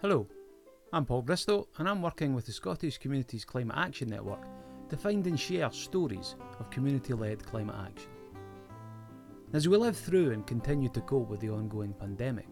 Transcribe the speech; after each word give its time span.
Hello, 0.00 0.28
I'm 0.92 1.04
Paul 1.04 1.22
Bristow 1.22 1.66
and 1.76 1.88
I'm 1.88 2.02
working 2.02 2.32
with 2.32 2.46
the 2.46 2.52
Scottish 2.52 2.98
Communities 2.98 3.44
Climate 3.44 3.76
Action 3.76 4.08
Network 4.08 4.46
to 4.90 4.96
find 4.96 5.26
and 5.26 5.38
share 5.38 5.72
stories 5.72 6.36
of 6.60 6.70
community 6.70 7.14
led 7.14 7.44
climate 7.44 7.74
action. 7.84 8.08
As 9.52 9.66
we 9.66 9.76
live 9.76 9.96
through 9.96 10.30
and 10.30 10.46
continue 10.46 10.88
to 10.90 11.00
cope 11.00 11.28
with 11.28 11.40
the 11.40 11.50
ongoing 11.50 11.92
pandemic, 11.94 12.46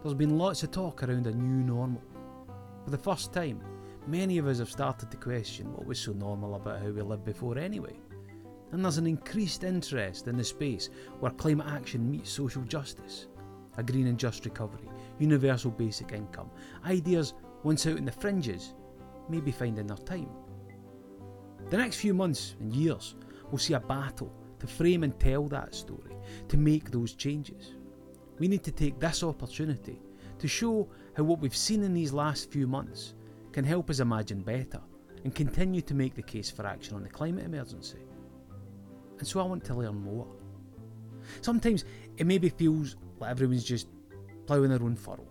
there's 0.00 0.14
been 0.14 0.38
lots 0.38 0.62
of 0.62 0.70
talk 0.70 1.02
around 1.02 1.26
a 1.26 1.34
new 1.34 1.64
normal. 1.64 2.04
For 2.84 2.90
the 2.90 2.98
first 2.98 3.32
time, 3.32 3.60
many 4.06 4.38
of 4.38 4.46
us 4.46 4.60
have 4.60 4.70
started 4.70 5.10
to 5.10 5.16
question 5.16 5.72
what 5.72 5.84
was 5.84 5.98
so 5.98 6.12
normal 6.12 6.54
about 6.54 6.82
how 6.82 6.90
we 6.90 7.02
lived 7.02 7.24
before 7.24 7.58
anyway. 7.58 7.98
And 8.70 8.84
there's 8.84 8.98
an 8.98 9.08
increased 9.08 9.64
interest 9.64 10.28
in 10.28 10.36
the 10.36 10.44
space 10.44 10.88
where 11.18 11.32
climate 11.32 11.66
action 11.66 12.08
meets 12.08 12.30
social 12.30 12.62
justice, 12.62 13.26
a 13.76 13.82
green 13.82 14.06
and 14.06 14.20
just 14.20 14.44
recovery, 14.44 14.86
universal 15.18 15.70
basic 15.70 16.12
income, 16.12 16.50
ideas 16.84 17.34
once 17.62 17.86
out 17.86 17.96
in 17.96 18.04
the 18.04 18.12
fringes 18.12 18.74
may 19.28 19.40
be 19.40 19.52
finding 19.52 19.86
their 19.86 19.96
time. 19.96 20.28
The 21.70 21.76
next 21.76 21.96
few 21.96 22.14
months 22.14 22.56
and 22.60 22.72
years 22.74 23.14
will 23.50 23.58
see 23.58 23.74
a 23.74 23.80
battle 23.80 24.32
to 24.58 24.66
frame 24.66 25.02
and 25.02 25.18
tell 25.18 25.48
that 25.48 25.74
story, 25.74 26.16
to 26.48 26.56
make 26.56 26.90
those 26.90 27.14
changes. 27.14 27.72
We 28.38 28.48
need 28.48 28.62
to 28.64 28.72
take 28.72 28.98
this 28.98 29.22
opportunity 29.22 30.00
to 30.38 30.48
show 30.48 30.88
how 31.16 31.24
what 31.24 31.40
we've 31.40 31.56
seen 31.56 31.82
in 31.82 31.94
these 31.94 32.12
last 32.12 32.50
few 32.50 32.66
months 32.66 33.14
can 33.52 33.64
help 33.64 33.90
us 33.90 34.00
imagine 34.00 34.40
better 34.40 34.80
and 35.24 35.34
continue 35.34 35.82
to 35.82 35.94
make 35.94 36.14
the 36.14 36.22
case 36.22 36.50
for 36.50 36.66
action 36.66 36.96
on 36.96 37.02
the 37.02 37.08
climate 37.08 37.44
emergency. 37.44 37.98
And 39.18 39.26
so 39.26 39.40
I 39.40 39.44
want 39.44 39.64
to 39.64 39.74
learn 39.74 39.96
more. 39.96 40.26
Sometimes 41.42 41.84
it 42.16 42.26
maybe 42.26 42.48
feels 42.48 42.96
like 43.20 43.30
everyone's 43.30 43.64
just 43.64 43.88
ploughing 44.46 44.70
their 44.70 44.82
own 44.82 44.96
furrow, 44.96 45.26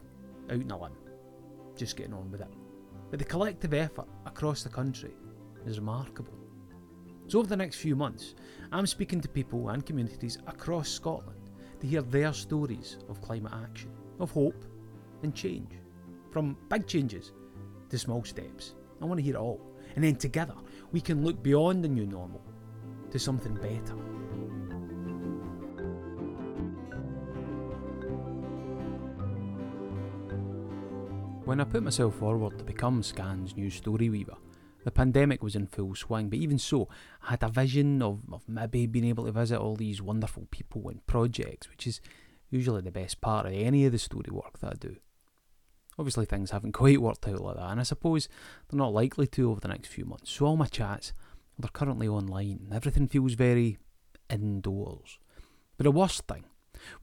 out 0.50 0.62
in 0.62 0.72
a 0.72 0.78
limb, 0.78 0.94
just 1.76 1.96
getting 1.96 2.14
on 2.14 2.32
with 2.32 2.42
it. 2.42 2.54
But 3.10 3.20
the 3.20 3.26
collective 3.26 3.74
effort 3.74 4.08
across 4.26 4.64
the 4.64 4.70
country 4.70 5.14
is 5.66 5.80
remarkable. 5.80 6.34
So, 7.28 7.40
over 7.40 7.48
the 7.48 7.58
next 7.58 7.78
few 7.78 7.96
months, 7.96 8.36
I'm 8.72 8.88
speaking 8.88 9.22
to 9.22 9.30
people 9.30 9.70
and 9.70 9.86
communities 9.86 10.38
across 10.48 10.90
Scotland 10.90 11.50
to 11.80 11.88
hear 11.88 12.02
their 12.02 12.34
stories 12.34 12.98
of 13.10 13.22
climate 13.22 13.54
action, 13.64 13.92
of 14.20 14.32
hope 14.32 14.66
and 15.24 15.34
change. 15.36 15.72
From 16.32 16.58
big 16.70 16.88
changes 16.88 17.34
to 17.90 17.98
small 17.98 18.24
steps. 18.24 18.76
I 19.02 19.06
want 19.06 19.18
to 19.20 19.24
hear 19.24 19.36
it 19.36 19.40
all. 19.40 19.60
And 19.96 20.04
then 20.04 20.16
together, 20.16 20.56
we 20.92 21.02
can 21.02 21.24
look 21.24 21.44
beyond 21.44 21.84
the 21.84 21.90
new 21.90 22.06
normal 22.06 22.42
to 23.12 23.20
something 23.20 23.56
better. 23.56 23.96
When 31.52 31.60
I 31.60 31.66
put 31.66 31.84
myself 31.84 32.16
forward 32.16 32.58
to 32.60 32.64
become 32.64 33.02
SCCAN's 33.02 33.58
new 33.58 33.70
story 33.70 34.10
weaver, 34.10 34.38
the 34.86 34.90
pandemic 34.90 35.44
was 35.44 35.54
in 35.54 35.68
full 35.68 35.94
swing, 35.96 36.30
but 36.30 36.40
even 36.40 36.58
so, 36.58 36.88
I 37.28 37.32
had 37.32 37.44
a 37.44 37.50
vision 37.50 38.02
of, 38.02 38.22
of 38.32 38.48
maybe 38.48 38.86
being 38.86 39.04
able 39.04 39.26
to 39.26 39.34
visit 39.34 39.60
all 39.60 39.76
these 39.76 40.02
wonderful 40.02 40.48
people 40.50 40.88
and 40.88 41.06
projects, 41.08 41.70
which 41.70 41.86
is 41.88 42.00
usually 42.50 42.80
the 42.80 42.90
best 42.90 43.20
part 43.20 43.48
of 43.48 43.52
any 43.52 43.86
of 43.86 43.92
the 43.92 44.00
story 44.00 44.30
work 44.32 44.60
that 44.60 44.72
I 44.72 44.76
do. 44.80 44.96
Obviously, 46.00 46.26
things 46.26 46.52
haven't 46.52 46.72
quite 46.82 47.02
worked 47.02 47.28
out 47.28 47.42
like 47.42 47.58
that, 47.58 47.70
and 47.70 47.82
I 47.82 47.84
suppose 47.84 48.30
they're 48.70 48.78
not 48.78 48.94
likely 48.94 49.28
to 49.28 49.52
over 49.52 49.60
the 49.60 49.68
next 49.68 49.90
few 49.90 50.06
months. 50.06 50.32
So, 50.32 50.46
all 50.46 50.56
my 50.56 50.68
chats, 50.68 51.12
they're 51.60 51.70
currently 51.70 52.08
online. 52.08 52.70
Everything 52.74 53.10
feels 53.10 53.34
very 53.34 53.78
indoors. 54.30 55.20
But 55.76 55.84
the 55.84 55.92
worst 55.92 56.26
thing 56.30 56.46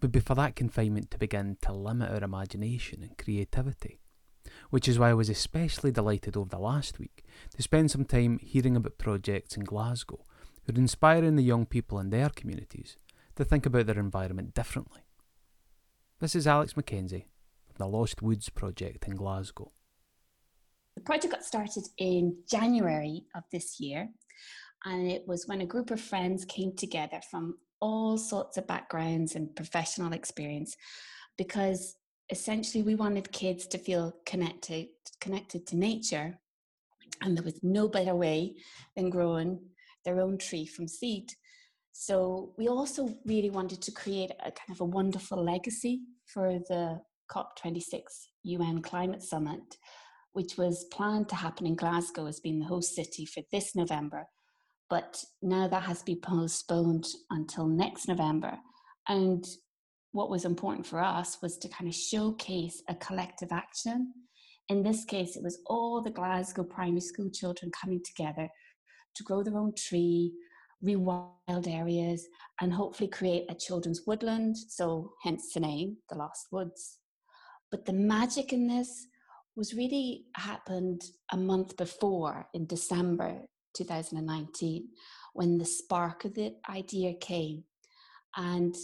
would 0.00 0.10
be 0.10 0.20
for 0.20 0.34
that 0.36 0.56
confinement 0.56 1.10
to 1.10 1.18
begin 1.18 1.58
to 1.60 1.72
limit 1.74 2.10
our 2.10 2.24
imagination 2.24 3.02
and 3.02 3.18
creativity 3.18 4.00
which 4.70 4.88
is 4.88 4.98
why 4.98 5.10
I 5.10 5.14
was 5.14 5.28
especially 5.28 5.90
delighted 5.90 6.36
over 6.36 6.48
the 6.48 6.58
last 6.58 6.98
week 6.98 7.24
to 7.56 7.62
spend 7.62 7.90
some 7.90 8.04
time 8.04 8.38
hearing 8.42 8.76
about 8.76 8.98
projects 8.98 9.56
in 9.56 9.64
Glasgow 9.64 10.24
who 10.64 10.72
are 10.72 10.78
inspiring 10.78 11.36
the 11.36 11.42
young 11.42 11.66
people 11.66 11.98
in 11.98 12.10
their 12.10 12.28
communities 12.28 12.96
to 13.36 13.44
think 13.44 13.64
about 13.64 13.86
their 13.86 13.98
environment 13.98 14.54
differently. 14.54 15.02
This 16.20 16.34
is 16.34 16.46
Alex 16.46 16.76
Mackenzie 16.76 17.28
from 17.66 17.76
the 17.78 17.96
Lost 17.96 18.20
Woods 18.22 18.48
project 18.48 19.06
in 19.06 19.14
Glasgow. 19.14 19.70
The 20.96 21.02
project 21.02 21.32
got 21.32 21.44
started 21.44 21.84
in 21.96 22.38
January 22.50 23.22
of 23.36 23.44
this 23.52 23.78
year, 23.78 24.08
and 24.84 25.08
it 25.08 25.22
was 25.28 25.46
when 25.46 25.60
a 25.60 25.66
group 25.66 25.92
of 25.92 26.00
friends 26.00 26.44
came 26.44 26.74
together 26.74 27.20
from 27.30 27.56
all 27.80 28.18
sorts 28.18 28.56
of 28.56 28.66
backgrounds 28.66 29.36
and 29.36 29.54
professional 29.54 30.12
experience 30.12 30.76
because 31.36 31.97
essentially 32.30 32.82
we 32.82 32.94
wanted 32.94 33.32
kids 33.32 33.66
to 33.66 33.78
feel 33.78 34.14
connected 34.26 34.88
connected 35.20 35.66
to 35.66 35.76
nature 35.76 36.38
and 37.22 37.36
there 37.36 37.44
was 37.44 37.62
no 37.62 37.88
better 37.88 38.14
way 38.14 38.54
than 38.96 39.10
growing 39.10 39.58
their 40.04 40.20
own 40.20 40.38
tree 40.38 40.66
from 40.66 40.86
seed 40.86 41.32
so 42.00 42.52
we 42.56 42.68
also 42.68 43.12
really 43.24 43.50
wanted 43.50 43.82
to 43.82 43.90
create 43.90 44.30
a 44.30 44.52
kind 44.52 44.70
of 44.70 44.80
a 44.80 44.84
wonderful 44.84 45.42
legacy 45.42 46.02
for 46.26 46.60
the 46.68 47.00
COP26 47.28 48.02
UN 48.44 48.82
Climate 48.82 49.20
Summit, 49.20 49.76
which 50.32 50.56
was 50.56 50.86
planned 50.92 51.28
to 51.30 51.34
happen 51.34 51.66
in 51.66 51.74
Glasgow 51.74 52.26
as 52.26 52.38
being 52.38 52.60
the 52.60 52.66
host 52.66 52.94
city 52.94 53.24
for 53.24 53.42
this 53.50 53.74
November. 53.74 54.28
But 54.88 55.24
now 55.42 55.66
that 55.66 55.82
has 55.82 56.04
been 56.04 56.20
postponed 56.20 57.08
until 57.30 57.66
next 57.66 58.06
November. 58.06 58.58
And 59.08 59.44
what 60.12 60.30
was 60.30 60.44
important 60.44 60.86
for 60.86 61.00
us 61.00 61.38
was 61.42 61.58
to 61.58 61.68
kind 61.68 61.88
of 61.88 61.94
showcase 61.94 62.82
a 62.88 62.94
collective 62.94 63.52
action. 63.52 64.12
In 64.68 64.82
this 64.82 65.04
case, 65.04 65.36
it 65.36 65.42
was 65.42 65.60
all 65.66 66.02
the 66.02 66.10
Glasgow 66.10 66.64
primary 66.64 67.00
school 67.00 67.30
children 67.30 67.70
coming 67.70 68.02
together 68.04 68.48
to 69.14 69.22
grow 69.24 69.42
their 69.42 69.58
own 69.58 69.74
tree, 69.74 70.32
rewild 70.84 71.66
areas, 71.66 72.26
and 72.60 72.72
hopefully 72.72 73.08
create 73.08 73.46
a 73.50 73.54
children's 73.54 74.02
woodland. 74.06 74.56
So, 74.56 75.12
hence 75.22 75.52
the 75.52 75.60
name, 75.60 75.96
the 76.08 76.16
Lost 76.16 76.46
Woods. 76.52 76.98
But 77.70 77.84
the 77.84 77.92
magic 77.92 78.52
in 78.52 78.66
this 78.66 79.06
was 79.56 79.74
really 79.74 80.24
happened 80.36 81.02
a 81.32 81.36
month 81.36 81.76
before 81.76 82.46
in 82.54 82.66
December 82.66 83.40
2019 83.74 84.88
when 85.34 85.58
the 85.58 85.64
spark 85.64 86.24
of 86.24 86.34
the 86.34 86.54
idea 86.70 87.14
came. 87.14 87.64
And 88.36 88.74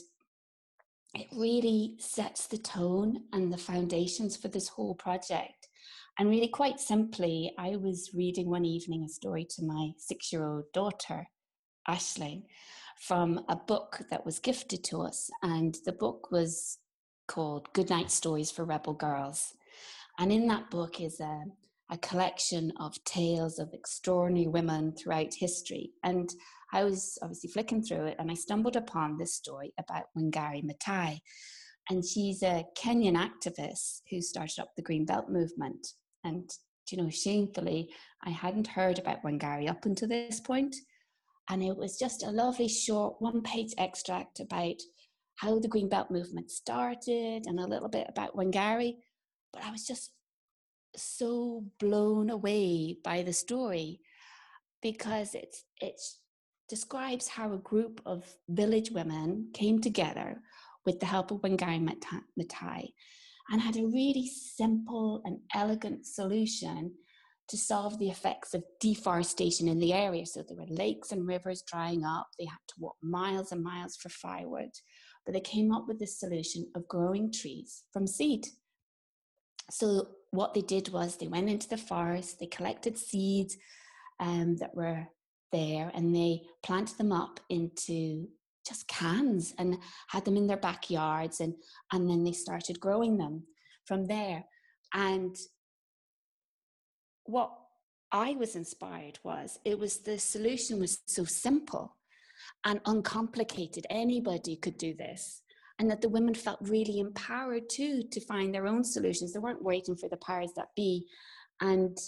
it 1.14 1.28
really 1.32 1.94
sets 1.98 2.46
the 2.46 2.58
tone 2.58 3.24
and 3.32 3.52
the 3.52 3.58
foundations 3.58 4.36
for 4.36 4.48
this 4.48 4.68
whole 4.68 4.94
project. 4.94 5.68
And 6.18 6.28
really, 6.28 6.48
quite 6.48 6.80
simply, 6.80 7.52
I 7.58 7.76
was 7.76 8.10
reading 8.14 8.48
one 8.48 8.64
evening 8.64 9.04
a 9.04 9.08
story 9.08 9.46
to 9.56 9.64
my 9.64 9.90
six 9.98 10.32
year 10.32 10.46
old 10.46 10.64
daughter, 10.72 11.26
Ashling, 11.88 12.44
from 13.00 13.44
a 13.48 13.56
book 13.56 14.00
that 14.10 14.24
was 14.24 14.38
gifted 14.38 14.84
to 14.84 15.02
us. 15.02 15.28
And 15.42 15.76
the 15.84 15.92
book 15.92 16.30
was 16.30 16.78
called 17.26 17.72
Goodnight 17.72 18.10
Stories 18.10 18.50
for 18.50 18.64
Rebel 18.64 18.94
Girls. 18.94 19.54
And 20.18 20.32
in 20.32 20.46
that 20.48 20.70
book 20.70 21.00
is 21.00 21.18
a, 21.18 21.44
a 21.90 21.98
collection 21.98 22.72
of 22.78 23.02
tales 23.04 23.58
of 23.58 23.72
extraordinary 23.72 24.46
women 24.46 24.92
throughout 24.92 25.34
history. 25.34 25.90
And 26.04 26.32
I 26.74 26.82
was 26.82 27.16
obviously 27.22 27.50
flicking 27.50 27.82
through 27.82 28.06
it 28.06 28.16
and 28.18 28.30
I 28.30 28.34
stumbled 28.34 28.74
upon 28.74 29.16
this 29.16 29.34
story 29.34 29.72
about 29.78 30.06
Wangari 30.18 30.64
Maathai. 30.64 31.20
And 31.88 32.04
she's 32.04 32.42
a 32.42 32.64
Kenyan 32.76 33.16
activist 33.16 34.00
who 34.10 34.20
started 34.20 34.60
up 34.60 34.70
the 34.74 34.82
Green 34.82 35.04
Belt 35.04 35.28
movement. 35.28 35.86
And, 36.24 36.50
you 36.90 36.98
know, 36.98 37.10
shamefully, 37.10 37.90
I 38.24 38.30
hadn't 38.30 38.66
heard 38.66 38.98
about 38.98 39.22
Wangari 39.22 39.70
up 39.70 39.86
until 39.86 40.08
this 40.08 40.40
point. 40.40 40.74
And 41.48 41.62
it 41.62 41.76
was 41.76 41.96
just 41.96 42.24
a 42.24 42.30
lovely 42.30 42.68
short 42.68 43.16
one 43.20 43.42
page 43.42 43.72
extract 43.78 44.40
about 44.40 44.80
how 45.36 45.60
the 45.60 45.68
Green 45.68 45.88
Belt 45.88 46.10
movement 46.10 46.50
started 46.50 47.44
and 47.46 47.60
a 47.60 47.66
little 47.66 47.88
bit 47.88 48.06
about 48.08 48.36
Wangari. 48.36 48.96
But 49.52 49.62
I 49.62 49.70
was 49.70 49.86
just 49.86 50.10
so 50.96 51.64
blown 51.78 52.30
away 52.30 52.96
by 53.04 53.22
the 53.22 53.32
story 53.32 54.00
because 54.82 55.34
it's 55.34 55.64
it's 55.80 56.20
describes 56.74 57.28
how 57.28 57.52
a 57.52 57.58
group 57.58 58.00
of 58.04 58.24
village 58.48 58.90
women 58.90 59.48
came 59.54 59.78
together 59.80 60.40
with 60.84 60.98
the 60.98 61.06
help 61.06 61.30
of 61.30 61.40
Wangari 61.42 61.80
Maathai 62.36 62.88
and 63.48 63.60
had 63.60 63.76
a 63.76 63.86
really 63.86 64.26
simple 64.26 65.22
and 65.24 65.38
elegant 65.54 66.04
solution 66.04 66.92
to 67.46 67.56
solve 67.56 67.96
the 68.00 68.08
effects 68.08 68.54
of 68.54 68.64
deforestation 68.80 69.68
in 69.68 69.78
the 69.78 69.92
area. 69.92 70.26
So 70.26 70.42
there 70.42 70.56
were 70.56 70.82
lakes 70.84 71.12
and 71.12 71.28
rivers 71.28 71.62
drying 71.62 72.04
up, 72.04 72.26
they 72.40 72.46
had 72.46 72.64
to 72.70 72.74
walk 72.78 72.96
miles 73.02 73.52
and 73.52 73.62
miles 73.62 73.94
for 73.94 74.08
firewood, 74.08 74.74
but 75.24 75.32
they 75.32 75.40
came 75.40 75.70
up 75.72 75.84
with 75.86 76.00
this 76.00 76.18
solution 76.18 76.66
of 76.74 76.88
growing 76.88 77.30
trees 77.30 77.84
from 77.92 78.08
seed. 78.08 78.46
So 79.70 80.08
what 80.32 80.54
they 80.54 80.62
did 80.62 80.88
was 80.88 81.16
they 81.16 81.28
went 81.28 81.50
into 81.50 81.68
the 81.68 81.76
forest, 81.76 82.40
they 82.40 82.46
collected 82.46 82.98
seeds 82.98 83.56
um, 84.18 84.56
that 84.56 84.74
were 84.74 85.06
there 85.54 85.90
and 85.94 86.14
they 86.14 86.42
planted 86.62 86.98
them 86.98 87.12
up 87.12 87.40
into 87.48 88.26
just 88.66 88.88
cans 88.88 89.54
and 89.58 89.76
had 90.08 90.24
them 90.24 90.36
in 90.36 90.46
their 90.46 90.56
backyards 90.68 91.40
and 91.40 91.54
and 91.92 92.08
then 92.08 92.24
they 92.24 92.32
started 92.32 92.80
growing 92.80 93.18
them 93.18 93.42
from 93.84 94.06
there 94.06 94.44
and 94.94 95.36
what 97.24 97.52
I 98.12 98.32
was 98.32 98.54
inspired 98.56 99.18
was 99.22 99.58
it 99.64 99.78
was 99.78 99.98
the 99.98 100.18
solution 100.18 100.78
was 100.78 101.00
so 101.06 101.24
simple 101.24 101.96
and 102.64 102.80
uncomplicated. 102.86 103.86
Anybody 103.90 104.56
could 104.56 104.78
do 104.78 104.94
this. 104.94 105.42
And 105.80 105.90
that 105.90 106.00
the 106.00 106.08
women 106.08 106.34
felt 106.34 106.58
really 106.60 107.00
empowered 107.00 107.68
too 107.68 108.04
to 108.12 108.20
find 108.20 108.54
their 108.54 108.68
own 108.68 108.84
solutions. 108.84 109.32
They 109.32 109.40
weren't 109.40 109.64
waiting 109.64 109.96
for 109.96 110.08
the 110.08 110.18
powers 110.18 110.52
that 110.54 110.68
be. 110.76 111.08
And 111.60 111.98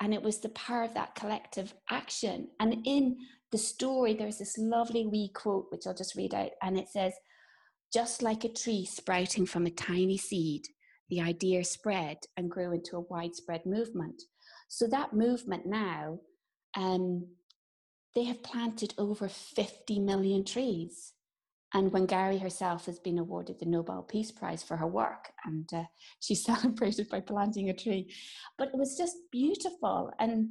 and 0.00 0.12
it 0.12 0.22
was 0.22 0.38
the 0.38 0.50
power 0.50 0.82
of 0.82 0.94
that 0.94 1.14
collective 1.14 1.74
action. 1.90 2.48
And 2.60 2.86
in 2.86 3.16
the 3.52 3.58
story, 3.58 4.14
there's 4.14 4.38
this 4.38 4.58
lovely 4.58 5.06
wee 5.06 5.30
quote, 5.34 5.66
which 5.70 5.86
I'll 5.86 5.94
just 5.94 6.16
read 6.16 6.34
out, 6.34 6.50
and 6.62 6.78
it 6.78 6.88
says, 6.88 7.14
just 7.92 8.22
like 8.22 8.44
a 8.44 8.52
tree 8.52 8.84
sprouting 8.84 9.46
from 9.46 9.66
a 9.66 9.70
tiny 9.70 10.18
seed, 10.18 10.66
the 11.08 11.20
idea 11.20 11.64
spread 11.64 12.18
and 12.36 12.50
grew 12.50 12.72
into 12.72 12.96
a 12.96 13.00
widespread 13.00 13.64
movement. 13.64 14.22
So 14.68 14.86
that 14.88 15.12
movement 15.12 15.66
now, 15.66 16.18
um, 16.76 17.26
they 18.14 18.24
have 18.24 18.42
planted 18.42 18.94
over 18.98 19.28
50 19.28 20.00
million 20.00 20.44
trees. 20.44 21.12
And 21.74 21.90
Wangari 21.90 22.40
herself 22.40 22.86
has 22.86 22.98
been 22.98 23.18
awarded 23.18 23.58
the 23.58 23.66
Nobel 23.66 24.02
Peace 24.02 24.30
Prize 24.30 24.62
for 24.62 24.76
her 24.76 24.86
work, 24.86 25.32
and 25.44 25.68
uh, 25.74 25.84
she's 26.20 26.44
celebrated 26.50 27.08
by 27.08 27.20
planting 27.20 27.70
a 27.70 27.74
tree. 27.74 28.12
But 28.58 28.68
it 28.68 28.78
was 28.78 28.96
just 28.96 29.16
beautiful, 29.32 30.12
and 30.18 30.48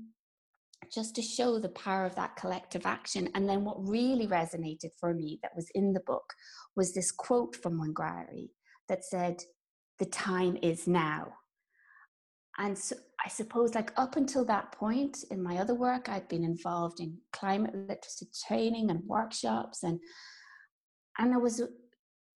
just 0.93 1.15
to 1.15 1.21
show 1.21 1.57
the 1.57 1.69
power 1.69 2.05
of 2.05 2.15
that 2.15 2.35
collective 2.35 2.85
action. 2.85 3.29
And 3.33 3.49
then 3.49 3.63
what 3.63 3.87
really 3.87 4.27
resonated 4.27 4.91
for 4.99 5.13
me 5.13 5.39
that 5.41 5.55
was 5.55 5.69
in 5.73 5.93
the 5.93 6.01
book 6.01 6.33
was 6.75 6.93
this 6.93 7.11
quote 7.11 7.55
from 7.55 7.79
Wangari 7.79 8.49
that 8.87 9.03
said, 9.03 9.43
"The 9.99 10.05
time 10.05 10.57
is 10.61 10.87
now." 10.87 11.33
And 12.57 12.77
so 12.77 12.95
I 13.25 13.29
suppose, 13.29 13.73
like 13.73 13.91
up 13.97 14.15
until 14.15 14.45
that 14.45 14.71
point 14.71 15.23
in 15.31 15.41
my 15.41 15.57
other 15.57 15.73
work, 15.73 16.07
I'd 16.09 16.27
been 16.27 16.43
involved 16.43 16.99
in 16.99 17.17
climate 17.33 17.73
literacy 17.73 18.27
training 18.47 18.91
and 18.91 19.03
workshops, 19.05 19.83
and 19.83 19.99
and 21.17 21.33
I 21.33 21.37
was, 21.37 21.61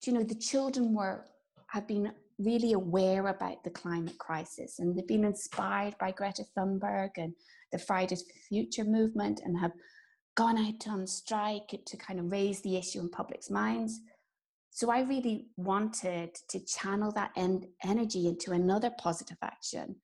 you 0.04 0.12
know, 0.12 0.22
the 0.22 0.34
children 0.34 0.94
were 0.94 1.24
have 1.68 1.86
been 1.86 2.12
really 2.38 2.72
aware 2.72 3.28
about 3.28 3.62
the 3.62 3.70
climate 3.70 4.18
crisis, 4.18 4.78
and 4.78 4.96
they've 4.96 5.06
been 5.06 5.24
inspired 5.24 5.94
by 5.98 6.10
Greta 6.10 6.44
Thunberg 6.56 7.10
and 7.16 7.34
the 7.72 7.78
Fridays 7.78 8.22
for 8.22 8.38
Future 8.48 8.84
movement, 8.84 9.40
and 9.44 9.58
have 9.58 9.72
gone 10.36 10.58
out 10.58 10.88
on 10.88 11.06
strike 11.06 11.80
to 11.86 11.96
kind 11.96 12.18
of 12.18 12.32
raise 12.32 12.60
the 12.62 12.76
issue 12.76 13.00
in 13.00 13.10
public's 13.10 13.50
minds. 13.50 14.00
So 14.70 14.90
I 14.90 15.00
really 15.00 15.46
wanted 15.56 16.36
to 16.48 16.64
channel 16.64 17.12
that 17.12 17.32
en- 17.36 17.68
energy 17.84 18.28
into 18.28 18.52
another 18.52 18.90
positive 18.98 19.38
action 19.42 19.96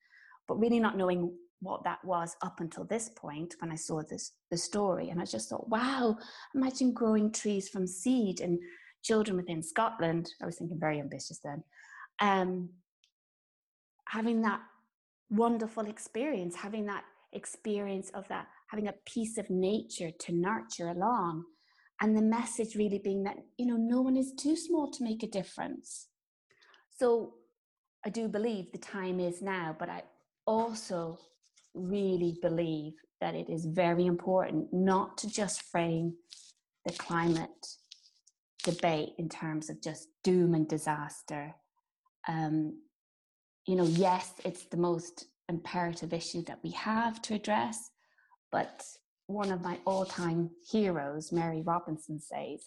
but 0.47 0.59
really 0.59 0.79
not 0.79 0.97
knowing 0.97 1.31
what 1.61 1.83
that 1.83 2.03
was 2.03 2.35
up 2.41 2.59
until 2.59 2.83
this 2.83 3.09
point 3.09 3.55
when 3.59 3.71
I 3.71 3.75
saw 3.75 4.01
this 4.03 4.33
the 4.51 4.57
story. 4.57 5.09
And 5.09 5.19
I 5.19 5.25
just 5.25 5.49
thought, 5.49 5.69
wow, 5.69 6.17
imagine 6.55 6.93
growing 6.93 7.31
trees 7.31 7.69
from 7.69 7.87
seed 7.87 8.41
and 8.41 8.59
children 9.03 9.37
within 9.37 9.63
Scotland. 9.63 10.29
I 10.41 10.45
was 10.45 10.57
thinking 10.57 10.79
very 10.79 10.99
ambitious 10.99 11.39
then. 11.43 11.63
Um, 12.19 12.69
having 14.07 14.41
that 14.43 14.61
wonderful 15.29 15.85
experience, 15.85 16.55
having 16.55 16.85
that 16.85 17.03
experience 17.33 18.09
of 18.13 18.27
that, 18.29 18.47
having 18.69 18.87
a 18.87 18.95
piece 19.05 19.37
of 19.37 19.49
nature 19.49 20.11
to 20.19 20.31
nurture 20.31 20.89
along. 20.89 21.43
And 21.99 22.15
the 22.15 22.21
message 22.21 22.75
really 22.75 22.99
being 23.03 23.23
that, 23.23 23.37
you 23.57 23.65
know, 23.65 23.77
no 23.77 24.01
one 24.01 24.15
is 24.15 24.33
too 24.33 24.55
small 24.55 24.91
to 24.91 25.03
make 25.03 25.23
a 25.23 25.27
difference. 25.27 26.07
So 26.95 27.33
I 28.05 28.09
do 28.09 28.27
believe 28.27 28.71
the 28.71 28.77
time 28.77 29.19
is 29.19 29.41
now, 29.41 29.75
but 29.77 29.89
I 29.89 30.03
also 30.45 31.19
really 31.73 32.37
believe 32.41 32.93
that 33.21 33.35
it 33.35 33.49
is 33.49 33.65
very 33.65 34.05
important 34.05 34.71
not 34.71 35.17
to 35.19 35.29
just 35.29 35.63
frame 35.63 36.13
the 36.85 36.93
climate 36.93 37.67
debate 38.63 39.13
in 39.17 39.29
terms 39.29 39.69
of 39.69 39.81
just 39.81 40.07
doom 40.23 40.53
and 40.53 40.67
disaster. 40.67 41.55
Um, 42.27 42.79
you 43.65 43.75
know, 43.75 43.85
yes, 43.85 44.33
it's 44.45 44.65
the 44.65 44.77
most 44.77 45.25
imperative 45.49 46.13
issue 46.13 46.43
that 46.43 46.59
we 46.63 46.71
have 46.71 47.21
to 47.23 47.33
address, 47.33 47.91
but 48.51 48.83
one 49.27 49.51
of 49.51 49.61
my 49.61 49.77
all 49.85 50.05
time 50.05 50.49
heroes, 50.69 51.31
Mary 51.31 51.61
Robinson, 51.61 52.19
says, 52.19 52.61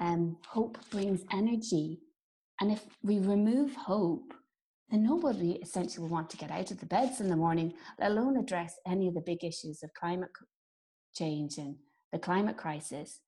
um, 0.00 0.36
hope 0.46 0.78
brings 0.90 1.22
energy. 1.32 2.00
And 2.60 2.72
if 2.72 2.84
we 3.02 3.18
remove 3.18 3.74
hope, 3.74 4.34
then 4.90 5.02
nobody 5.02 5.52
essentially 5.52 6.02
will 6.02 6.10
want 6.10 6.30
to 6.30 6.36
get 6.36 6.50
out 6.50 6.70
of 6.70 6.80
the 6.80 6.86
beds 6.86 7.20
in 7.20 7.28
the 7.28 7.36
morning, 7.36 7.74
let 8.00 8.10
alone 8.10 8.36
address 8.36 8.74
any 8.86 9.08
of 9.08 9.14
the 9.14 9.20
big 9.20 9.44
issues 9.44 9.82
of 9.82 9.92
climate 9.94 10.30
change 11.14 11.58
and 11.58 11.76
the 12.12 12.18
climate 12.18 12.56
crisis. 12.56 13.20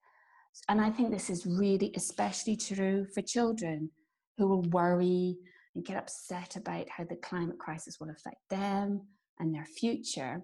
And 0.69 0.81
I 0.81 0.91
think 0.91 1.11
this 1.11 1.31
is 1.31 1.47
really 1.47 1.93
especially 1.95 2.57
true 2.57 3.07
for 3.15 3.23
children 3.23 3.91
who 4.39 4.49
will 4.49 4.63
worry 4.63 5.37
and 5.75 5.85
get 5.85 5.97
upset 5.97 6.57
about 6.57 6.89
how 6.89 7.05
the 7.05 7.17
climate 7.17 7.59
crisis 7.59 7.99
will 8.01 8.11
affect 8.11 8.41
them 8.49 9.03
and 9.39 9.55
their 9.55 9.67
future. 9.67 10.43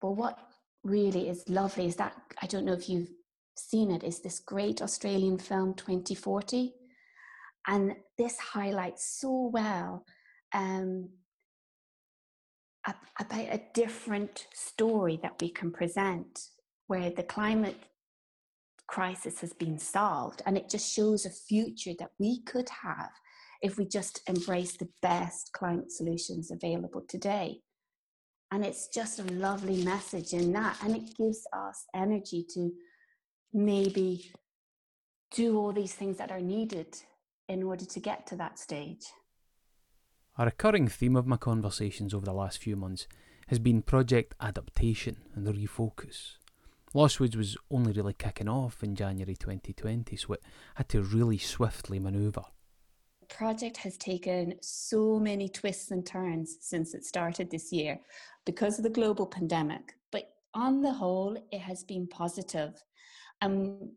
But 0.00 0.12
what 0.12 0.38
really 0.84 1.28
is 1.28 1.48
lovely 1.48 1.86
is 1.86 1.96
that 1.96 2.14
I 2.40 2.46
don't 2.46 2.64
know 2.64 2.74
if 2.74 2.88
you've 2.88 3.10
seen 3.56 3.90
it, 3.90 4.04
is 4.04 4.20
this 4.20 4.38
great 4.38 4.80
Australian 4.82 5.38
film 5.38 5.74
2040 5.74 6.74
and 7.68 7.94
this 8.16 8.38
highlights 8.38 9.20
so 9.20 9.50
well 9.52 10.04
um, 10.54 11.10
about 13.20 13.38
a 13.38 13.60
different 13.74 14.46
story 14.54 15.18
that 15.22 15.34
we 15.40 15.50
can 15.50 15.70
present 15.70 16.46
where 16.86 17.10
the 17.10 17.22
climate 17.22 17.76
crisis 18.86 19.40
has 19.40 19.52
been 19.52 19.78
solved. 19.78 20.40
And 20.46 20.56
it 20.56 20.70
just 20.70 20.90
shows 20.90 21.26
a 21.26 21.30
future 21.30 21.92
that 21.98 22.12
we 22.18 22.42
could 22.44 22.70
have 22.70 23.10
if 23.60 23.76
we 23.76 23.84
just 23.84 24.22
embrace 24.26 24.78
the 24.78 24.88
best 25.02 25.52
climate 25.52 25.92
solutions 25.92 26.50
available 26.50 27.02
today. 27.06 27.60
And 28.50 28.64
it's 28.64 28.88
just 28.88 29.18
a 29.18 29.24
lovely 29.24 29.84
message 29.84 30.32
in 30.32 30.52
that. 30.52 30.78
And 30.82 30.96
it 30.96 31.14
gives 31.18 31.46
us 31.52 31.84
energy 31.94 32.46
to 32.54 32.72
maybe 33.52 34.32
do 35.32 35.58
all 35.58 35.72
these 35.72 35.92
things 35.92 36.16
that 36.16 36.30
are 36.30 36.40
needed 36.40 36.96
in 37.48 37.62
order 37.62 37.84
to 37.84 38.00
get 38.00 38.26
to 38.28 38.36
that 38.36 38.58
stage. 38.58 39.06
A 40.36 40.44
recurring 40.44 40.88
theme 40.88 41.16
of 41.16 41.26
my 41.26 41.36
conversations 41.36 42.14
over 42.14 42.24
the 42.24 42.32
last 42.32 42.58
few 42.58 42.76
months 42.76 43.08
has 43.48 43.58
been 43.58 43.82
project 43.82 44.34
adaptation 44.40 45.16
and 45.34 45.46
refocus. 45.46 46.36
Lost 46.94 47.20
Woods 47.20 47.36
was 47.36 47.56
only 47.70 47.92
really 47.92 48.14
kicking 48.14 48.48
off 48.48 48.82
in 48.82 48.94
January 48.94 49.34
2020, 49.34 50.16
so 50.16 50.34
it 50.34 50.42
had 50.76 50.88
to 50.90 51.02
really 51.02 51.38
swiftly 51.38 51.98
manoeuvre. 51.98 52.44
The 53.20 53.34
project 53.34 53.78
has 53.78 53.96
taken 53.96 54.54
so 54.62 55.18
many 55.18 55.48
twists 55.48 55.90
and 55.90 56.06
turns 56.06 56.56
since 56.60 56.94
it 56.94 57.04
started 57.04 57.50
this 57.50 57.72
year 57.72 57.98
because 58.46 58.78
of 58.78 58.84
the 58.84 58.90
global 58.90 59.26
pandemic, 59.26 59.94
but 60.10 60.30
on 60.54 60.80
the 60.80 60.92
whole, 60.92 61.36
it 61.52 61.60
has 61.60 61.84
been 61.84 62.06
positive. 62.06 62.82
Um, 63.42 63.92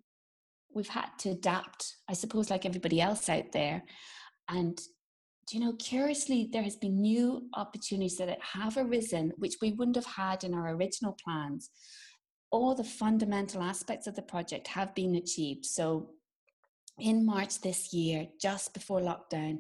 we've 0.74 0.88
had 0.88 1.10
to 1.20 1.30
adapt, 1.30 1.96
I 2.10 2.14
suppose, 2.14 2.50
like 2.50 2.66
everybody 2.66 3.02
else 3.02 3.30
out 3.30 3.52
there. 3.52 3.84
And 4.50 4.80
you 5.52 5.60
know, 5.60 5.74
curiously, 5.74 6.50
there 6.52 6.64
has 6.64 6.76
been 6.76 7.02
new 7.02 7.44
opportunities 7.56 8.18
that 8.18 8.38
have 8.54 8.78
arisen, 8.78 9.34
which 9.38 9.56
we 9.62 9.74
wouldn't 9.74 9.98
have 9.98 10.06
had 10.06 10.44
in 10.44 10.54
our 10.54 10.76
original 10.76 11.18
plans. 11.24 11.70
All 12.52 12.76
the 12.76 12.84
fundamental 12.84 13.62
aspects 13.62 14.08
of 14.08 14.16
the 14.16 14.22
project 14.22 14.68
have 14.70 14.96
been 14.96 15.16
achieved. 15.16 15.66
So, 15.66 16.12
in 17.00 17.26
March 17.26 17.60
this 17.62 17.94
year, 17.94 18.28
just 18.42 18.74
before 18.74 19.02
lockdown, 19.02 19.60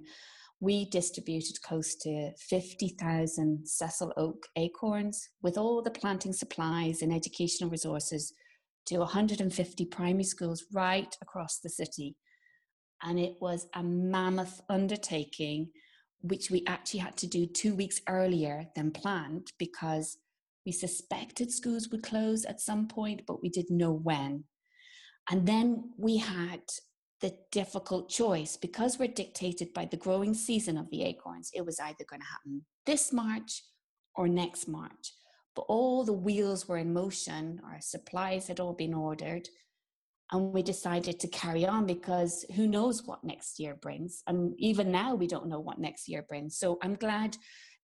we 0.60 0.86
distributed 0.86 1.62
close 1.64 1.96
to 1.96 2.32
50,000 2.38 3.68
sessile 3.68 4.14
oak 4.16 4.46
acorns 4.56 5.28
with 5.42 5.58
all 5.58 5.82
the 5.82 5.92
planting 5.92 6.34
supplies 6.34 7.02
and 7.02 7.12
educational 7.12 7.70
resources 7.70 8.34
to 8.88 9.00
150 9.00 9.86
primary 9.86 10.24
schools 10.24 10.66
right 10.72 11.16
across 11.22 11.60
the 11.60 11.70
city. 11.70 12.16
And 13.04 13.20
it 13.20 13.36
was 13.40 13.68
a 13.74 13.84
mammoth 13.84 14.62
undertaking, 14.70 15.70
which 16.22 16.52
we 16.52 16.64
actually 16.68 17.00
had 17.00 17.18
to 17.18 17.28
do 17.28 17.46
two 17.46 17.76
weeks 17.76 18.02
earlier 18.08 18.68
than 18.76 18.92
planned 18.92 19.52
because 19.58 20.18
we 20.66 20.72
suspected 20.72 21.52
schools 21.52 21.90
would 21.90 22.04
close 22.04 22.46
at 22.46 22.62
some 22.62 22.88
point, 22.88 23.24
but 23.26 23.42
we 23.42 23.50
didn't 23.50 23.78
know 23.78 23.94
when. 23.94 24.44
And 25.30 25.48
then 25.48 25.92
we 25.98 26.18
had 26.18 26.62
the 27.22 27.34
difficult 27.52 28.10
choice 28.10 28.58
because 28.58 28.98
we're 28.98 29.08
dictated 29.08 29.74
by 29.74 29.86
the 29.86 29.98
growing 29.98 30.34
season 30.34 30.78
of 30.78 30.90
the 30.90 31.04
acorns. 31.04 31.52
It 31.54 31.66
was 31.66 31.80
either 31.80 32.06
going 32.10 32.22
to 32.22 32.28
happen 32.28 32.66
this 32.86 33.14
March 33.14 33.64
or 34.16 34.28
next 34.28 34.68
March 34.68 35.14
but 35.56 35.64
all 35.64 36.04
the 36.04 36.14
wheels 36.14 36.68
were 36.68 36.78
in 36.78 36.94
motion, 36.94 37.62
our 37.66 37.82
supplies 37.82 38.48
had 38.48 38.60
all 38.60 38.74
been 38.74 38.94
ordered, 38.94 39.48
and 40.32 40.54
we 40.54 40.64
decided 40.64 41.20
to 41.20 41.28
carry 41.28 41.66
on 41.66 41.86
because 41.86 42.46
who 42.56 42.68
knows 42.68 43.04
what 43.06 43.24
next 43.24 43.60
year 43.60 43.76
brings. 43.76 44.24
And 44.28 44.54
even 44.58 44.92
now, 44.92 45.14
we 45.16 45.28
don't 45.28 45.50
know 45.50 45.60
what 45.60 45.80
next 45.80 46.08
year 46.08 46.24
brings. 46.28 46.58
So 46.58 46.80
I'm 46.82 46.96
glad 46.96 47.36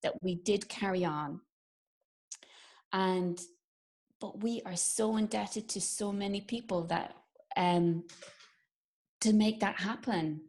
that 0.04 0.14
we 0.22 0.36
did 0.36 0.70
carry 0.70 1.04
on. 1.04 1.42
And 2.94 3.40
but 4.20 4.42
we 4.42 4.62
are 4.66 4.76
so 4.76 5.18
indebted 5.18 5.70
to 5.70 5.82
so 5.82 6.12
many 6.12 6.42
people 6.42 6.86
that 6.86 7.14
um, 7.56 8.06
to 9.22 9.34
make 9.34 9.60
that 9.60 9.76
happen 9.76 10.42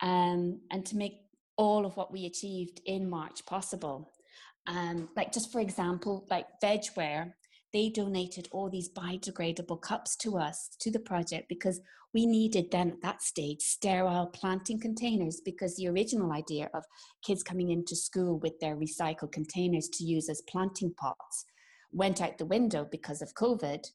um, 0.00 0.60
and 0.70 0.84
to 0.86 0.96
make 0.96 1.18
all 1.56 1.84
of 1.84 1.96
what 1.96 2.12
we 2.12 2.26
achieved 2.26 2.80
in 2.86 3.08
March 3.08 3.44
possible. 3.46 4.10
Um, 4.66 5.08
like 5.16 5.32
just 5.32 5.50
for 5.50 5.60
example, 5.60 6.26
like 6.30 6.46
Vegware, 6.62 7.32
they 7.72 7.88
donated 7.88 8.48
all 8.52 8.68
these 8.68 8.90
biodegradable 8.90 9.80
cups 9.80 10.16
to 10.16 10.36
us 10.36 10.68
to 10.80 10.90
the 10.90 11.00
project 11.00 11.48
because 11.48 11.80
we 12.14 12.26
needed 12.26 12.70
then 12.70 12.90
at 12.90 13.02
that 13.02 13.22
stage 13.22 13.62
sterile 13.62 14.26
planting 14.26 14.78
containers 14.78 15.40
because 15.42 15.76
the 15.76 15.88
original 15.88 16.32
idea 16.32 16.68
of 16.74 16.84
kids 17.24 17.42
coming 17.42 17.70
into 17.70 17.96
school 17.96 18.38
with 18.38 18.58
their 18.60 18.76
recycled 18.76 19.32
containers 19.32 19.88
to 19.88 20.04
use 20.04 20.28
as 20.28 20.42
planting 20.42 20.92
pots 20.94 21.46
went 21.90 22.20
out 22.20 22.38
the 22.38 22.44
window 22.44 22.86
because 22.90 23.22
of 23.22 23.34
COVID. 23.34 23.86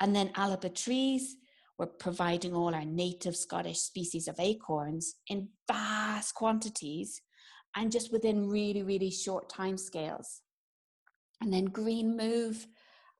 And 0.00 0.14
then 0.14 0.30
Alba 0.36 0.68
Trees 0.68 1.36
were 1.78 1.86
providing 1.86 2.54
all 2.54 2.74
our 2.74 2.84
native 2.84 3.36
Scottish 3.36 3.78
species 3.78 4.28
of 4.28 4.38
acorns 4.38 5.16
in 5.28 5.48
vast 5.66 6.34
quantities 6.34 7.20
and 7.76 7.92
just 7.92 8.12
within 8.12 8.48
really, 8.48 8.82
really 8.82 9.10
short 9.10 9.48
time 9.48 9.76
scales. 9.76 10.40
And 11.40 11.52
then 11.52 11.64
Green 11.66 12.16
Move, 12.16 12.66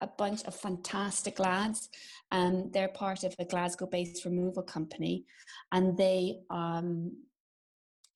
a 0.01 0.07
bunch 0.07 0.45
of 0.45 0.55
fantastic 0.55 1.39
lads. 1.39 1.89
Um, 2.31 2.71
they're 2.73 2.89
part 2.89 3.25
of 3.25 3.35
a 3.39 3.45
Glasgow 3.45 3.87
based 3.87 4.25
removal 4.25 4.63
company 4.63 5.25
and 5.71 5.97
they 5.97 6.41
um, 6.51 7.13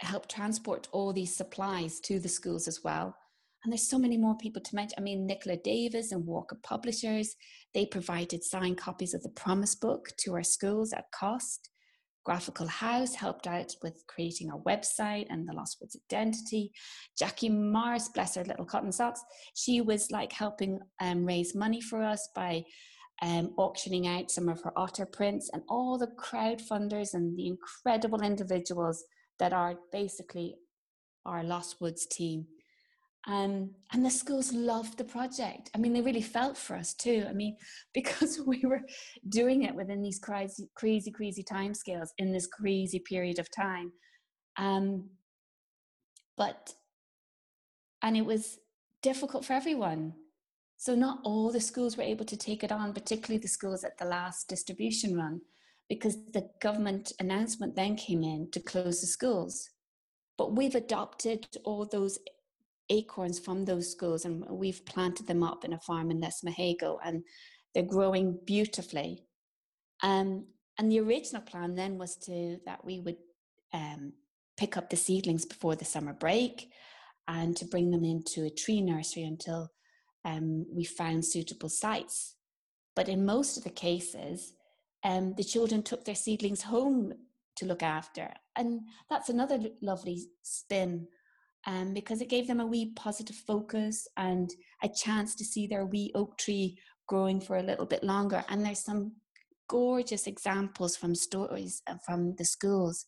help 0.00 0.28
transport 0.28 0.88
all 0.92 1.12
these 1.12 1.36
supplies 1.36 2.00
to 2.00 2.18
the 2.18 2.28
schools 2.28 2.68
as 2.68 2.80
well. 2.84 3.16
And 3.64 3.72
there's 3.72 3.88
so 3.88 3.98
many 3.98 4.16
more 4.16 4.36
people 4.36 4.62
to 4.62 4.74
mention. 4.76 4.94
I 4.96 5.00
mean, 5.00 5.26
Nicola 5.26 5.56
Davies 5.56 6.12
and 6.12 6.24
Walker 6.24 6.56
Publishers, 6.62 7.34
they 7.74 7.86
provided 7.86 8.44
signed 8.44 8.78
copies 8.78 9.12
of 9.12 9.22
the 9.22 9.28
Promise 9.30 9.74
Book 9.76 10.10
to 10.18 10.34
our 10.34 10.44
schools 10.44 10.92
at 10.92 11.10
cost. 11.12 11.70
Graphical 12.26 12.66
House 12.66 13.14
helped 13.14 13.46
out 13.46 13.72
with 13.84 14.02
creating 14.08 14.50
our 14.50 14.58
website 14.62 15.26
and 15.30 15.48
the 15.48 15.52
Lost 15.52 15.76
Woods 15.80 15.96
identity. 16.10 16.72
Jackie 17.16 17.48
Morris, 17.48 18.08
bless 18.08 18.34
her 18.34 18.42
little 18.42 18.64
cotton 18.64 18.90
socks, 18.90 19.22
she 19.54 19.80
was 19.80 20.10
like 20.10 20.32
helping 20.32 20.80
um, 21.00 21.24
raise 21.24 21.54
money 21.54 21.80
for 21.80 22.02
us 22.02 22.28
by 22.34 22.64
um, 23.22 23.54
auctioning 23.56 24.08
out 24.08 24.32
some 24.32 24.48
of 24.48 24.60
her 24.62 24.76
otter 24.76 25.06
prints 25.06 25.50
and 25.52 25.62
all 25.68 25.98
the 25.98 26.08
crowd 26.18 26.60
funders 26.60 27.14
and 27.14 27.38
the 27.38 27.46
incredible 27.46 28.20
individuals 28.20 29.04
that 29.38 29.52
are 29.52 29.76
basically 29.92 30.56
our 31.24 31.44
Lost 31.44 31.80
Woods 31.80 32.06
team. 32.06 32.46
Um, 33.28 33.70
and 33.92 34.04
the 34.04 34.10
schools 34.10 34.52
loved 34.52 34.98
the 34.98 35.04
project. 35.04 35.70
I 35.74 35.78
mean, 35.78 35.92
they 35.92 36.00
really 36.00 36.22
felt 36.22 36.56
for 36.56 36.76
us 36.76 36.94
too. 36.94 37.26
I 37.28 37.32
mean, 37.32 37.56
because 37.94 38.40
we 38.46 38.62
were 38.64 38.82
doing 39.28 39.62
it 39.62 39.74
within 39.74 40.02
these 40.02 40.18
crazy, 40.18 40.68
crazy, 40.74 41.10
crazy 41.10 41.42
timescales 41.42 42.10
in 42.18 42.32
this 42.32 42.46
crazy 42.46 43.00
period 43.00 43.38
of 43.38 43.50
time. 43.50 43.92
Um, 44.56 45.10
but, 46.36 46.72
and 48.02 48.16
it 48.16 48.24
was 48.24 48.58
difficult 49.02 49.44
for 49.44 49.54
everyone. 49.54 50.12
So 50.76 50.94
not 50.94 51.20
all 51.24 51.50
the 51.50 51.60
schools 51.60 51.96
were 51.96 52.02
able 52.02 52.26
to 52.26 52.36
take 52.36 52.62
it 52.62 52.70
on, 52.70 52.92
particularly 52.92 53.38
the 53.38 53.48
schools 53.48 53.82
at 53.82 53.98
the 53.98 54.04
last 54.04 54.48
distribution 54.48 55.16
run, 55.16 55.40
because 55.88 56.16
the 56.32 56.48
government 56.60 57.12
announcement 57.18 57.74
then 57.74 57.96
came 57.96 58.22
in 58.22 58.50
to 58.52 58.60
close 58.60 59.00
the 59.00 59.06
schools. 59.06 59.70
But 60.36 60.54
we've 60.54 60.74
adopted 60.74 61.46
all 61.64 61.86
those 61.86 62.18
acorns 62.90 63.38
from 63.38 63.64
those 63.64 63.90
schools 63.90 64.24
and 64.24 64.44
we've 64.48 64.84
planted 64.86 65.26
them 65.26 65.42
up 65.42 65.64
in 65.64 65.72
a 65.72 65.80
farm 65.80 66.10
in 66.10 66.20
Lesmahagow 66.20 66.98
and 67.04 67.22
they're 67.74 67.82
growing 67.82 68.38
beautifully. 68.44 69.24
Um, 70.02 70.46
and 70.78 70.90
the 70.90 71.00
original 71.00 71.42
plan 71.42 71.74
then 71.74 71.98
was 71.98 72.16
to 72.16 72.58
that 72.66 72.84
we 72.84 73.00
would 73.00 73.16
um, 73.72 74.12
pick 74.56 74.76
up 74.76 74.90
the 74.90 74.96
seedlings 74.96 75.44
before 75.44 75.74
the 75.74 75.84
summer 75.84 76.12
break 76.12 76.70
and 77.28 77.56
to 77.56 77.64
bring 77.64 77.90
them 77.90 78.04
into 78.04 78.44
a 78.44 78.50
tree 78.50 78.80
nursery 78.80 79.24
until 79.24 79.70
um, 80.24 80.66
we 80.72 80.84
found 80.84 81.24
suitable 81.24 81.68
sites. 81.68 82.36
But 82.94 83.08
in 83.08 83.26
most 83.26 83.56
of 83.56 83.64
the 83.64 83.70
cases, 83.70 84.52
um, 85.04 85.34
the 85.36 85.44
children 85.44 85.82
took 85.82 86.04
their 86.04 86.14
seedlings 86.14 86.62
home 86.62 87.12
to 87.56 87.66
look 87.66 87.82
after. 87.82 88.32
And 88.56 88.80
that's 89.10 89.28
another 89.28 89.58
lovely 89.82 90.26
spin 90.42 91.08
um, 91.66 91.92
because 91.92 92.20
it 92.20 92.28
gave 92.28 92.46
them 92.46 92.60
a 92.60 92.66
wee 92.66 92.92
positive 92.94 93.36
focus 93.36 94.06
and 94.16 94.50
a 94.82 94.88
chance 94.88 95.34
to 95.34 95.44
see 95.44 95.66
their 95.66 95.84
wee 95.84 96.12
oak 96.14 96.38
tree 96.38 96.78
growing 97.08 97.40
for 97.40 97.56
a 97.56 97.62
little 97.62 97.86
bit 97.86 98.04
longer. 98.04 98.44
And 98.48 98.64
there's 98.64 98.84
some 98.84 99.12
gorgeous 99.68 100.26
examples 100.26 100.96
from 100.96 101.14
stories 101.14 101.82
uh, 101.88 101.96
from 102.04 102.34
the 102.36 102.44
schools. 102.44 103.04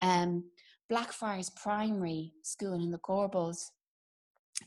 Um, 0.00 0.44
Blackfriars 0.88 1.50
Primary 1.50 2.32
School 2.42 2.74
in 2.74 2.90
the 2.90 2.98
Gorbals, 2.98 3.58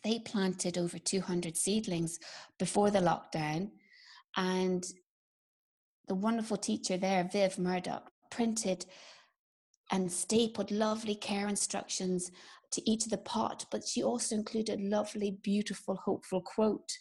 they 0.03 0.19
planted 0.19 0.77
over 0.77 1.00
200 1.00 1.57
seedlings 1.57 2.19
before 2.59 2.91
the 2.91 3.00
lockdown. 3.00 3.71
And 4.35 4.83
the 6.07 6.15
wonderful 6.15 6.57
teacher 6.57 6.97
there, 6.97 7.27
Viv 7.31 7.57
Murdoch, 7.57 8.11
printed 8.29 8.85
and 9.91 10.11
stapled 10.11 10.71
lovely 10.71 11.15
care 11.15 11.47
instructions 11.47 12.31
to 12.71 12.89
each 12.89 13.05
of 13.05 13.11
the 13.11 13.17
pot, 13.17 13.65
but 13.71 13.87
she 13.87 14.03
also 14.03 14.35
included 14.35 14.79
a 14.79 14.83
lovely, 14.83 15.37
beautiful, 15.43 15.95
hopeful 15.95 16.41
quote. 16.41 16.91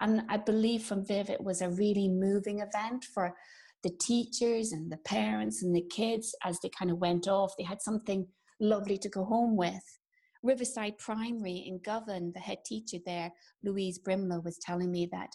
And 0.00 0.22
I 0.28 0.36
believe 0.36 0.82
from 0.82 1.04
Viv, 1.04 1.30
it 1.30 1.42
was 1.42 1.62
a 1.62 1.70
really 1.70 2.08
moving 2.08 2.60
event 2.60 3.04
for 3.14 3.34
the 3.82 3.90
teachers 4.00 4.72
and 4.72 4.90
the 4.90 4.98
parents 4.98 5.62
and 5.62 5.74
the 5.74 5.86
kids 5.90 6.34
as 6.44 6.58
they 6.60 6.70
kind 6.76 6.90
of 6.90 6.98
went 6.98 7.28
off. 7.28 7.54
They 7.56 7.64
had 7.64 7.82
something 7.82 8.26
lovely 8.60 8.98
to 8.98 9.08
go 9.08 9.24
home 9.24 9.56
with. 9.56 9.98
Riverside 10.42 10.98
Primary 10.98 11.64
in 11.66 11.80
Govan, 11.84 12.32
the 12.32 12.40
head 12.40 12.58
teacher 12.64 12.98
there, 13.04 13.32
Louise 13.64 13.98
Brimlow, 13.98 14.44
was 14.44 14.58
telling 14.58 14.90
me 14.90 15.08
that 15.12 15.30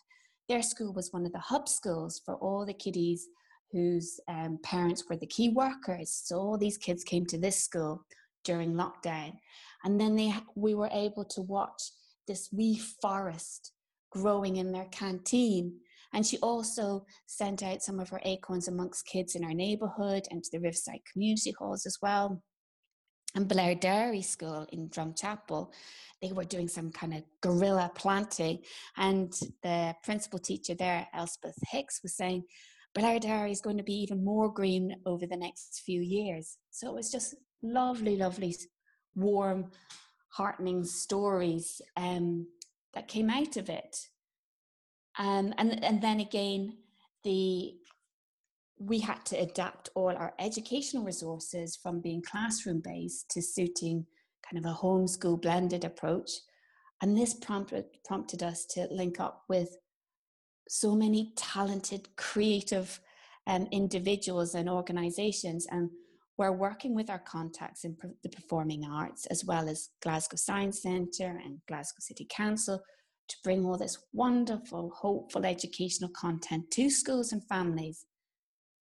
their 0.48 0.62
school 0.62 0.93
was 0.93 1.12
one 1.12 1.25
of 1.25 1.33
the 1.33 1.39
hub 1.39 1.67
schools 1.67 2.21
for 2.25 2.36
all 2.36 2.65
the 2.65 2.74
kiddies 2.74 3.27
whose 3.71 4.19
um, 4.27 4.60
parents 4.63 5.05
were 5.10 5.17
the 5.17 5.27
key 5.27 5.50
workers. 5.50 6.21
So 6.25 6.38
all 6.38 6.57
these 6.57 6.77
kids 6.77 7.03
came 7.03 7.25
to 7.27 7.38
this 7.38 7.63
school 7.63 8.05
during 8.43 8.74
lockdown. 8.74 9.33
And 9.84 10.00
then 10.00 10.16
they, 10.16 10.34
we 10.56 10.76
were 10.76 10.90
able 10.92 11.26
to 11.26 11.42
watch 11.42 11.82
this 12.28 12.50
wee 12.52 12.80
forest 13.02 13.72
growing 14.12 14.58
in 14.58 14.72
their 14.72 14.86
canteen. 14.86 15.80
And 16.14 16.26
she 16.26 16.38
also 16.40 17.06
sent 17.26 17.64
out 17.64 17.82
some 17.82 18.00
of 18.00 18.10
her 18.10 18.20
acorns 18.24 18.68
amongst 18.68 19.06
kids 19.06 19.36
in 19.36 19.44
our 19.44 19.54
neighbourhood 19.54 20.28
and 20.30 20.44
to 20.44 20.50
the 20.52 20.60
Riverside 20.60 21.00
community 21.12 21.54
halls 21.58 21.86
as 21.86 21.98
well. 22.02 22.44
And 23.34 23.48
Blairdardie 23.48 24.26
School 24.26 24.68
in 24.74 24.90
Drumchapel, 24.90 25.72
they 26.22 26.34
were 26.34 26.44
doing 26.44 26.68
some 26.68 26.92
kind 26.92 27.14
of 27.14 27.24
guerrilla 27.40 27.90
planting. 27.96 28.60
And 28.98 29.34
the 29.64 29.96
principal 30.04 30.40
teacher 30.40 30.76
there, 30.76 31.08
Elspeth 31.14 31.56
Hicks, 31.70 32.02
was 32.04 32.18
saying, 32.18 32.44
Blairdardie 32.94 33.52
is 33.52 33.62
going 33.62 33.78
to 33.78 33.84
be 33.84 34.02
even 34.02 34.24
more 34.24 34.54
green 34.54 34.98
over 35.06 35.26
the 35.26 35.38
next 35.38 35.82
few 35.86 36.02
years. 36.02 36.58
So 36.72 36.90
it 36.90 36.96
was 36.96 37.10
just 37.10 37.36
lovely, 37.64 38.18
lovely 38.18 38.54
warm, 39.15 39.72
heartening 40.30 40.84
stories 40.84 41.82
um, 41.98 42.48
that 42.94 43.08
came 43.08 43.30
out 43.30 43.58
of 43.58 43.70
it. 43.70 44.08
Um, 45.20 45.53
and, 45.58 45.84
and 45.84 46.01
then 46.01 46.20
again, 46.20 46.77
the 47.24 47.75
we 48.84 49.00
had 49.00 49.24
to 49.24 49.36
adapt 49.38 49.89
all 49.94 50.10
our 50.10 50.34
educational 50.39 51.03
resources 51.03 51.75
from 51.75 52.01
being 52.01 52.22
classroom 52.24 52.82
based 52.84 53.30
to 53.30 53.41
suiting 53.41 54.08
kind 54.50 54.65
of 54.65 54.72
a 54.72 54.75
homeschool 54.75 55.39
blended 55.39 55.86
approach. 55.86 56.32
And 57.01 57.15
this 57.15 57.34
prompted, 57.36 57.86
prompted 58.06 58.41
us 58.41 58.65
to 58.72 58.88
link 58.89 59.20
up 59.20 59.44
with 59.48 59.77
so 60.68 60.96
many 60.96 61.34
talented, 61.36 62.08
creative 62.15 63.00
um, 63.46 63.68
individuals 63.72 64.56
and 64.56 64.68
organizations. 64.68 65.68
And 65.70 65.91
we're 66.41 66.51
working 66.51 66.95
with 66.95 67.12
our 67.12 67.19
contacts 67.19 67.83
in 67.83 67.95
the 68.24 68.29
performing 68.29 68.83
arts, 68.83 69.27
as 69.27 69.45
well 69.45 69.69
as 69.69 69.89
Glasgow 70.01 70.38
Science 70.38 70.81
Centre 70.81 71.39
and 71.45 71.60
Glasgow 71.67 72.00
City 72.00 72.25
Council, 72.31 72.81
to 73.29 73.36
bring 73.43 73.63
all 73.63 73.77
this 73.77 74.00
wonderful, 74.12 74.91
hopeful 74.98 75.45
educational 75.45 76.10
content 76.10 76.71
to 76.71 76.89
schools 76.89 77.31
and 77.31 77.48
families. 77.48 78.07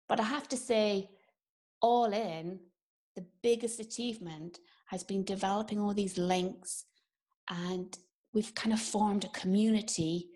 But 0.08 0.20
I 0.20 0.26
have 0.26 0.48
to 0.50 0.58
say, 0.58 1.10
all 1.82 2.14
in, 2.14 2.60
the 3.16 3.26
biggest 3.42 3.80
achievement 3.80 4.60
has 4.90 5.04
been 5.04 5.24
developing 5.24 5.80
all 5.80 5.96
these 5.96 6.20
links, 6.20 6.86
and 7.50 7.98
we've 8.32 8.54
kind 8.54 8.74
of 8.74 8.80
formed 8.80 9.24
a 9.26 9.30
community 9.30 10.28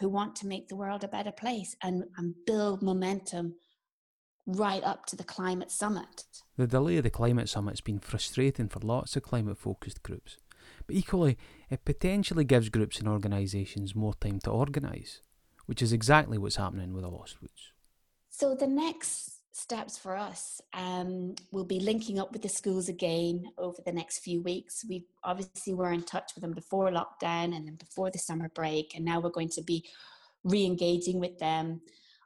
who 0.00 0.08
want 0.08 0.34
to 0.36 0.46
make 0.46 0.68
the 0.68 0.76
world 0.76 1.04
a 1.04 1.08
better 1.08 1.32
place 1.32 1.76
and, 1.82 2.04
and 2.16 2.34
build 2.46 2.82
momentum 2.82 3.56
right 4.46 4.82
up 4.82 5.06
to 5.06 5.16
the 5.16 5.24
climate 5.24 5.70
summit. 5.70 6.24
The 6.56 6.66
delay 6.66 6.96
of 6.98 7.04
the 7.04 7.10
climate 7.10 7.48
summit 7.48 7.72
has 7.72 7.80
been 7.80 8.00
frustrating 8.00 8.68
for 8.68 8.80
lots 8.80 9.16
of 9.16 9.22
climate 9.22 9.58
focused 9.58 10.02
groups. 10.02 10.36
but 10.86 10.96
equally, 10.96 11.36
it 11.70 11.84
potentially 11.84 12.44
gives 12.44 12.68
groups 12.68 12.98
and 12.98 13.08
organisations 13.08 13.94
more 13.94 14.14
time 14.14 14.40
to 14.40 14.50
organise, 14.50 15.20
which 15.66 15.82
is 15.82 15.92
exactly 15.92 16.38
what's 16.38 16.56
happening 16.56 16.92
with 16.92 17.02
the 17.02 17.10
Lost 17.10 17.40
Woods. 17.40 17.72
So 18.30 18.54
the 18.54 18.66
next 18.66 19.42
steps 19.52 19.98
for 19.98 20.16
us 20.16 20.60
um, 20.72 21.34
we'll 21.52 21.64
be 21.64 21.78
linking 21.78 22.18
up 22.18 22.32
with 22.32 22.40
the 22.40 22.48
schools 22.48 22.88
again 22.88 23.44
over 23.58 23.76
the 23.84 23.92
next 23.92 24.20
few 24.20 24.40
weeks 24.42 24.84
we 24.88 25.04
obviously 25.24 25.74
were 25.74 25.92
in 25.92 26.02
touch 26.02 26.32
with 26.34 26.40
them 26.40 26.52
before 26.52 26.90
lockdown 26.90 27.54
and 27.54 27.66
then 27.66 27.74
before 27.74 28.10
the 28.10 28.18
summer 28.18 28.48
break 28.54 28.94
and 28.96 29.04
now 29.04 29.20
we're 29.20 29.28
going 29.28 29.50
to 29.50 29.62
be 29.62 29.84
re-engaging 30.44 31.20
with 31.20 31.38
them 31.38 31.82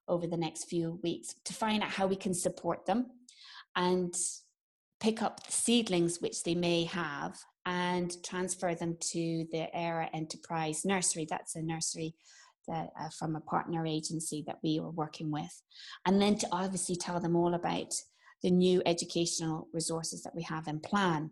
over 0.08 0.26
the 0.26 0.36
next 0.36 0.64
few 0.64 1.00
weeks 1.02 1.34
to 1.44 1.52
find 1.52 1.82
out 1.82 1.90
how 1.90 2.06
we 2.06 2.16
can 2.16 2.34
support 2.34 2.86
them 2.86 3.06
and 3.74 4.14
pick 5.00 5.22
up 5.22 5.44
the 5.44 5.52
seedlings 5.52 6.20
which 6.20 6.42
they 6.42 6.54
may 6.54 6.84
have 6.84 7.36
and 7.66 8.22
transfer 8.22 8.74
them 8.74 8.96
to 9.00 9.46
the 9.52 9.68
Era 9.76 10.08
Enterprise 10.14 10.84
Nursery. 10.84 11.26
That's 11.28 11.56
a 11.56 11.62
nursery 11.62 12.14
that, 12.68 12.90
uh, 12.98 13.08
from 13.18 13.36
a 13.36 13.40
partner 13.40 13.84
agency 13.86 14.44
that 14.46 14.58
we 14.62 14.80
were 14.80 14.90
working 14.90 15.30
with. 15.30 15.62
And 16.06 16.20
then 16.22 16.38
to 16.38 16.48
obviously 16.52 16.96
tell 16.96 17.20
them 17.20 17.36
all 17.36 17.54
about 17.54 17.92
the 18.42 18.50
new 18.50 18.82
educational 18.86 19.68
resources 19.72 20.22
that 20.22 20.34
we 20.34 20.42
have 20.42 20.68
in 20.68 20.80
plan. 20.80 21.30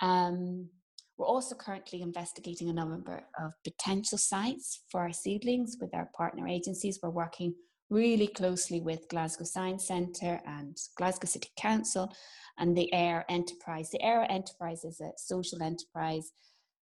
Um, 0.00 0.68
we're 1.16 1.26
also 1.26 1.54
currently 1.54 2.02
investigating 2.02 2.68
a 2.68 2.72
number 2.72 3.22
of 3.38 3.52
potential 3.62 4.18
sites 4.18 4.82
for 4.90 5.00
our 5.00 5.12
seedlings 5.12 5.76
with 5.80 5.94
our 5.94 6.10
partner 6.16 6.48
agencies. 6.48 6.98
We're 7.02 7.10
working 7.10 7.54
really 7.94 8.26
closely 8.26 8.80
with 8.80 9.08
Glasgow 9.08 9.44
Science 9.44 9.86
Centre 9.86 10.40
and 10.44 10.76
Glasgow 10.96 11.28
City 11.28 11.50
Council 11.56 12.12
and 12.58 12.76
the 12.76 12.92
AIR 12.92 13.24
Enterprise. 13.28 13.90
The 13.90 14.04
AIR 14.04 14.26
Enterprise 14.28 14.84
is 14.84 15.00
a 15.00 15.12
social 15.16 15.62
enterprise 15.62 16.32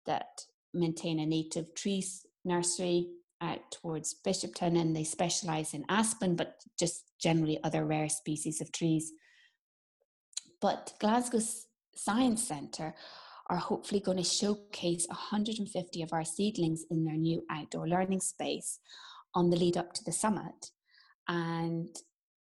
that 0.05 0.41
maintain 0.73 1.19
a 1.19 1.25
native 1.25 1.73
trees 1.75 2.25
nursery 2.43 3.07
out 3.39 3.71
towards 3.71 4.15
Bishopton 4.25 4.77
and 4.79 4.93
they 4.93 5.05
specialise 5.05 5.73
in 5.73 5.85
aspen, 5.87 6.35
but 6.35 6.61
just 6.77 7.05
generally 7.21 7.57
other 7.63 7.85
rare 7.85 8.09
species 8.09 8.59
of 8.59 8.73
trees. 8.73 9.13
But 10.59 10.93
Glasgow 10.99 11.39
Science 11.95 12.45
Centre 12.45 12.93
are 13.49 13.57
hopefully 13.57 14.01
going 14.01 14.17
to 14.17 14.23
showcase 14.25 15.07
150 15.07 16.01
of 16.01 16.11
our 16.11 16.25
seedlings 16.25 16.83
in 16.91 17.05
their 17.05 17.15
new 17.15 17.45
outdoor 17.49 17.87
learning 17.87 18.19
space 18.19 18.79
on 19.33 19.49
the 19.49 19.55
lead 19.55 19.77
up 19.77 19.93
to 19.93 20.03
the 20.03 20.11
summit 20.11 20.71
and 21.27 21.87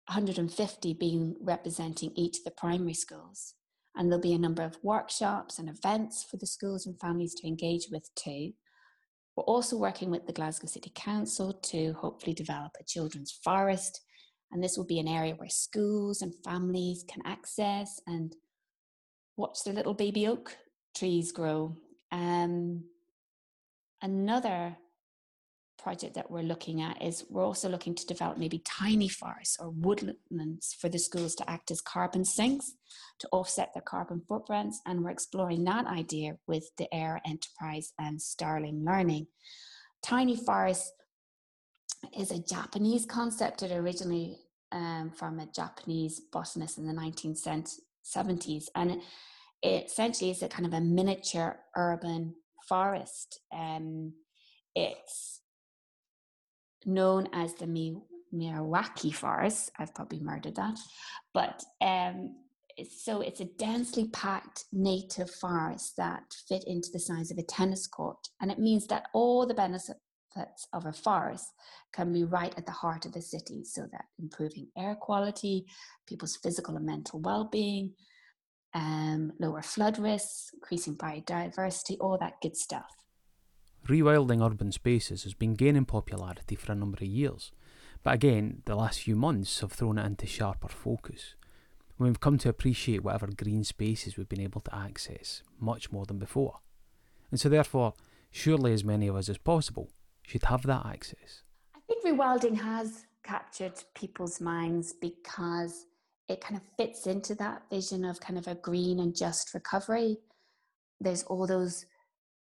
150 0.08 0.94
being 0.94 1.36
representing 1.42 2.12
each 2.16 2.40
of 2.40 2.44
the 2.44 2.52
primary 2.52 2.94
schools. 2.94 3.54
And 3.96 4.10
there'll 4.10 4.22
be 4.22 4.34
a 4.34 4.40
number 4.40 4.64
of 4.64 4.78
workshops 4.84 5.60
and 5.60 5.70
events 5.70 6.26
for 6.30 6.38
the 6.38 6.48
schools 6.48 6.86
and 6.86 7.00
families 7.00 7.34
to 7.36 7.48
engage 7.48 7.88
with 7.92 8.10
too. 8.16 8.54
We're 9.36 9.44
also 9.44 9.78
working 9.78 10.10
with 10.10 10.26
the 10.26 10.34
Glasgow 10.34 10.68
City 10.68 10.92
Council 10.96 11.54
to 11.54 11.94
hopefully 11.94 12.34
develop 12.34 12.72
a 12.80 12.84
children's 12.84 13.40
forest. 13.44 14.02
And 14.52 14.64
this 14.64 14.78
will 14.78 14.86
be 14.86 15.00
an 15.00 15.08
area 15.08 15.36
where 15.36 15.50
schools 15.50 16.22
and 16.22 16.34
families 16.44 17.06
can 17.08 17.22
access 17.26 18.00
and 18.08 18.36
watch 19.38 19.64
their 19.64 19.74
little 19.74 19.94
baby 19.94 20.28
oak 20.28 20.58
trees 20.96 21.32
grow. 21.32 21.78
Um, 22.12 22.84
another 24.02 24.76
project 25.82 26.16
that 26.16 26.30
we're 26.30 26.42
looking 26.42 26.82
at 26.82 27.02
is 27.02 27.26
we're 27.30 27.46
also 27.46 27.70
looking 27.70 27.96
to 27.96 28.06
develop 28.06 28.38
maybe 28.38 28.62
tiny 28.66 29.08
forests 29.08 29.58
or 29.60 29.70
woodlands 29.70 30.76
for 30.80 30.90
the 30.90 31.00
schools 31.00 31.36
to 31.36 31.50
act 31.50 31.72
as 31.72 31.82
carbon 31.82 32.26
sinks 32.26 32.74
to 33.20 33.28
offset 33.32 33.74
their 33.74 33.84
carbon 33.84 34.22
footprints. 34.28 34.82
And 34.86 35.04
we're 35.04 35.10
exploring 35.12 35.64
that 35.66 35.88
idea 35.88 36.38
with 36.48 36.70
the 36.78 36.88
AIR 36.94 37.22
Enterprise 37.26 37.94
and 38.00 38.22
Starling 38.22 38.84
Learning. 38.86 39.28
Tiny 40.04 40.36
forests 40.36 40.92
is 42.18 42.32
a 42.32 42.40
Japanese 42.40 43.06
concept 43.06 43.60
that 43.62 43.72
originally 43.72 44.38
um, 44.72 45.12
from 45.16 45.40
a 45.40 45.48
Japanese 45.48 46.22
botanist 46.32 46.78
in 46.78 46.88
the 46.88 46.94
1970s. 46.94 48.66
And 48.76 49.02
it, 49.62 49.86
essentially 49.86 50.32
is 50.32 50.44
a 50.44 50.48
kind 50.48 50.66
of 50.66 50.74
a 50.74 50.82
miniature 50.82 51.60
urban 51.76 52.36
forest. 52.68 53.42
Um, 53.52 54.14
it's 54.76 55.42
known 56.86 57.28
as 57.34 57.54
the 57.56 57.68
Mi- 57.68 58.02
forest. 59.14 59.72
I've 59.78 59.94
probably 59.94 60.20
murdered 60.20 60.56
that. 60.56 60.78
But 61.34 61.64
um, 61.82 62.36
so 62.88 63.22
it's 63.22 63.42
a 63.42 63.46
densely 63.46 64.08
packed 64.10 64.66
native 64.72 65.30
forest 65.30 65.98
that 65.98 66.24
fit 66.48 66.64
into 66.68 66.90
the 66.92 67.00
size 67.00 67.32
of 67.32 67.38
a 67.38 67.44
tennis 67.44 67.88
court. 67.88 68.28
And 68.42 68.52
it 68.52 68.60
means 68.60 68.88
that 68.88 69.08
all 69.14 69.46
the 69.46 69.54
benefits 69.54 70.00
of 70.74 70.86
a 70.86 70.94
forest 70.94 71.48
can 71.92 72.14
be 72.14 72.24
right 72.24 72.54
at 72.58 72.66
the 72.66 72.72
heart 72.72 73.06
of 73.06 73.14
the 73.14 73.22
city 73.22 73.64
so 73.64 73.88
that 73.92 74.06
improving 74.20 74.68
air 74.78 74.96
quality, 74.96 75.66
people's 76.08 76.38
physical 76.38 76.78
and 76.78 76.86
mental 76.86 77.20
well-being, 77.20 77.94
um, 78.74 79.34
lower 79.40 79.62
flood 79.62 79.98
risks, 79.98 80.52
increasing 80.54 80.96
biodiversity, 80.96 81.98
all 82.00 82.18
that 82.20 82.40
good 82.42 82.56
stuff. 82.56 82.86
Rewilding 83.90 84.46
urban 84.46 84.72
spaces 84.72 85.24
has 85.24 85.34
been 85.34 85.56
gaining 85.56 85.86
popularity 85.86 86.54
for 86.54 86.72
a 86.72 86.76
number 86.76 86.98
of 86.98 87.08
years, 87.08 87.52
but 88.04 88.14
again, 88.14 88.62
the 88.66 88.76
last 88.76 89.00
few 89.00 89.16
months 89.16 89.62
have 89.62 89.72
thrown 89.72 89.98
it 89.98 90.06
into 90.06 90.28
sharper 90.28 90.68
focus. 90.68 91.34
We've 91.98 92.20
come 92.20 92.38
to 92.38 92.50
appreciate 92.50 93.04
whatever 93.04 93.30
green 93.36 93.64
spaces 93.64 94.16
we've 94.16 94.30
been 94.30 94.42
able 94.42 94.62
to 94.62 94.76
access 94.76 95.42
much 95.60 95.92
more 95.92 96.06
than 96.06 96.20
before. 96.20 96.60
And 97.32 97.40
so, 97.40 97.50
therefore, 97.50 97.96
surely 98.30 98.74
as 98.74 98.84
many 98.84 99.08
of 99.08 99.16
us 99.16 99.28
as 99.28 99.40
possible 99.40 99.90
should 100.22 100.44
have 100.44 100.62
that 100.68 100.86
access. 100.86 101.42
I 101.76 101.80
think 101.88 102.06
rewilding 102.06 102.62
has 102.62 103.06
captured 103.24 103.84
people's 103.96 104.40
minds 104.40 104.94
because 104.94 105.88
it 106.28 106.42
kind 106.42 106.62
of 106.62 106.64
fits 106.78 107.08
into 107.08 107.34
that 107.36 107.64
vision 107.72 108.06
of 108.06 108.20
kind 108.20 108.38
of 108.38 108.48
a 108.48 108.54
green 108.54 109.00
and 109.00 109.16
just 109.16 109.56
recovery. 109.56 110.18
There's 111.02 111.24
all 111.24 111.48
those 111.48 111.88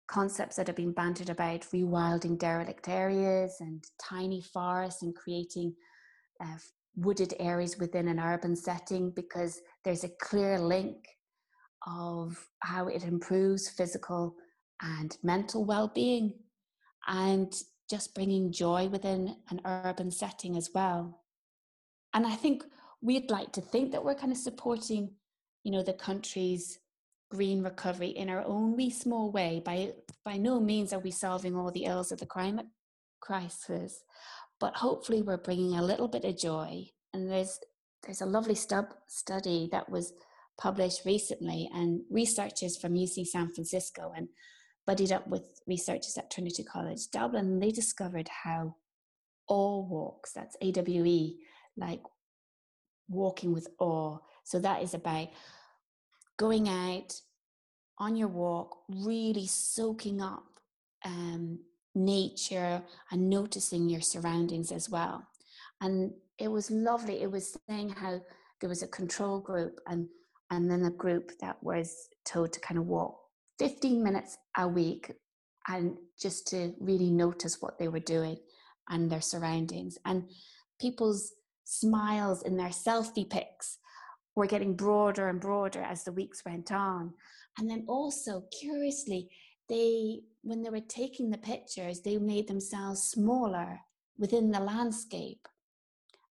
concepts 0.09 0.55
that 0.55 0.67
have 0.67 0.75
been 0.75 0.91
bantered 0.91 1.29
about 1.29 1.61
rewilding 1.73 2.37
derelict 2.37 2.87
areas 2.87 3.57
and 3.59 3.83
tiny 4.01 4.41
forests 4.41 5.03
and 5.03 5.15
creating 5.15 5.73
uh, 6.43 6.57
wooded 6.95 7.33
areas 7.39 7.77
within 7.77 8.07
an 8.07 8.19
urban 8.19 8.55
setting 8.55 9.11
because 9.11 9.61
there's 9.85 10.03
a 10.03 10.15
clear 10.21 10.59
link 10.59 10.97
of 11.87 12.47
how 12.63 12.87
it 12.87 13.03
improves 13.03 13.69
physical 13.69 14.35
and 14.81 15.17
mental 15.23 15.63
well-being 15.63 16.33
and 17.07 17.53
just 17.89 18.13
bringing 18.15 18.51
joy 18.51 18.87
within 18.87 19.35
an 19.49 19.61
urban 19.65 20.11
setting 20.11 20.57
as 20.57 20.69
well. 20.73 21.23
And 22.13 22.25
i 22.25 22.35
think 22.35 22.63
we'd 23.01 23.29
like 23.29 23.51
to 23.53 23.61
think 23.61 23.91
that 23.91 24.03
we're 24.03 24.15
kind 24.15 24.31
of 24.31 24.37
supporting 24.37 25.11
you 25.63 25.71
know 25.71 25.83
the 25.83 25.93
country's 25.93 26.79
green 27.29 27.63
recovery 27.63 28.09
in 28.09 28.29
our 28.29 28.43
own 28.45 28.75
wee 28.75 28.89
small 28.89 29.31
way. 29.31 29.61
By, 29.63 29.93
by 30.25 30.37
no 30.37 30.59
means 30.59 30.93
are 30.93 30.99
we 30.99 31.11
solving 31.11 31.55
all 31.55 31.71
the 31.71 31.85
ills 31.85 32.11
of 32.11 32.19
the 32.19 32.25
climate 32.25 32.65
crisis, 33.19 34.03
but 34.59 34.75
hopefully 34.75 35.21
we're 35.21 35.37
bringing 35.37 35.77
a 35.77 35.83
little 35.83 36.07
bit 36.07 36.25
of 36.25 36.37
joy. 36.37 36.85
And 37.13 37.29
there's, 37.29 37.59
there's 38.03 38.21
a 38.21 38.25
lovely 38.25 38.55
stub 38.55 38.85
study 39.07 39.69
that 39.71 39.89
was 39.89 40.13
published 40.57 41.05
recently, 41.05 41.69
and 41.73 42.01
researchers 42.09 42.77
from 42.77 42.93
UC 42.93 43.27
San 43.27 43.49
Francisco 43.53 44.11
and 44.15 44.27
buddied 44.85 45.11
up 45.11 45.27
with 45.27 45.61
researchers 45.67 46.17
at 46.17 46.31
Trinity 46.31 46.63
College 46.63 47.09
Dublin, 47.13 47.59
they 47.59 47.71
discovered 47.71 48.27
how 48.43 48.75
all 49.47 49.87
walks, 49.87 50.33
that's 50.33 50.57
AWE, 50.61 51.35
like 51.77 52.01
walking 53.07 53.53
with 53.53 53.67
awe. 53.79 54.17
So 54.43 54.59
that 54.59 54.81
is 54.81 54.93
about 54.93 55.27
going 56.39 56.69
out 56.69 57.13
on 57.99 58.15
your 58.15 58.29
walk, 58.29 58.77
really 58.87 59.45
soaking 59.45 60.21
up 60.21 60.45
um, 61.05 61.59
nature 61.93 62.81
and 63.11 63.29
noticing 63.29 63.89
your 63.89 64.01
surroundings 64.01 64.71
as 64.71 64.89
well. 64.89 65.27
And 65.81 66.11
it 66.39 66.47
was 66.47 66.71
lovely. 66.71 67.21
It 67.21 67.29
was 67.29 67.57
saying 67.69 67.89
how 67.89 68.21
there 68.61 68.69
was 68.69 68.81
a 68.81 68.87
control 68.87 69.39
group 69.39 69.79
and 69.87 70.07
and 70.51 70.71
then 70.71 70.85
a 70.85 70.89
group 70.89 71.31
that 71.41 71.61
was 71.61 72.07
told 72.25 72.51
to 72.51 72.59
kind 72.59 72.79
of 72.79 72.87
walk 72.87 73.19
15 73.59 74.03
minutes 74.03 74.35
a 74.57 74.67
week 74.67 75.11
and 75.67 75.95
just 76.19 76.47
to 76.47 76.73
really 76.79 77.11
notice 77.11 77.61
what 77.61 77.77
they 77.77 77.87
were 77.87 77.99
doing 77.99 78.35
and 78.89 79.11
their 79.11 79.21
surroundings 79.21 79.99
and 80.05 80.23
people's 80.81 81.33
smiles 81.65 82.41
in 82.41 82.57
their 82.57 82.69
selfie 82.69 83.29
pics 83.29 83.77
were 84.39 84.47
getting 84.47 84.75
broader 84.75 85.29
and 85.29 85.39
broader 85.39 85.81
as 85.81 86.03
the 86.03 86.11
weeks 86.11 86.43
went 86.45 86.71
on. 86.71 87.13
And 87.57 87.69
then 87.69 87.85
also, 87.87 88.43
curiously, 88.59 89.29
they, 89.67 90.21
when 90.41 90.63
they 90.63 90.69
were 90.69 90.79
taking 90.79 91.29
the 91.29 91.37
pictures, 91.37 92.01
they 92.01 92.17
made 92.17 92.47
themselves 92.47 93.03
smaller 93.03 93.79
within 94.17 94.51
the 94.51 94.59
landscape. 94.59 95.47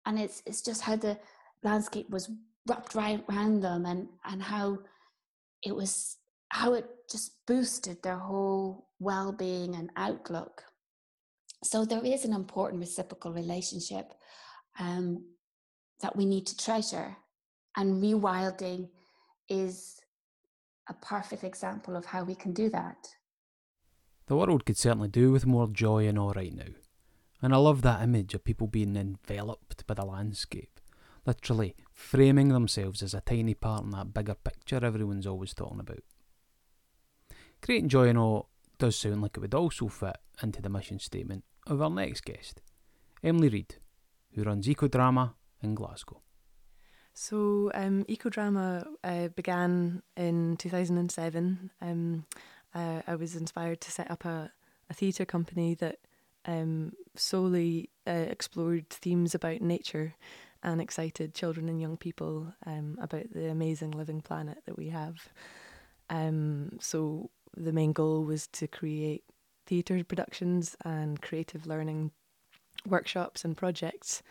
And 0.06 0.20
it's, 0.20 0.42
it's 0.46 0.62
just 0.62 0.82
how 0.82 0.96
the 0.96 1.18
landscape 1.64 2.10
was 2.10 2.30
wrapped 2.68 2.96
right 2.96 3.24
around 3.30 3.62
them 3.62 3.86
and, 3.86 4.08
and 4.24 4.42
how 4.42 4.80
it 5.64 5.76
was 5.76 6.18
how 6.50 6.74
it 6.74 6.86
just 7.12 7.46
boosted 7.48 8.02
their 8.02 8.18
whole 8.18 8.88
well-being 9.00 9.76
and 9.76 9.90
outlook. 9.98 10.64
So 11.64 11.84
there 11.84 12.06
is 12.06 12.24
an 12.24 12.34
important 12.34 12.80
reciprocal 12.80 13.34
relationship 13.34 14.14
um, 14.80 15.26
that 16.02 16.16
we 16.16 16.26
need 16.26 16.46
to 16.48 16.58
treasure, 16.58 17.18
and 17.76 18.02
rewilding 18.02 18.90
is 19.50 20.02
a 20.88 20.94
perfect 20.94 21.44
example 21.44 21.96
of 21.96 22.06
how 22.06 22.24
we 22.24 22.36
can 22.36 22.54
do 22.54 22.70
that. 22.70 23.16
The 24.28 24.36
world 24.36 24.66
could 24.66 24.78
certainly 24.78 25.08
do 25.08 25.32
with 25.32 25.46
more 25.46 25.68
joy 25.68 26.08
and 26.08 26.18
awe 26.18 26.34
right 26.36 26.54
now. 26.54 26.74
And 27.42 27.54
I 27.54 27.58
love 27.58 27.82
that 27.82 28.02
image 28.02 28.34
of 28.34 28.44
people 28.44 28.68
being 28.68 28.96
enveloped 28.96 29.86
by 29.86 29.94
the 29.94 30.06
landscape, 30.06 30.80
literally 31.26 31.76
framing 31.92 32.50
themselves 32.50 33.04
as 33.04 33.14
a 33.14 33.22
tiny 33.22 33.54
part 33.54 33.84
in 33.84 33.92
that 33.92 34.14
bigger 34.14 34.36
picture 34.36 34.84
everyone's 34.84 35.28
always 35.28 35.54
talking 35.54 35.80
about. 35.80 36.04
Creating 37.62 37.90
joy 37.90 38.10
and 38.10 38.18
awe 38.18 38.44
does 38.78 38.96
sound 38.96 39.22
like 39.22 39.38
it 39.38 39.42
would 39.42 39.54
also 39.54 39.88
fit 39.88 40.18
into 40.42 40.62
the 40.62 40.70
mission 40.70 41.00
statement 41.00 41.44
of 41.68 41.82
our 41.82 41.90
next 41.90 42.26
guest, 42.26 42.62
Emily 43.24 43.50
Reid, 43.50 43.76
who 44.34 44.44
runs 44.44 44.68
Ecodrama 44.68 45.34
in 45.62 45.76
Glasgow. 45.76 46.22
So, 47.18 47.72
um, 47.74 48.04
Ecodrama 48.10 48.86
uh, 49.02 49.30
began 49.30 50.04
in 50.18 50.58
2007. 50.58 51.72
Um, 51.82 52.26
uh, 52.74 53.04
I 53.08 53.16
was 53.16 53.38
inspired 53.38 53.80
to 53.82 53.92
set 53.92 54.12
up 54.12 54.26
a, 54.26 54.52
a 54.90 54.94
theatre 54.94 55.24
company 55.24 55.76
that 55.76 56.00
um, 56.44 56.92
solely 57.16 57.90
uh, 58.06 58.12
explored 58.12 58.90
themes 58.90 59.34
about 59.34 59.62
nature 59.62 60.14
and 60.62 60.82
excited 60.82 61.34
children 61.34 61.70
and 61.70 61.80
young 61.80 61.96
people 61.96 62.54
um, 62.66 62.98
about 63.02 63.32
the 63.32 63.50
amazing 63.50 63.92
living 63.92 64.20
planet 64.20 64.58
that 64.66 64.78
we 64.78 64.90
have. 64.90 65.30
Um, 66.10 66.78
so, 66.82 67.30
the 67.56 67.72
main 67.72 67.94
goal 67.94 68.26
was 68.26 68.48
to 68.48 68.68
create 68.68 69.24
theatre 69.66 70.04
productions 70.04 70.76
and 70.84 71.22
creative 71.22 71.66
learning 71.66 72.12
workshops 72.86 73.46
and 73.46 73.56
projects 73.56 74.22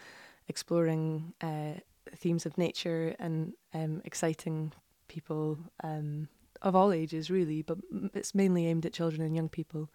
exploring 0.48 1.32
uh, 1.40 1.80
themes 2.18 2.46
of 2.46 2.58
nature 2.58 3.14
and 3.18 3.52
um, 3.72 4.00
exciting 4.04 4.72
people 5.08 5.58
um, 5.82 6.28
of 6.62 6.74
all 6.74 6.92
ages, 6.92 7.30
really, 7.30 7.62
but 7.62 7.78
it's 8.14 8.34
mainly 8.34 8.66
aimed 8.66 8.86
at 8.86 8.92
children 8.92 9.22
and 9.22 9.36
young 9.36 9.48
people. 9.48 9.90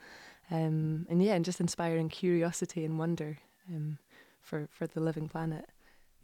Um, 0.52 1.06
and 1.10 1.22
yeah, 1.22 1.34
and 1.34 1.46
just 1.46 1.60
inspiring 1.60 2.10
curiosity 2.10 2.86
and 2.86 2.98
wonder 2.98 3.38
um, 3.70 3.98
for, 4.42 4.68
for 4.72 4.88
the 4.88 5.00
living 5.00 5.28
planet. 5.28 5.66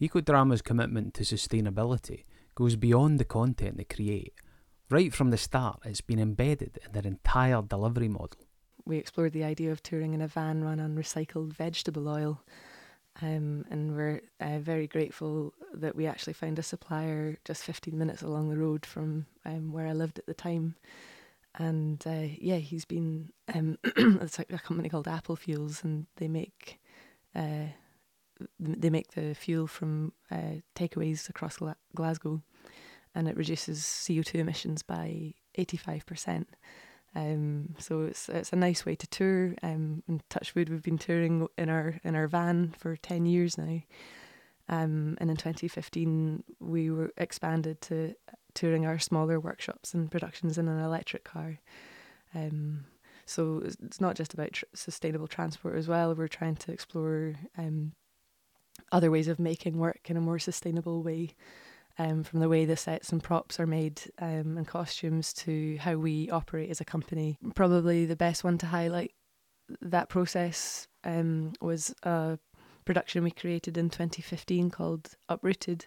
Ecodrama's 0.01 0.61
commitment 0.61 1.13
to 1.15 1.23
sustainability 1.23 2.25
goes 2.53 2.75
beyond 2.75 3.19
the 3.19 3.25
content 3.25 3.77
they 3.77 3.83
create. 3.83 4.33
Right 4.89 5.13
from 5.13 5.31
the 5.31 5.37
start, 5.37 5.79
it's 5.83 6.01
been 6.01 6.19
embedded 6.19 6.79
in 6.85 6.91
their 6.91 7.03
entire 7.03 7.61
delivery 7.61 8.09
model. 8.09 8.39
We 8.85 8.97
explored 8.97 9.33
the 9.33 9.43
idea 9.43 9.71
of 9.71 9.81
touring 9.81 10.13
in 10.13 10.21
a 10.21 10.27
van 10.27 10.63
run 10.63 10.79
on 10.79 10.95
recycled 10.95 11.53
vegetable 11.53 12.07
oil 12.07 12.43
um, 13.21 13.65
and 13.69 13.95
we're 13.95 14.21
uh, 14.41 14.59
very 14.59 14.87
grateful 14.87 15.53
that 15.73 15.95
we 15.95 16.05
actually 16.05 16.33
found 16.33 16.59
a 16.59 16.63
supplier 16.63 17.37
just 17.45 17.63
15 17.63 17.97
minutes 17.97 18.21
along 18.21 18.49
the 18.49 18.57
road 18.57 18.85
from 18.85 19.25
um, 19.45 19.71
where 19.71 19.87
I 19.87 19.93
lived 19.93 20.19
at 20.19 20.25
the 20.25 20.33
time. 20.33 20.75
And 21.57 22.03
uh, 22.05 22.27
yeah, 22.37 22.57
he's 22.57 22.83
been, 22.83 23.31
um, 23.53 23.77
it's 23.83 24.37
like 24.37 24.51
a 24.51 24.59
company 24.59 24.89
called 24.89 25.07
Apple 25.07 25.37
Fuels, 25.37 25.83
and 25.83 26.07
they 26.17 26.27
make 26.27 26.81
uh, 27.33 27.67
they 28.59 28.89
make 28.89 29.13
the 29.13 29.33
fuel 29.33 29.65
from 29.67 30.11
uh, 30.29 30.59
takeaways 30.75 31.29
across 31.29 31.57
Glasgow, 31.95 32.41
and 33.13 33.29
it 33.29 33.37
reduces 33.37 33.79
CO2 33.79 34.35
emissions 34.35 34.83
by 34.83 35.33
85%. 35.57 36.45
Um, 37.15 37.75
so 37.79 38.03
it's 38.03 38.27
it's 38.29 38.51
a 38.51 38.57
nice 38.57 38.85
way 38.85 38.95
to 38.95 39.07
tour. 39.07 39.55
Um, 39.63 40.03
in 40.07 40.21
Touchwood, 40.29 40.69
we've 40.69 40.83
been 40.83 40.97
touring 40.97 41.47
in 41.57 41.69
our 41.69 41.99
in 42.03 42.15
our 42.15 42.27
van 42.27 42.73
for 42.77 42.95
ten 42.97 43.25
years 43.25 43.57
now. 43.57 43.81
Um, 44.67 45.15
and 45.21 45.29
in 45.29 45.37
2015, 45.37 46.43
we 46.59 46.89
were 46.89 47.11
expanded 47.17 47.81
to 47.81 48.15
touring 48.55 48.85
our 48.85 48.97
smaller 48.97 49.39
workshops 49.39 49.93
and 49.93 50.09
productions 50.09 50.57
in 50.57 50.67
an 50.67 50.83
electric 50.83 51.23
car. 51.23 51.59
Um, 52.33 52.85
so 53.25 53.61
it's 53.63 54.01
not 54.01 54.15
just 54.15 54.33
about 54.33 54.53
tr- 54.53 54.65
sustainable 54.73 55.27
transport 55.27 55.75
as 55.75 55.87
well. 55.87 56.15
We're 56.15 56.27
trying 56.27 56.55
to 56.55 56.71
explore 56.71 57.35
um, 57.57 57.93
other 58.91 59.11
ways 59.11 59.27
of 59.27 59.39
making 59.39 59.77
work 59.77 60.09
in 60.09 60.17
a 60.17 60.21
more 60.21 60.39
sustainable 60.39 61.03
way 61.03 61.35
um, 61.97 62.23
from 62.23 62.39
the 62.39 62.49
way 62.49 62.65
the 62.65 62.75
sets 62.75 63.11
and 63.11 63.23
props 63.23 63.59
are 63.59 63.67
made 63.67 64.01
um, 64.19 64.57
and 64.57 64.67
costumes 64.67 65.33
to 65.33 65.77
how 65.77 65.95
we 65.95 66.29
operate 66.29 66.69
as 66.69 66.81
a 66.81 66.85
company. 66.85 67.37
Probably 67.55 68.05
the 68.05 68.15
best 68.15 68.43
one 68.43 68.57
to 68.59 68.65
highlight 68.65 69.13
that 69.81 70.09
process 70.09 70.87
um, 71.03 71.53
was 71.61 71.93
a 72.03 72.37
production 72.83 73.23
we 73.23 73.31
created 73.31 73.77
in 73.77 73.89
2015 73.89 74.69
called 74.69 75.15
Uprooted, 75.29 75.85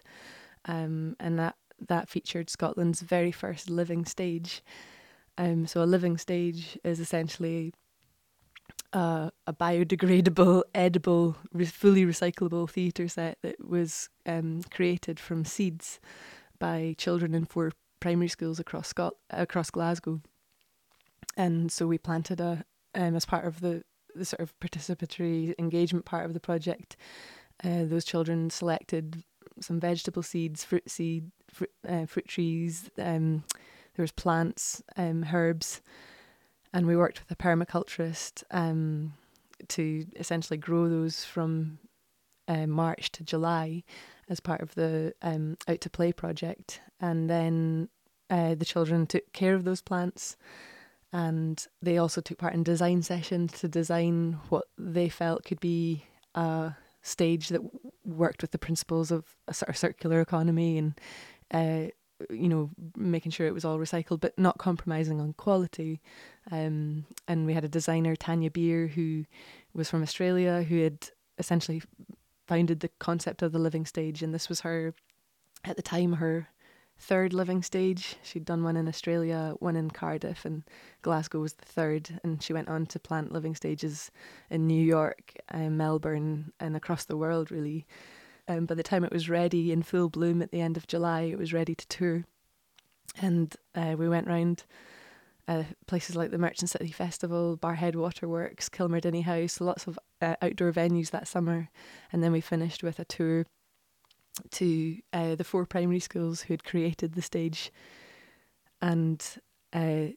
um, 0.65 1.15
and 1.19 1.39
that 1.39 1.55
that 1.87 2.09
featured 2.09 2.49
Scotland's 2.49 3.01
very 3.01 3.31
first 3.31 3.69
living 3.69 4.05
stage. 4.05 4.61
Um, 5.37 5.65
so 5.65 5.81
a 5.81 5.85
living 5.85 6.17
stage 6.17 6.77
is 6.83 6.99
essentially 6.99 7.73
a, 8.93 9.31
a 9.47 9.53
biodegradable, 9.53 10.63
edible, 10.73 11.37
re- 11.53 11.65
fully 11.65 12.05
recyclable 12.05 12.69
theatre 12.69 13.07
set 13.07 13.37
that 13.43 13.67
was 13.67 14.09
um, 14.25 14.61
created 14.71 15.19
from 15.19 15.45
seeds 15.45 15.99
by 16.59 16.95
children 16.97 17.33
in 17.33 17.45
four 17.45 17.71
primary 17.99 18.27
schools 18.27 18.59
across 18.59 18.87
Scot- 18.87 19.17
across 19.29 19.69
Glasgow. 19.69 20.21
And 21.37 21.71
so 21.71 21.87
we 21.87 21.97
planted 21.97 22.39
a 22.39 22.65
um, 22.95 23.15
as 23.15 23.25
part 23.25 23.45
of 23.45 23.61
the 23.61 23.83
the 24.15 24.25
sort 24.25 24.41
of 24.41 24.59
participatory 24.59 25.53
engagement 25.59 26.05
part 26.05 26.25
of 26.25 26.33
the 26.33 26.39
project. 26.39 26.97
Uh, 27.63 27.83
those 27.85 28.05
children 28.05 28.49
selected 28.49 29.23
some 29.59 29.79
vegetable 29.79 30.23
seeds, 30.23 30.63
fruit 30.63 30.89
seed, 30.89 31.31
fruit, 31.49 31.71
uh, 31.87 32.05
fruit 32.05 32.27
trees. 32.27 32.89
Um, 32.97 33.43
there 33.95 34.03
was 34.03 34.11
plants, 34.11 34.81
um, 34.97 35.25
herbs, 35.31 35.81
and 36.73 36.85
we 36.85 36.95
worked 36.95 37.19
with 37.19 37.31
a 37.31 37.41
permaculturist 37.41 38.43
um, 38.51 39.13
to 39.67 40.05
essentially 40.15 40.57
grow 40.57 40.87
those 40.87 41.25
from 41.25 41.79
uh, 42.47 42.67
March 42.67 43.11
to 43.13 43.23
July 43.23 43.83
as 44.29 44.39
part 44.39 44.61
of 44.61 44.75
the 44.75 45.13
um, 45.21 45.57
Out 45.67 45.81
to 45.81 45.89
Play 45.89 46.11
project. 46.11 46.81
And 46.99 47.29
then 47.29 47.89
uh, 48.29 48.55
the 48.55 48.65
children 48.65 49.07
took 49.07 49.31
care 49.33 49.55
of 49.55 49.63
those 49.63 49.81
plants 49.81 50.37
and 51.11 51.65
they 51.81 51.97
also 51.97 52.21
took 52.21 52.37
part 52.37 52.53
in 52.53 52.63
design 52.63 53.01
sessions 53.01 53.53
to 53.59 53.67
design 53.67 54.39
what 54.49 54.65
they 54.77 55.09
felt 55.09 55.43
could 55.43 55.59
be 55.59 56.03
a 56.35 56.73
stage 57.01 57.49
that 57.49 57.61
worked 58.05 58.41
with 58.41 58.51
the 58.51 58.59
principles 58.59 59.09
of 59.09 59.35
a 59.47 59.53
sort 59.53 59.69
of 59.69 59.77
circular 59.77 60.21
economy 60.21 60.77
and 60.77 60.99
uh, 61.51 61.89
you 62.29 62.49
know, 62.49 62.69
making 62.95 63.31
sure 63.31 63.47
it 63.47 63.53
was 63.53 63.65
all 63.65 63.77
recycled, 63.77 64.19
but 64.19 64.37
not 64.37 64.57
compromising 64.57 65.19
on 65.21 65.33
quality. 65.33 66.01
Um, 66.51 67.05
and 67.27 67.45
we 67.45 67.53
had 67.53 67.63
a 67.63 67.69
designer, 67.69 68.15
Tanja 68.15 68.51
Beer, 68.51 68.87
who 68.87 69.25
was 69.73 69.89
from 69.89 70.03
Australia, 70.03 70.63
who 70.63 70.81
had 70.81 71.09
essentially 71.37 71.81
founded 72.47 72.79
the 72.79 72.89
concept 72.99 73.41
of 73.41 73.51
the 73.51 73.59
living 73.59 73.85
stage. 73.85 74.23
And 74.23 74.33
this 74.33 74.49
was 74.49 74.61
her, 74.61 74.93
at 75.63 75.75
the 75.75 75.81
time, 75.81 76.13
her 76.13 76.49
third 76.97 77.33
living 77.33 77.63
stage. 77.63 78.17
She'd 78.23 78.45
done 78.45 78.63
one 78.63 78.75
in 78.75 78.87
Australia, 78.87 79.53
one 79.59 79.75
in 79.75 79.89
Cardiff, 79.89 80.45
and 80.45 80.63
Glasgow 81.01 81.39
was 81.39 81.53
the 81.53 81.65
third. 81.65 82.19
And 82.23 82.43
she 82.43 82.53
went 82.53 82.67
on 82.67 82.85
to 82.87 82.99
plant 82.99 83.31
living 83.31 83.55
stages 83.55 84.11
in 84.49 84.67
New 84.67 84.83
York, 84.83 85.33
and 85.47 85.77
Melbourne, 85.77 86.51
and 86.59 86.75
across 86.75 87.05
the 87.05 87.17
world, 87.17 87.51
really. 87.51 87.85
Um, 88.49 88.65
by 88.65 88.73
the 88.73 88.83
time 88.83 89.03
it 89.03 89.13
was 89.13 89.29
ready 89.29 89.71
in 89.71 89.83
full 89.83 90.09
bloom 90.09 90.41
at 90.41 90.51
the 90.51 90.59
end 90.59 90.75
of 90.75 90.87
July, 90.87 91.21
it 91.21 91.37
was 91.37 91.53
ready 91.53 91.75
to 91.75 91.87
tour. 91.87 92.25
And 93.21 93.55
uh, 93.75 93.95
we 93.97 94.09
went 94.09 94.27
round 94.27 94.63
uh, 95.47 95.63
places 95.85 96.15
like 96.15 96.31
the 96.31 96.39
Merchant 96.39 96.71
City 96.71 96.91
Festival, 96.91 97.57
Barrhead 97.57 97.95
Waterworks, 97.95 98.67
Kilmardinny 98.67 99.23
House, 99.23 99.61
lots 99.61 99.85
of 99.85 99.99
uh, 100.19 100.35
outdoor 100.41 100.71
venues 100.71 101.11
that 101.11 101.27
summer. 101.27 101.69
And 102.11 102.23
then 102.23 102.31
we 102.31 102.41
finished 102.41 102.81
with 102.81 102.97
a 102.97 103.05
tour 103.05 103.45
to 104.51 104.97
uh, 105.13 105.35
the 105.35 105.43
four 105.43 105.65
primary 105.67 105.99
schools 105.99 106.41
who 106.41 106.53
had 106.53 106.63
created 106.63 107.13
the 107.13 107.21
stage. 107.21 107.71
And 108.81 109.23
uh, 109.73 110.07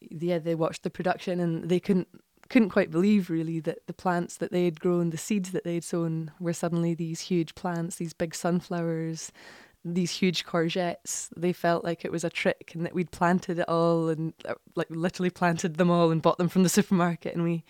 yeah, 0.00 0.38
they 0.38 0.54
watched 0.54 0.82
the 0.82 0.90
production 0.90 1.40
and 1.40 1.70
they 1.70 1.80
couldn't 1.80 2.08
couldn't 2.48 2.70
quite 2.70 2.90
believe 2.90 3.30
really 3.30 3.60
that 3.60 3.86
the 3.86 3.92
plants 3.92 4.36
that 4.36 4.52
they 4.52 4.64
had 4.64 4.80
grown, 4.80 5.10
the 5.10 5.18
seeds 5.18 5.50
that 5.52 5.64
they 5.64 5.74
had 5.74 5.84
sown, 5.84 6.30
were 6.40 6.52
suddenly 6.52 6.94
these 6.94 7.20
huge 7.20 7.54
plants, 7.54 7.96
these 7.96 8.14
big 8.14 8.34
sunflowers, 8.34 9.32
these 9.84 10.10
huge 10.12 10.44
courgettes. 10.44 11.28
They 11.36 11.52
felt 11.52 11.84
like 11.84 12.04
it 12.04 12.12
was 12.12 12.24
a 12.24 12.30
trick 12.30 12.72
and 12.74 12.84
that 12.86 12.94
we'd 12.94 13.10
planted 13.10 13.58
it 13.58 13.68
all 13.68 14.08
and 14.08 14.32
uh, 14.46 14.54
like 14.74 14.88
literally 14.90 15.30
planted 15.30 15.76
them 15.76 15.90
all 15.90 16.10
and 16.10 16.22
bought 16.22 16.38
them 16.38 16.48
from 16.48 16.62
the 16.62 16.68
supermarket. 16.68 17.34
And 17.34 17.44
we 17.44 17.64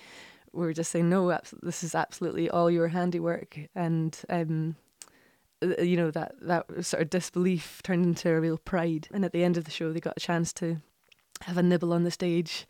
were 0.53 0.73
just 0.73 0.91
saying, 0.93 1.09
no, 1.09 1.37
this 1.63 1.83
is 1.83 1.95
absolutely 1.95 2.49
all 2.49 2.71
your 2.71 2.89
handiwork. 2.89 3.59
And, 3.75 4.17
um, 4.29 4.77
uh, 5.61 5.83
you 5.83 5.97
know, 5.97 6.13
that, 6.13 6.35
that 6.43 6.85
sort 6.85 7.03
of 7.03 7.11
disbelief 7.11 7.81
turned 7.83 8.07
into 8.07 8.31
a 8.31 8.41
real 8.41 8.59
pride. 8.59 9.09
And 9.13 9.25
at 9.25 9.33
the 9.33 9.43
end 9.43 9.57
of 9.57 9.65
the 9.65 9.73
show, 9.73 9.93
they 9.93 10.01
got 10.01 10.17
a 10.17 10.21
chance 10.21 10.53
to 10.55 10.81
have 11.43 11.59
a 11.59 11.63
nibble 11.63 11.93
on 11.93 12.05
the 12.05 12.11
stage, 12.11 12.67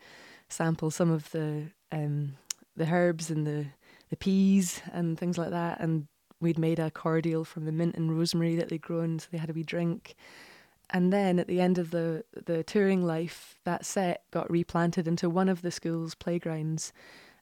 sample 0.47 0.91
some 0.91 1.11
of 1.11 1.31
the 1.31 1.71
um, 1.91 2.35
the 2.75 2.87
herbs 2.87 3.29
and 3.29 3.45
the 3.45 3.65
the 4.09 4.17
peas 4.17 4.81
and 4.91 5.19
things 5.19 5.37
like 5.37 5.51
that, 5.51 5.79
and 5.79 6.07
we'd 6.41 6.57
made 6.57 6.79
a 6.79 6.89
cordial 6.89 7.45
from 7.45 7.65
the 7.65 7.71
mint 7.71 7.95
and 7.95 8.17
rosemary 8.17 8.55
that 8.55 8.69
they'd 8.69 8.81
grown, 8.81 9.19
so 9.19 9.27
they 9.31 9.37
had 9.37 9.49
a 9.49 9.53
wee 9.53 9.63
drink. 9.63 10.15
And 10.91 11.13
then 11.13 11.37
at 11.37 11.47
the 11.47 11.61
end 11.61 11.77
of 11.77 11.91
the 11.91 12.23
the 12.45 12.63
touring 12.63 13.05
life, 13.05 13.59
that 13.65 13.85
set 13.85 14.23
got 14.31 14.49
replanted 14.49 15.07
into 15.07 15.29
one 15.29 15.49
of 15.49 15.61
the 15.61 15.71
school's 15.71 16.15
playgrounds, 16.15 16.91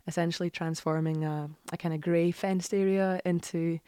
essentially 0.07 0.49
transforming 0.49 1.23
a, 1.23 1.49
a 1.71 1.77
kind 1.77 1.93
of 1.93 2.01
grey 2.01 2.31
fenced 2.31 2.73
area 2.73 3.21
into 3.25 3.79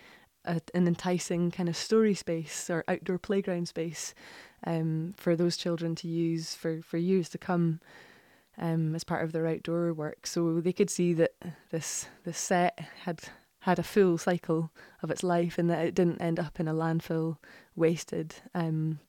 a, 0.46 0.62
an 0.74 0.88
enticing 0.88 1.52
kind 1.52 1.70
of 1.70 1.76
story 1.76 2.14
space 2.14 2.70
or 2.70 2.84
outdoor 2.88 3.18
playground 3.18 3.68
space 3.68 4.14
um, 4.66 5.14
for 5.18 5.36
those 5.36 5.58
children 5.58 5.96
to 5.96 6.08
use 6.08 6.56
for, 6.56 6.82
for 6.82 6.98
years 6.98 7.30
to 7.30 7.38
come 7.38 7.80
um, 8.60 8.94
as 8.94 9.04
part 9.04 9.24
of 9.24 9.32
their 9.32 9.48
outdoor 9.48 9.94
work. 9.94 10.28
So 10.28 10.60
they 10.60 10.74
could 10.74 10.90
see 10.90 11.14
that 11.14 11.32
this 11.72 12.08
this 12.24 12.38
set 12.38 12.80
had 13.04 13.22
had 13.62 13.80
a 13.80 13.84
full 13.84 14.18
cycle 14.18 14.72
of 15.04 15.12
its 15.12 15.24
life 15.24 15.58
and 15.58 15.70
that 15.70 15.86
it 15.86 15.96
didn't 15.96 16.22
end 16.22 16.40
up 16.40 16.60
in 16.60 16.68
a 16.68 16.74
landfill 16.74 17.38
wasted. 17.76 18.36
Um, 18.54 19.00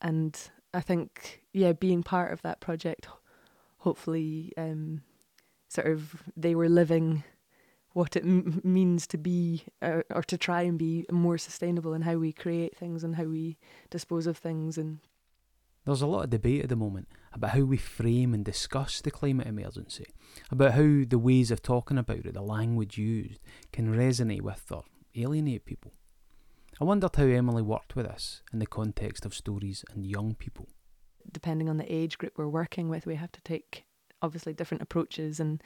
and 0.00 0.38
I 0.74 0.80
think 0.80 1.42
yeah, 1.52 1.72
being 1.72 2.02
part 2.02 2.32
of 2.32 2.42
that 2.42 2.60
project, 2.60 3.08
hopefully, 3.78 4.52
um, 4.56 5.02
sort 5.68 5.88
of 5.88 6.22
they 6.36 6.54
were 6.54 6.68
living 6.68 7.24
what 7.92 8.16
it 8.16 8.24
m- 8.24 8.60
means 8.64 9.06
to 9.06 9.18
be 9.18 9.64
uh, 9.82 10.02
or 10.10 10.22
to 10.22 10.38
try 10.38 10.62
and 10.62 10.78
be 10.78 11.04
more 11.10 11.38
sustainable 11.38 11.92
in 11.92 12.02
how 12.02 12.16
we 12.16 12.32
create 12.32 12.76
things 12.76 13.04
and 13.04 13.16
how 13.16 13.24
we 13.24 13.58
dispose 13.90 14.26
of 14.26 14.38
things 14.38 14.78
and 14.78 14.98
there's 15.84 16.02
a 16.02 16.06
lot 16.06 16.24
of 16.24 16.30
debate 16.30 16.62
at 16.62 16.68
the 16.68 16.76
moment 16.76 17.08
about 17.32 17.50
how 17.50 17.62
we 17.62 17.76
frame 17.76 18.34
and 18.34 18.44
discuss 18.44 19.00
the 19.00 19.10
climate 19.10 19.46
emergency, 19.46 20.06
about 20.50 20.72
how 20.72 21.02
the 21.08 21.18
ways 21.18 21.50
of 21.50 21.62
talking 21.62 21.98
about 21.98 22.24
it, 22.24 22.34
the 22.34 22.42
language 22.42 22.98
used, 22.98 23.40
can 23.72 23.94
resonate 23.94 24.42
with 24.42 24.70
or 24.70 24.84
alienate 25.16 25.64
people. 25.64 25.92
I 26.80 26.84
wondered 26.84 27.16
how 27.16 27.24
Emily 27.24 27.62
worked 27.62 27.96
with 27.96 28.06
this 28.06 28.42
in 28.52 28.58
the 28.58 28.66
context 28.66 29.26
of 29.26 29.34
stories 29.34 29.84
and 29.92 30.06
young 30.06 30.34
people. 30.34 30.68
Depending 31.30 31.68
on 31.68 31.76
the 31.76 31.92
age 31.92 32.18
group 32.18 32.34
we're 32.36 32.48
working 32.48 32.88
with, 32.88 33.06
we 33.06 33.14
have 33.16 33.32
to 33.32 33.40
take 33.42 33.84
obviously 34.20 34.52
different 34.52 34.82
approaches 34.82 35.40
and 35.40 35.62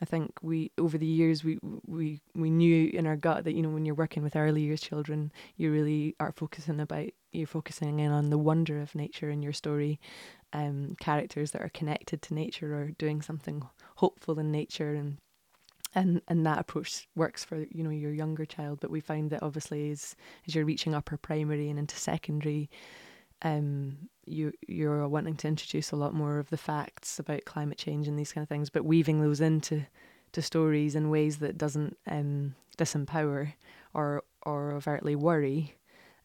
I 0.00 0.04
think 0.04 0.32
we 0.42 0.70
over 0.78 0.96
the 0.96 1.06
years 1.06 1.42
we 1.42 1.58
we 1.86 2.20
we 2.34 2.50
knew 2.50 2.90
in 2.92 3.06
our 3.06 3.16
gut 3.16 3.44
that 3.44 3.54
you 3.54 3.62
know 3.62 3.70
when 3.70 3.84
you're 3.84 3.94
working 3.94 4.22
with 4.22 4.36
early 4.36 4.62
years 4.62 4.80
children 4.80 5.32
you 5.56 5.72
really 5.72 6.14
are 6.20 6.32
focusing 6.32 6.80
about 6.80 7.08
you're 7.32 7.46
focusing 7.46 8.00
in 8.00 8.12
on 8.12 8.30
the 8.30 8.38
wonder 8.38 8.80
of 8.80 8.94
nature 8.94 9.30
in 9.30 9.42
your 9.42 9.52
story. 9.52 10.00
Um 10.52 10.96
characters 11.00 11.50
that 11.52 11.62
are 11.62 11.70
connected 11.70 12.22
to 12.22 12.34
nature 12.34 12.74
or 12.74 12.90
doing 12.98 13.22
something 13.22 13.62
hopeful 13.96 14.38
in 14.38 14.52
nature 14.52 14.94
and 14.94 15.18
and 15.94 16.22
and 16.28 16.46
that 16.46 16.58
approach 16.60 17.08
works 17.16 17.44
for 17.44 17.66
you 17.70 17.82
know 17.82 17.90
your 17.90 18.12
younger 18.12 18.46
child. 18.46 18.78
But 18.80 18.90
we 18.90 19.00
find 19.00 19.30
that 19.30 19.42
obviously 19.42 19.90
as 19.90 20.14
as 20.46 20.54
you're 20.54 20.64
reaching 20.64 20.94
upper 20.94 21.16
primary 21.16 21.68
and 21.70 21.78
into 21.78 21.96
secondary 21.96 22.70
um 23.42 24.08
you 24.30 24.52
you're 24.66 25.06
wanting 25.08 25.36
to 25.36 25.48
introduce 25.48 25.90
a 25.90 25.96
lot 25.96 26.14
more 26.14 26.38
of 26.38 26.50
the 26.50 26.56
facts 26.56 27.18
about 27.18 27.44
climate 27.44 27.78
change 27.78 28.08
and 28.08 28.18
these 28.18 28.32
kind 28.32 28.42
of 28.42 28.48
things 28.48 28.70
but 28.70 28.84
weaving 28.84 29.20
those 29.20 29.40
into 29.40 29.86
to 30.32 30.42
stories 30.42 30.94
in 30.94 31.10
ways 31.10 31.38
that 31.38 31.58
doesn't 31.58 31.96
um 32.10 32.54
disempower 32.76 33.52
or 33.94 34.22
or 34.42 34.72
overtly 34.72 35.16
worry 35.16 35.74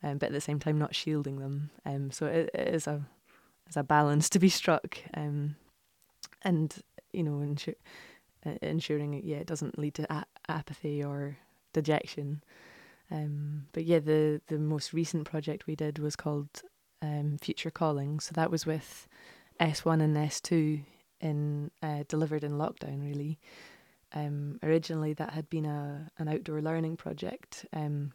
um, 0.03 0.17
but 0.17 0.27
at 0.27 0.33
the 0.33 0.41
same 0.41 0.59
time 0.59 0.77
not 0.77 0.95
shielding 0.95 1.39
them 1.39 1.69
um 1.85 2.11
so 2.11 2.25
it, 2.25 2.49
it 2.53 2.67
is 2.73 2.87
a 2.87 3.01
is 3.69 3.77
a 3.77 3.83
balance 3.83 4.29
to 4.29 4.39
be 4.39 4.49
struck 4.49 4.99
um 5.15 5.55
and 6.43 6.81
you 7.11 7.23
know 7.23 7.55
uh, 8.45 8.51
ensuring 8.61 9.19
yeah 9.23 9.37
it 9.37 9.47
doesn't 9.47 9.79
lead 9.79 9.93
to 9.93 10.13
a- 10.13 10.25
apathy 10.49 11.03
or 11.03 11.37
dejection. 11.73 12.43
Um, 13.11 13.67
but 13.73 13.83
yeah, 13.83 13.99
the 13.99 14.41
the 14.47 14.57
most 14.57 14.93
recent 14.93 15.25
project 15.25 15.67
we 15.67 15.75
did 15.75 15.99
was 15.99 16.15
called 16.15 16.61
um, 17.03 17.37
Future 17.39 17.69
Calling. 17.69 18.19
So 18.19 18.31
that 18.33 18.49
was 18.49 18.65
with 18.65 19.07
S1 19.59 20.01
and 20.01 20.15
S2 20.15 20.83
in 21.19 21.69
uh, 21.83 22.03
delivered 22.07 22.43
in 22.43 22.53
lockdown. 22.53 23.03
Really, 23.03 23.39
um, 24.13 24.59
originally 24.63 25.13
that 25.13 25.33
had 25.33 25.49
been 25.49 25.65
a 25.65 26.09
an 26.17 26.27
outdoor 26.27 26.61
learning 26.61 26.97
project. 26.97 27.65
Um, 27.73 28.13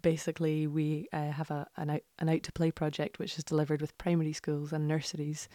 basically, 0.00 0.66
we 0.66 1.08
uh, 1.12 1.32
have 1.32 1.50
a 1.50 1.66
an 1.76 1.90
out 1.90 2.02
an 2.18 2.28
out 2.28 2.42
to 2.44 2.52
play 2.52 2.70
project 2.70 3.18
which 3.18 3.36
is 3.36 3.44
delivered 3.44 3.80
with 3.80 3.98
primary 3.98 4.32
schools 4.32 4.72
and 4.72 4.88
nurseries, 4.88 5.48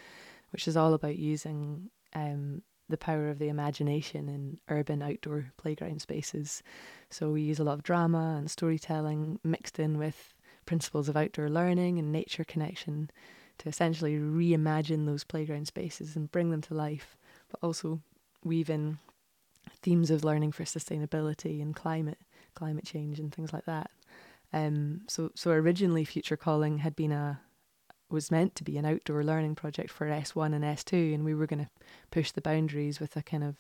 which 0.52 0.68
is 0.68 0.78
all 0.78 0.94
about 0.94 1.18
using 1.18 1.90
um, 2.14 2.62
the 2.90 2.98
power 2.98 3.30
of 3.30 3.40
the 3.40 3.50
imagination 3.50 4.30
in 4.30 4.60
urban 4.70 5.02
outdoor 5.02 5.52
playground 5.58 6.02
spaces. 6.02 6.64
So 7.10 7.32
we 7.32 7.42
use 7.42 7.60
a 7.60 7.64
lot 7.64 7.74
of 7.74 7.84
drama 7.84 8.36
and 8.38 8.50
storytelling 8.50 9.40
mixed 9.44 9.80
in 9.80 9.98
with 9.98 10.34
principles 10.68 11.10
of 11.10 11.18
outdoor 11.18 11.50
learning 11.50 11.98
and 11.98 12.12
nature 12.12 12.44
connection 12.44 13.10
to 13.58 13.70
essentially 13.70 14.16
reimagine 14.16 15.08
those 15.08 15.24
playground 15.24 15.66
spaces 15.66 16.16
and 16.16 16.32
bring 16.32 16.52
them 16.52 16.62
to 16.62 16.76
life, 16.76 17.18
but 17.50 17.60
also 17.64 18.02
weave 18.44 18.70
in 18.70 19.00
themes 19.82 20.12
of 20.12 20.24
learning 20.24 20.52
for 20.52 20.64
sustainability 20.64 21.62
and 21.62 21.76
climate 21.76 22.20
climate 22.54 22.86
change 22.86 23.20
and 23.20 23.34
things 23.34 23.54
like 23.54 23.66
that. 23.66 23.90
Um, 24.54 25.02
so 25.08 25.32
so 25.36 25.52
originally 25.52 26.06
Future 26.06 26.38
Calling 26.38 26.80
had 26.80 26.96
been 26.96 27.12
a 27.12 27.42
was 28.10 28.32
meant 28.32 28.56
to 28.56 28.64
be 28.64 28.78
an 28.78 28.86
outdoor 28.86 29.24
learning 29.24 29.56
project 29.56 29.92
for 29.92 30.08
S1 30.08 30.54
and 30.54 30.64
S2, 30.64 31.14
and 31.14 31.26
we 31.26 31.34
were 31.36 31.48
going 31.48 31.66
to 31.66 31.70
push 32.10 32.32
the 32.32 32.42
boundaries 32.42 33.00
with 33.00 33.16
a 33.18 33.22
kind 33.22 33.44
of 33.44 33.56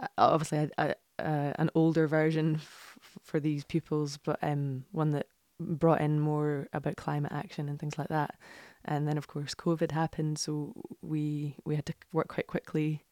uh, 0.00 0.06
obviously 0.16 0.70
a, 0.78 0.94
a, 1.18 1.54
an 1.58 1.70
older 1.74 2.06
version 2.06 2.56
f- 2.56 2.98
for 3.22 3.40
these 3.40 3.64
pupils, 3.64 4.16
but 4.18 4.38
um, 4.42 4.84
one 4.92 5.10
that 5.10 5.26
brought 5.58 6.00
in 6.00 6.20
more 6.20 6.68
about 6.72 6.96
climate 6.96 7.32
action 7.32 7.68
and 7.68 7.78
things 7.78 7.98
like 7.98 8.08
that. 8.08 8.36
And 8.84 9.08
then, 9.08 9.18
of 9.18 9.26
course, 9.26 9.54
COVID 9.54 9.90
happened, 9.90 10.38
so 10.38 10.72
we 11.02 11.56
we 11.64 11.74
had 11.74 11.86
to 11.86 11.94
work 12.12 12.28
quite 12.28 12.46
quickly. 12.46 13.04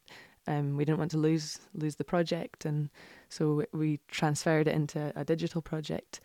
Um, 0.47 0.77
we 0.77 0.85
didn't 0.85 0.99
want 0.99 1.11
to 1.13 1.19
lose 1.19 1.59
lose 1.73 1.97
the 1.97 2.05
project, 2.05 2.65
and 2.65 2.91
so 3.29 3.65
we 3.73 4.01
transferred 4.09 4.69
it 4.69 4.75
into 4.75 5.13
a 5.17 5.25
digital 5.25 5.63
project 5.63 6.21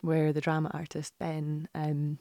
where 0.00 0.32
the 0.32 0.40
drama 0.40 0.70
artist 0.74 1.14
Ben 1.18 1.68
um, 1.74 2.18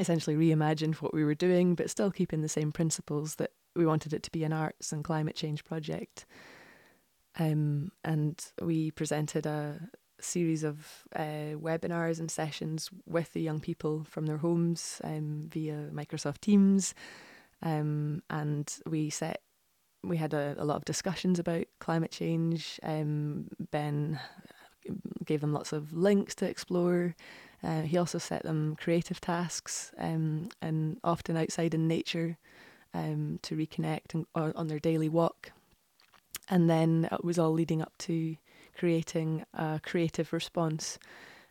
essentially 0.00 0.36
reimagined 0.36 0.96
what 0.96 1.14
we 1.14 1.24
were 1.24 1.34
doing, 1.34 1.74
but 1.74 1.90
still 1.90 2.10
keeping 2.10 2.40
the 2.40 2.48
same 2.48 2.72
principles 2.72 3.36
that 3.36 3.52
we 3.76 3.86
wanted 3.86 4.12
it 4.12 4.22
to 4.24 4.30
be 4.32 4.44
an 4.44 4.52
arts 4.52 4.92
and 4.92 5.04
climate 5.04 5.36
change 5.36 5.64
project. 5.64 6.26
Um, 7.38 7.92
and 8.04 8.44
we 8.60 8.90
presented 8.90 9.46
a 9.46 9.80
series 10.20 10.64
of 10.64 11.04
uh, 11.14 11.54
webinars 11.54 12.18
and 12.18 12.30
sessions 12.30 12.90
with 13.06 13.32
the 13.32 13.42
young 13.42 13.60
people 13.60 14.04
from 14.08 14.26
their 14.26 14.38
homes 14.38 15.00
um, 15.04 15.48
via 15.50 15.88
Microsoft 15.92 16.40
Teams. 16.40 16.94
Um, 17.62 18.22
and 18.30 18.72
we 18.86 19.10
set 19.10 19.42
we 20.04 20.16
had 20.16 20.32
a, 20.32 20.54
a 20.58 20.64
lot 20.64 20.76
of 20.76 20.84
discussions 20.84 21.38
about 21.38 21.64
climate 21.80 22.12
change. 22.12 22.78
Um, 22.82 23.48
ben 23.70 24.20
gave 25.24 25.40
them 25.40 25.52
lots 25.52 25.72
of 25.72 25.92
links 25.92 26.34
to 26.36 26.48
explore. 26.48 27.14
Uh, 27.62 27.82
he 27.82 27.96
also 27.98 28.18
set 28.18 28.44
them 28.44 28.76
creative 28.80 29.20
tasks 29.20 29.92
um, 29.98 30.48
and 30.62 30.98
often 31.02 31.36
outside 31.36 31.74
in 31.74 31.88
nature 31.88 32.38
um, 32.94 33.38
to 33.42 33.56
reconnect 33.56 34.14
and, 34.14 34.26
on 34.34 34.68
their 34.68 34.78
daily 34.78 35.08
walk. 35.08 35.52
And 36.48 36.70
then 36.70 37.08
it 37.10 37.24
was 37.24 37.38
all 37.38 37.52
leading 37.52 37.82
up 37.82 37.92
to 37.98 38.36
creating 38.78 39.44
a 39.52 39.80
creative 39.82 40.32
response. 40.32 40.98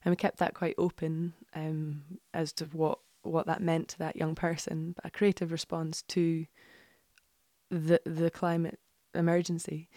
And 0.03 0.11
we 0.11 0.15
kept 0.15 0.37
that 0.39 0.53
quite 0.53 0.75
open 0.77 1.33
um, 1.53 2.03
as 2.33 2.53
to 2.53 2.65
what, 2.65 2.99
what 3.23 3.45
that 3.47 3.61
meant 3.61 3.89
to 3.89 3.99
that 3.99 4.15
young 4.15 4.35
person, 4.35 4.93
but 4.95 5.05
a 5.05 5.11
creative 5.11 5.51
response 5.51 6.01
to 6.03 6.45
the 7.69 7.99
the 8.05 8.31
climate 8.31 8.79
emergency. 9.13 9.89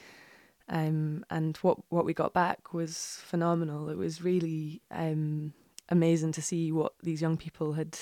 Um, 0.69 1.25
and 1.31 1.57
what, 1.59 1.79
what 1.89 2.05
we 2.05 2.15
got 2.15 2.33
back 2.33 2.73
was 2.73 3.19
phenomenal. 3.23 3.89
It 3.89 3.97
was 3.97 4.23
really 4.23 4.83
um, 4.91 5.53
amazing 5.89 6.33
to 6.33 6.43
see 6.43 6.71
what 6.71 6.93
these 7.03 7.21
young 7.21 7.37
people 7.37 7.73
had 7.73 7.99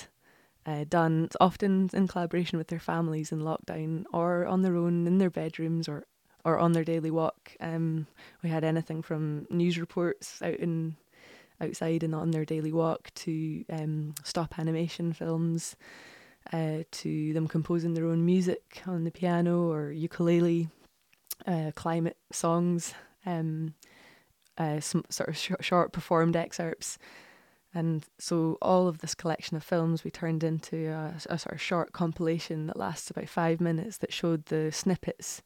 uh, 0.67 0.85
done, 0.87 1.29
often 1.39 1.89
in 1.93 2.07
collaboration 2.07 2.59
with 2.59 2.67
their 2.67 2.79
families 2.79 3.31
in 3.31 3.39
lockdown 3.39 4.03
or 4.13 4.45
on 4.45 4.61
their 4.61 4.75
own 4.75 5.07
in 5.07 5.17
their 5.17 5.31
bedrooms 5.31 5.87
or 5.87 6.05
or 6.45 6.57
on 6.57 6.71
their 6.71 6.83
daily 6.83 7.11
walk. 7.11 7.51
Um, 7.59 8.07
we 8.43 8.49
had 8.49 8.63
anything 8.63 9.01
from 9.01 9.47
news 9.49 9.77
reports 9.77 10.41
out 10.41 10.55
in 10.55 10.95
outside 11.61 12.03
and 12.03 12.15
on 12.15 12.31
their 12.31 12.45
daily 12.45 12.71
walk 12.71 13.11
to 13.13 13.65
um, 13.69 14.15
stop 14.23 14.57
animation 14.57 15.11
films, 15.11 15.75
uh, 16.53 16.79
to 16.91 17.33
them 17.33 17.47
composing 17.47 17.93
their 17.93 18.05
own 18.05 18.25
music 18.25 18.81
on 18.87 19.03
the 19.03 19.11
piano 19.11 19.69
or 19.69 19.91
ukulele, 19.91 20.69
uh, 21.45 21.71
climate 21.75 22.17
songs, 22.31 22.93
um, 23.25 23.73
uh, 24.57 24.79
some 24.79 25.03
sort 25.09 25.29
of 25.29 25.37
sh- 25.37 25.51
short 25.59 25.91
performed 25.91 26.35
excerpts 26.35 26.97
And 27.73 28.05
so 28.17 28.57
all 28.61 28.87
of 28.87 28.99
this 28.99 29.13
collection 29.13 29.55
of 29.55 29.63
films 29.63 30.03
we 30.03 30.11
turned 30.11 30.43
into 30.43 30.87
a, 30.87 31.13
a 31.29 31.37
sort 31.37 31.53
of 31.53 31.61
short 31.61 31.91
compilation 31.93 32.67
that 32.67 32.77
lasts 32.77 33.09
about 33.11 33.29
five 33.29 33.61
minutes 33.61 33.97
that 33.97 34.13
showed 34.13 34.45
the 34.45 34.71
snippets 34.71 35.41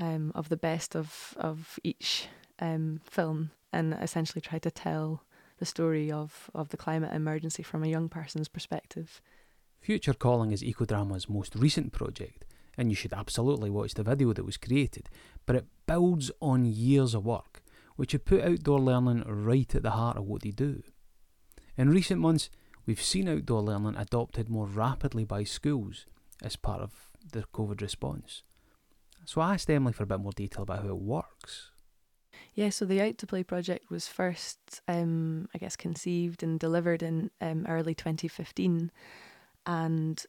um, 0.00 0.32
of 0.34 0.48
the 0.48 0.56
best 0.56 0.96
of 0.96 1.34
of 1.36 1.78
each 1.84 2.28
um, 2.58 3.00
film 3.04 3.50
and 3.72 3.94
essentially 3.94 4.40
tried 4.40 4.62
to 4.62 4.70
tell 4.70 5.22
the 5.58 5.66
story 5.66 6.10
of, 6.10 6.50
of 6.54 6.70
the 6.70 6.76
climate 6.76 7.12
emergency 7.12 7.62
from 7.62 7.84
a 7.84 7.88
young 7.88 8.08
person's 8.08 8.48
perspective. 8.48 9.20
Future 9.80 10.14
Calling 10.14 10.52
is 10.52 10.62
Ecodrama's 10.62 11.28
most 11.28 11.54
recent 11.54 11.92
project, 11.92 12.44
and 12.76 12.90
you 12.90 12.96
should 12.96 13.12
absolutely 13.12 13.70
watch 13.70 13.94
the 13.94 14.02
video 14.02 14.32
that 14.32 14.44
was 14.44 14.56
created, 14.56 15.08
but 15.46 15.56
it 15.56 15.66
builds 15.86 16.30
on 16.40 16.64
years 16.64 17.14
of 17.14 17.24
work, 17.24 17.62
which 17.96 18.12
have 18.12 18.24
put 18.24 18.42
outdoor 18.42 18.80
learning 18.80 19.22
right 19.26 19.74
at 19.74 19.82
the 19.82 19.92
heart 19.92 20.16
of 20.16 20.24
what 20.24 20.42
they 20.42 20.50
do. 20.50 20.82
In 21.76 21.90
recent 21.90 22.20
months, 22.20 22.50
we've 22.86 23.02
seen 23.02 23.28
outdoor 23.28 23.62
learning 23.62 23.96
adopted 23.96 24.48
more 24.48 24.66
rapidly 24.66 25.24
by 25.24 25.44
schools 25.44 26.06
as 26.42 26.56
part 26.56 26.80
of 26.80 27.10
their 27.32 27.44
COVID 27.54 27.80
response. 27.80 28.42
So 29.24 29.40
I 29.40 29.54
asked 29.54 29.70
Emily 29.70 29.92
for 29.92 30.02
a 30.02 30.06
bit 30.06 30.20
more 30.20 30.32
detail 30.32 30.62
about 30.62 30.82
how 30.82 30.88
it 30.88 30.98
works. 30.98 31.70
Yeah, 32.54 32.70
so 32.70 32.84
the 32.84 33.00
Out 33.00 33.18
to 33.18 33.26
Play 33.26 33.44
project 33.44 33.90
was 33.90 34.08
first, 34.08 34.80
um, 34.88 35.48
I 35.54 35.58
guess, 35.58 35.76
conceived 35.76 36.42
and 36.42 36.58
delivered 36.58 37.02
in 37.02 37.30
um, 37.40 37.66
early 37.68 37.94
2015. 37.94 38.90
And 39.66 40.26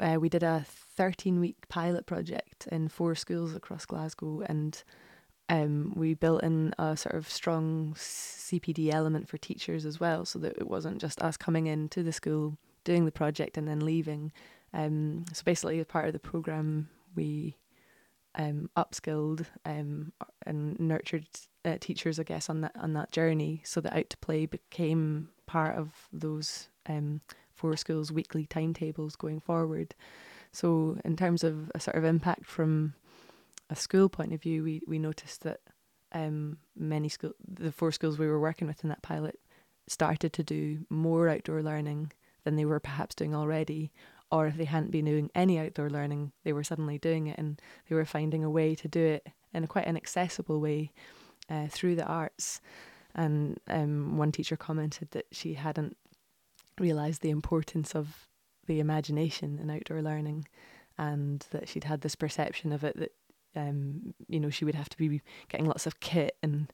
uh, 0.00 0.18
we 0.20 0.28
did 0.28 0.42
a 0.42 0.66
13 0.96 1.40
week 1.40 1.56
pilot 1.68 2.06
project 2.06 2.66
in 2.70 2.88
four 2.88 3.14
schools 3.14 3.54
across 3.54 3.86
Glasgow. 3.86 4.42
And 4.46 4.82
um, 5.48 5.92
we 5.96 6.14
built 6.14 6.42
in 6.42 6.74
a 6.78 6.96
sort 6.96 7.14
of 7.14 7.28
strong 7.28 7.94
CPD 7.96 8.92
element 8.92 9.28
for 9.28 9.38
teachers 9.38 9.86
as 9.86 9.98
well, 9.98 10.24
so 10.24 10.38
that 10.40 10.56
it 10.58 10.68
wasn't 10.68 11.00
just 11.00 11.20
us 11.22 11.36
coming 11.36 11.66
into 11.66 12.02
the 12.02 12.12
school, 12.12 12.56
doing 12.84 13.04
the 13.04 13.12
project, 13.12 13.56
and 13.56 13.66
then 13.66 13.80
leaving. 13.80 14.30
Um, 14.72 15.24
so 15.32 15.42
basically, 15.44 15.80
as 15.80 15.86
part 15.86 16.06
of 16.06 16.12
the 16.12 16.20
program, 16.20 16.88
we 17.16 17.56
um, 18.34 18.70
upskilled 18.76 19.46
um, 19.64 20.12
and 20.46 20.78
nurtured 20.78 21.26
uh, 21.64 21.76
teachers, 21.80 22.18
I 22.18 22.24
guess, 22.24 22.48
on 22.48 22.60
that 22.62 22.72
on 22.76 22.92
that 22.94 23.12
journey, 23.12 23.62
so 23.64 23.80
that 23.80 23.94
Out 23.94 24.10
to 24.10 24.16
Play 24.18 24.46
became 24.46 25.28
part 25.46 25.76
of 25.76 26.08
those 26.12 26.68
um, 26.86 27.20
four 27.54 27.76
schools' 27.76 28.12
weekly 28.12 28.46
timetables 28.46 29.16
going 29.16 29.40
forward. 29.40 29.94
So, 30.52 30.98
in 31.04 31.16
terms 31.16 31.44
of 31.44 31.70
a 31.74 31.80
sort 31.80 31.96
of 31.96 32.04
impact 32.04 32.46
from 32.46 32.94
a 33.68 33.76
school 33.76 34.08
point 34.08 34.32
of 34.32 34.42
view, 34.42 34.62
we 34.64 34.82
we 34.86 34.98
noticed 34.98 35.42
that 35.42 35.60
um, 36.12 36.58
many 36.76 37.08
school, 37.08 37.32
the 37.46 37.72
four 37.72 37.92
schools 37.92 38.18
we 38.18 38.26
were 38.26 38.40
working 38.40 38.66
with 38.66 38.82
in 38.82 38.88
that 38.88 39.02
pilot, 39.02 39.38
started 39.86 40.32
to 40.34 40.42
do 40.42 40.86
more 40.88 41.28
outdoor 41.28 41.62
learning 41.62 42.12
than 42.44 42.56
they 42.56 42.64
were 42.64 42.80
perhaps 42.80 43.14
doing 43.14 43.34
already, 43.34 43.92
or 44.32 44.46
if 44.46 44.56
they 44.56 44.64
hadn't 44.64 44.90
been 44.90 45.04
doing 45.04 45.30
any 45.34 45.58
outdoor 45.58 45.90
learning, 45.90 46.32
they 46.44 46.52
were 46.52 46.64
suddenly 46.64 46.98
doing 46.98 47.26
it 47.26 47.38
and 47.38 47.60
they 47.88 47.94
were 47.94 48.04
finding 48.04 48.44
a 48.44 48.50
way 48.50 48.74
to 48.74 48.88
do 48.88 49.00
it 49.00 49.26
in 49.52 49.64
a 49.64 49.66
quite 49.66 49.86
an 49.86 49.96
accessible 49.96 50.60
way 50.60 50.92
uh, 51.48 51.66
through 51.68 51.96
the 51.96 52.06
arts. 52.06 52.60
And 53.14 53.58
um, 53.66 54.16
one 54.16 54.30
teacher 54.30 54.56
commented 54.56 55.10
that 55.10 55.26
she 55.32 55.54
hadn't 55.54 55.96
realised 56.78 57.22
the 57.22 57.30
importance 57.30 57.94
of 57.94 58.28
the 58.66 58.80
imagination 58.80 59.58
in 59.60 59.70
outdoor 59.70 60.00
learning 60.00 60.46
and 60.96 61.44
that 61.50 61.68
she'd 61.68 61.84
had 61.84 62.02
this 62.02 62.14
perception 62.14 62.72
of 62.72 62.84
it 62.84 62.96
that 62.98 63.12
um, 63.56 64.14
you 64.28 64.38
know 64.38 64.50
she 64.50 64.64
would 64.64 64.76
have 64.76 64.88
to 64.88 64.96
be 64.96 65.20
getting 65.48 65.66
lots 65.66 65.86
of 65.86 65.98
kit 65.98 66.36
and 66.42 66.72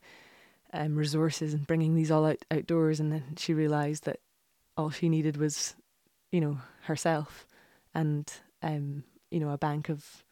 um, 0.75 0.95
resources 0.95 1.55
and 1.55 1.67
bringing 1.67 1.95
these 1.95 2.11
all 2.11 2.27
out 2.27 2.45
outdoors 2.51 3.01
and 3.01 3.13
then 3.13 3.23
she 3.39 3.55
realised 3.55 4.05
that 4.05 4.21
all 4.77 4.91
she 4.91 5.09
needed 5.09 5.39
was 5.39 5.75
you 6.31 6.41
know 6.41 6.59
herself 6.83 7.47
and 7.95 8.33
um, 8.63 9.05
you 9.31 9.41
know 9.41 9.51
a 9.51 9.59
bank 9.59 9.89
of 9.89 10.25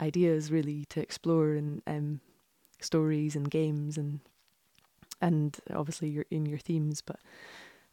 ideas 0.00 0.50
really 0.50 0.84
to 0.86 1.00
explore 1.00 1.54
and 1.54 1.82
um, 1.86 2.20
stories 2.80 3.34
and 3.36 3.50
games 3.50 3.96
and 3.96 4.20
and 5.20 5.58
obviously 5.74 6.08
you're 6.08 6.26
in 6.30 6.44
your 6.44 6.58
themes 6.58 7.00
but 7.00 7.18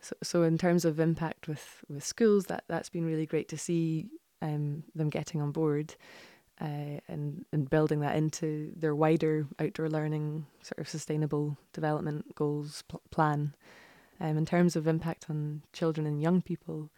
so 0.01 0.15
so 0.21 0.43
in 0.43 0.57
terms 0.57 0.83
of 0.83 0.99
impact 0.99 1.47
with 1.47 1.83
with 1.89 2.03
schools 2.03 2.45
that 2.45 2.63
that's 2.67 2.89
been 2.89 3.05
really 3.05 3.25
great 3.25 3.47
to 3.47 3.57
see 3.57 4.07
um, 4.41 4.83
them 4.93 5.09
getting 5.09 5.41
on 5.41 5.51
board 5.51 5.95
uh, 6.61 6.99
and 7.07 7.45
and 7.51 7.69
building 7.69 7.99
that 8.01 8.15
into 8.15 8.71
their 8.75 8.95
wider 8.95 9.47
outdoor 9.59 9.89
learning 9.89 10.45
sort 10.61 10.79
of 10.79 10.87
sustainable 10.87 11.57
development 11.73 12.35
goals 12.35 12.83
pl- 12.87 13.01
plan. 13.09 13.53
Um, 14.19 14.37
in 14.37 14.45
terms 14.45 14.75
of 14.75 14.87
impact 14.87 15.25
on 15.29 15.63
children 15.73 16.05
and 16.05 16.21
young 16.21 16.41
people 16.41 16.89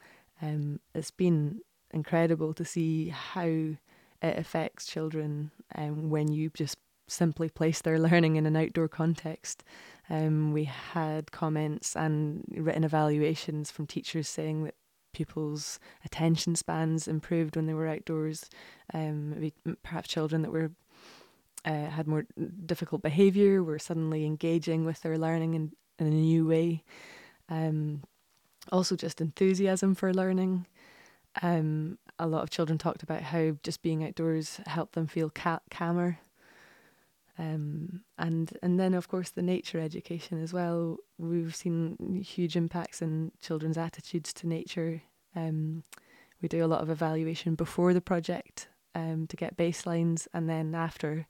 um, 0.41 0.79
it's 0.93 1.11
been 1.11 1.61
incredible 1.91 2.53
to 2.53 2.65
see 2.65 3.09
how 3.09 3.45
it 3.45 3.77
affects 4.21 4.85
children 4.85 5.51
um, 5.75 6.09
when 6.09 6.31
you 6.31 6.49
just 6.53 6.77
simply 7.07 7.49
place 7.49 7.81
their 7.81 7.99
learning 7.99 8.35
in 8.35 8.45
an 8.45 8.55
outdoor 8.55 8.87
context. 8.87 9.63
Um, 10.09 10.53
we 10.53 10.65
had 10.65 11.31
comments 11.31 11.95
and 11.95 12.43
written 12.49 12.83
evaluations 12.83 13.71
from 13.71 13.87
teachers 13.87 14.27
saying 14.27 14.63
that 14.63 14.75
pupils' 15.13 15.79
attention 16.03 16.55
spans 16.55 17.07
improved 17.07 17.55
when 17.55 17.67
they 17.67 17.73
were 17.73 17.87
outdoors. 17.87 18.49
Um, 18.93 19.51
perhaps 19.83 20.09
children 20.09 20.41
that 20.41 20.51
were 20.51 20.71
uh, 21.63 21.89
had 21.89 22.07
more 22.07 22.25
difficult 22.65 23.01
behaviour 23.01 23.63
were 23.63 23.79
suddenly 23.79 24.25
engaging 24.25 24.85
with 24.85 25.01
their 25.01 25.17
learning 25.17 25.53
in, 25.53 25.71
in 25.99 26.07
a 26.07 26.09
new 26.09 26.45
way. 26.47 26.83
Um, 27.49 28.03
also 28.71 28.95
just 28.95 29.21
enthusiasm 29.21 29.95
for 29.95 30.13
learning. 30.13 30.65
Um, 31.41 31.97
a 32.17 32.27
lot 32.27 32.43
of 32.43 32.49
children 32.49 32.77
talked 32.77 33.03
about 33.03 33.21
how 33.21 33.57
just 33.63 33.81
being 33.81 34.03
outdoors 34.03 34.59
helped 34.65 34.93
them 34.93 35.07
feel 35.07 35.29
ca- 35.29 35.59
calmer. 35.69 36.19
Um, 37.37 38.01
and 38.17 38.57
and 38.63 38.79
then 38.79 38.93
of 38.93 39.09
course 39.09 39.29
the 39.29 39.41
nature 39.41 39.79
education 39.79 40.41
as 40.41 40.53
well. 40.53 40.97
We've 41.17 41.55
seen 41.55 42.23
huge 42.25 42.55
impacts 42.55 43.01
in 43.01 43.31
children's 43.41 43.77
attitudes 43.77 44.31
to 44.33 44.47
nature. 44.47 45.01
Um, 45.35 45.83
we 46.41 46.47
do 46.47 46.63
a 46.63 46.67
lot 46.67 46.81
of 46.81 46.89
evaluation 46.89 47.55
before 47.55 47.93
the 47.93 48.01
project 48.01 48.69
um, 48.93 49.27
to 49.27 49.35
get 49.35 49.57
baselines, 49.57 50.27
and 50.33 50.49
then 50.49 50.73
after. 50.73 51.27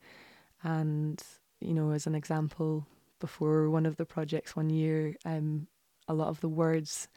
And 0.64 1.22
you 1.60 1.74
know, 1.74 1.92
as 1.92 2.06
an 2.06 2.14
example, 2.14 2.86
before 3.20 3.70
one 3.72 3.88
of 3.88 3.98
the 3.98 4.06
projects 4.06 4.56
one 4.56 4.70
year, 4.70 5.16
um, 5.26 5.68
a 6.08 6.14
lot 6.14 6.30
of 6.30 6.42
the 6.42 6.50
words 6.50 7.08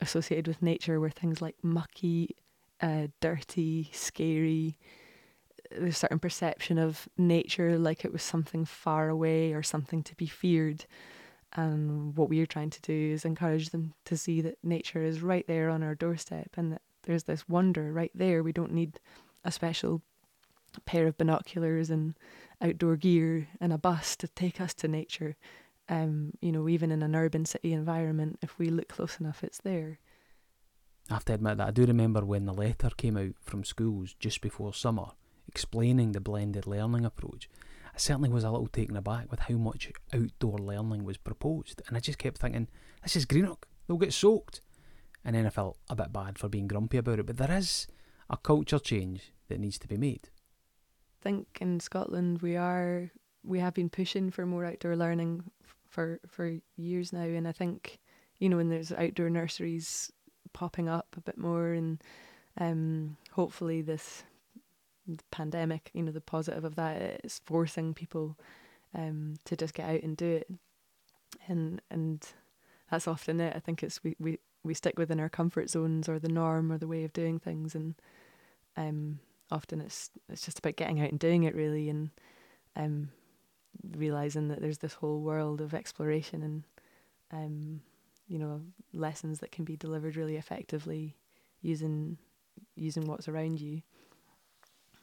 associated 0.00 0.46
with 0.46 0.62
nature 0.62 1.00
were 1.00 1.10
things 1.10 1.42
like 1.42 1.56
mucky, 1.62 2.36
uh, 2.80 3.08
dirty, 3.20 3.90
scary. 3.92 4.76
There's 5.70 5.94
a 5.94 5.98
certain 5.98 6.18
perception 6.18 6.78
of 6.78 7.08
nature 7.16 7.78
like 7.78 8.04
it 8.04 8.12
was 8.12 8.22
something 8.22 8.64
far 8.64 9.08
away 9.08 9.52
or 9.52 9.62
something 9.62 10.02
to 10.04 10.14
be 10.14 10.26
feared. 10.26 10.86
And 11.54 12.16
what 12.16 12.28
we're 12.28 12.46
trying 12.46 12.70
to 12.70 12.80
do 12.82 13.12
is 13.12 13.24
encourage 13.24 13.70
them 13.70 13.94
to 14.04 14.16
see 14.16 14.40
that 14.42 14.58
nature 14.62 15.02
is 15.02 15.22
right 15.22 15.46
there 15.46 15.70
on 15.70 15.82
our 15.82 15.94
doorstep 15.94 16.50
and 16.56 16.72
that 16.72 16.82
there's 17.04 17.24
this 17.24 17.48
wonder 17.48 17.92
right 17.92 18.12
there. 18.14 18.42
We 18.42 18.52
don't 18.52 18.72
need 18.72 19.00
a 19.44 19.50
special 19.50 20.02
pair 20.84 21.06
of 21.06 21.16
binoculars 21.16 21.90
and 21.90 22.14
outdoor 22.60 22.96
gear 22.96 23.48
and 23.60 23.72
a 23.72 23.78
bus 23.78 24.16
to 24.16 24.28
take 24.28 24.60
us 24.60 24.74
to 24.74 24.88
nature 24.88 25.36
um, 25.88 26.32
you 26.40 26.52
know, 26.52 26.68
even 26.68 26.90
in 26.90 27.02
an 27.02 27.14
urban 27.14 27.44
city 27.44 27.72
environment, 27.72 28.38
if 28.42 28.58
we 28.58 28.68
look 28.68 28.88
close 28.88 29.18
enough, 29.20 29.42
it's 29.42 29.58
there. 29.58 29.98
I 31.10 31.14
have 31.14 31.24
to 31.26 31.34
admit 31.34 31.56
that 31.56 31.68
I 31.68 31.70
do 31.70 31.86
remember 31.86 32.24
when 32.24 32.44
the 32.44 32.52
letter 32.52 32.90
came 32.96 33.16
out 33.16 33.34
from 33.40 33.64
schools 33.64 34.14
just 34.18 34.40
before 34.40 34.74
summer 34.74 35.12
explaining 35.48 36.12
the 36.12 36.20
blended 36.20 36.66
learning 36.66 37.04
approach. 37.04 37.48
I 37.94 37.98
certainly 37.98 38.28
was 38.28 38.44
a 38.44 38.50
little 38.50 38.68
taken 38.68 38.96
aback 38.96 39.30
with 39.30 39.40
how 39.40 39.54
much 39.54 39.90
outdoor 40.12 40.58
learning 40.58 41.04
was 41.04 41.16
proposed, 41.16 41.82
and 41.88 41.96
I 41.96 42.00
just 42.00 42.18
kept 42.18 42.38
thinking, 42.38 42.68
this 43.02 43.16
is 43.16 43.24
Greenock, 43.24 43.66
they'll 43.86 43.96
get 43.96 44.12
soaked. 44.12 44.60
And 45.24 45.34
then 45.34 45.46
I 45.46 45.50
felt 45.50 45.78
a 45.90 45.96
bit 45.96 46.12
bad 46.12 46.38
for 46.38 46.48
being 46.48 46.68
grumpy 46.68 46.98
about 46.98 47.18
it, 47.18 47.26
but 47.26 47.38
there 47.38 47.50
is 47.50 47.86
a 48.30 48.36
culture 48.36 48.78
change 48.78 49.32
that 49.48 49.58
needs 49.58 49.78
to 49.78 49.88
be 49.88 49.96
made. 49.96 50.28
I 51.20 51.22
think 51.22 51.58
in 51.60 51.80
Scotland 51.80 52.40
we 52.40 52.56
are 52.56 53.10
we 53.42 53.58
have 53.58 53.74
been 53.74 53.88
pushing 53.88 54.30
for 54.30 54.46
more 54.46 54.64
outdoor 54.64 54.94
learning 54.94 55.50
for 55.88 56.20
for 56.26 56.58
years 56.76 57.12
now, 57.12 57.20
and 57.22 57.46
I 57.48 57.52
think 57.52 57.98
you 58.38 58.48
know 58.48 58.56
when 58.56 58.68
there's 58.68 58.92
outdoor 58.92 59.30
nurseries 59.30 60.12
popping 60.52 60.88
up 60.88 61.08
a 61.16 61.20
bit 61.20 61.38
more, 61.38 61.72
and 61.72 62.02
um, 62.58 63.16
hopefully 63.32 63.82
this 63.82 64.24
pandemic, 65.30 65.90
you 65.94 66.02
know, 66.02 66.12
the 66.12 66.20
positive 66.20 66.64
of 66.64 66.74
that 66.76 67.20
is 67.24 67.40
forcing 67.44 67.94
people 67.94 68.36
um, 68.94 69.36
to 69.44 69.56
just 69.56 69.74
get 69.74 69.88
out 69.88 70.02
and 70.02 70.16
do 70.16 70.26
it, 70.36 70.50
and 71.46 71.80
and 71.90 72.26
that's 72.90 73.08
often 73.08 73.40
it. 73.40 73.54
I 73.56 73.60
think 73.60 73.82
it's 73.82 74.02
we 74.02 74.16
we 74.18 74.38
we 74.62 74.74
stick 74.74 74.98
within 74.98 75.20
our 75.20 75.28
comfort 75.28 75.70
zones 75.70 76.08
or 76.08 76.18
the 76.18 76.28
norm 76.28 76.72
or 76.72 76.78
the 76.78 76.88
way 76.88 77.04
of 77.04 77.12
doing 77.12 77.38
things, 77.38 77.74
and 77.74 77.94
um, 78.76 79.20
often 79.50 79.80
it's 79.80 80.10
it's 80.28 80.44
just 80.44 80.58
about 80.58 80.76
getting 80.76 81.00
out 81.00 81.10
and 81.10 81.18
doing 81.20 81.44
it 81.44 81.54
really, 81.54 81.88
and 81.88 82.10
um, 82.76 83.10
realizing 83.96 84.48
that 84.48 84.60
there's 84.60 84.78
this 84.78 84.94
whole 84.94 85.20
world 85.20 85.60
of 85.60 85.74
exploration 85.74 86.42
and 86.42 86.64
um, 87.30 87.80
you 88.26 88.38
know 88.38 88.60
lessons 88.92 89.40
that 89.40 89.52
can 89.52 89.64
be 89.64 89.76
delivered 89.76 90.16
really 90.16 90.36
effectively 90.36 91.16
using 91.62 92.18
using 92.76 93.06
what's 93.06 93.28
around 93.28 93.60
you. 93.60 93.82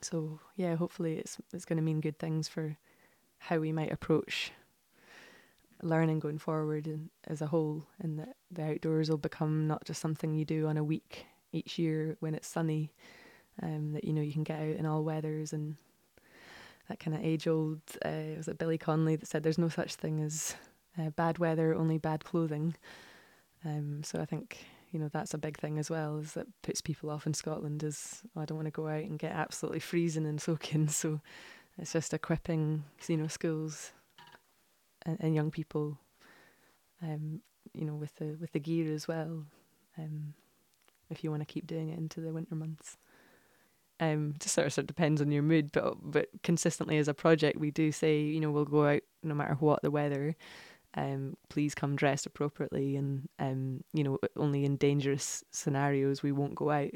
So 0.02 0.40
yeah, 0.56 0.76
hopefully 0.76 1.18
it's 1.18 1.38
it's 1.54 1.66
going 1.66 1.78
to 1.78 1.84
mean 1.84 2.02
good 2.02 2.20
things 2.20 2.48
for 2.48 2.78
how 3.40 3.60
we 3.60 3.72
might 3.72 3.92
approach 3.92 4.52
learning 5.82 6.20
going 6.20 6.38
forward 6.38 6.88
and 6.88 7.10
as 7.28 7.42
a 7.42 7.48
whole, 7.48 7.86
and 8.00 8.20
that 8.20 8.36
the 8.52 8.64
outdoors 8.64 9.10
will 9.10 9.18
become 9.18 9.68
not 9.68 9.86
just 9.86 10.02
something 10.02 10.34
you 10.34 10.46
do 10.46 10.68
on 10.68 10.78
a 10.78 10.84
week 10.84 11.26
each 11.52 11.78
year 11.80 12.18
when 12.20 12.36
it's 12.36 12.48
sunny, 12.48 12.92
um, 13.62 13.94
that 13.94 14.04
you 14.04 14.14
know 14.14 14.22
you 14.22 14.34
can 14.34 14.44
get 14.44 14.60
out 14.60 14.76
in 14.76 14.86
all 14.86 15.04
weathers 15.04 15.54
and 15.54 15.76
that 16.88 17.00
kind 17.00 17.16
of 17.16 17.24
age 17.24 17.48
old 17.48 17.82
uh, 18.04 18.36
was 18.38 18.48
it 18.48 18.58
Billy 18.58 18.78
Connolly 18.78 19.16
that 19.16 19.28
said 19.28 19.44
there's 19.44 19.58
no 19.58 19.70
such 19.70 19.96
thing 19.96 20.22
as 20.22 20.56
uh, 21.00 21.10
bad 21.10 21.40
weather, 21.40 21.74
only 21.74 21.98
bad 21.98 22.24
clothing. 22.24 22.76
Um, 23.64 24.04
so 24.04 24.20
I 24.20 24.26
think 24.26 24.66
you 24.92 25.00
know 25.00 25.10
that's 25.10 25.34
a 25.34 25.38
big 25.38 25.58
thing 25.58 25.78
as 25.78 25.90
well 25.90 26.18
is 26.20 26.34
that 26.34 26.48
puts 26.62 26.80
people 26.80 27.10
off 27.10 27.26
in 27.26 27.34
Scotland 27.34 27.84
is 27.84 28.22
oh, 28.36 28.42
I 28.42 28.46
don't 28.46 28.58
want 28.58 28.68
to 28.68 28.72
go 28.72 28.88
out 28.88 29.04
and 29.04 29.20
get 29.20 29.34
absolutely 29.34 29.82
freezing 29.82 30.26
and 30.26 30.40
soaking 30.40 30.88
so 30.90 31.20
it's 31.78 31.92
just 31.92 32.14
equipping 32.14 32.86
you 33.08 33.18
know 33.18 33.28
schools 33.28 33.92
and, 35.06 35.18
and 35.20 35.36
young 35.36 35.52
people 35.52 35.98
um, 37.02 37.42
you 37.74 37.84
know 37.84 37.96
with 37.96 38.16
the 38.16 38.38
with 38.40 38.54
the 38.54 38.60
gear 38.60 38.94
as 38.94 39.06
well 39.06 39.44
um, 39.98 40.34
if 41.10 41.24
you 41.24 41.30
want 41.30 41.42
to 41.42 41.54
keep 41.54 41.68
doing 41.68 41.90
it 41.90 41.98
into 41.98 42.22
the 42.22 42.32
winter 42.32 42.56
months 42.56 42.96
um, 44.00 44.34
just 44.40 44.56
sort 44.56 44.68
of, 44.68 44.74
sort 44.74 44.84
of 44.84 44.88
depends 44.88 45.22
on 45.22 45.32
your 45.32 45.44
mood 45.44 45.72
but 45.72 45.96
but 46.02 46.28
consistently 46.44 46.98
as 46.98 47.08
a 47.08 47.14
project 47.14 47.60
we 47.60 47.72
do 47.72 47.92
say 47.92 48.20
you 48.20 48.40
know 48.40 48.52
we'll 48.52 48.66
go 48.66 48.86
out 48.86 49.02
no 49.24 49.34
matter 49.34 49.56
what 49.60 49.82
the 49.82 49.92
weather 49.92 50.36
um, 50.96 51.36
please 51.50 51.76
come 51.76 51.96
dressed 51.96 52.26
appropriately 52.26 52.96
and 52.96 53.28
um, 53.38 53.84
you 53.94 54.04
know 54.04 54.18
only 54.38 54.66
in 54.66 54.78
dangerous 54.78 55.44
scenarios 55.52 56.24
we 56.24 56.32
won't 56.32 56.56
go 56.56 56.72
out. 56.72 56.92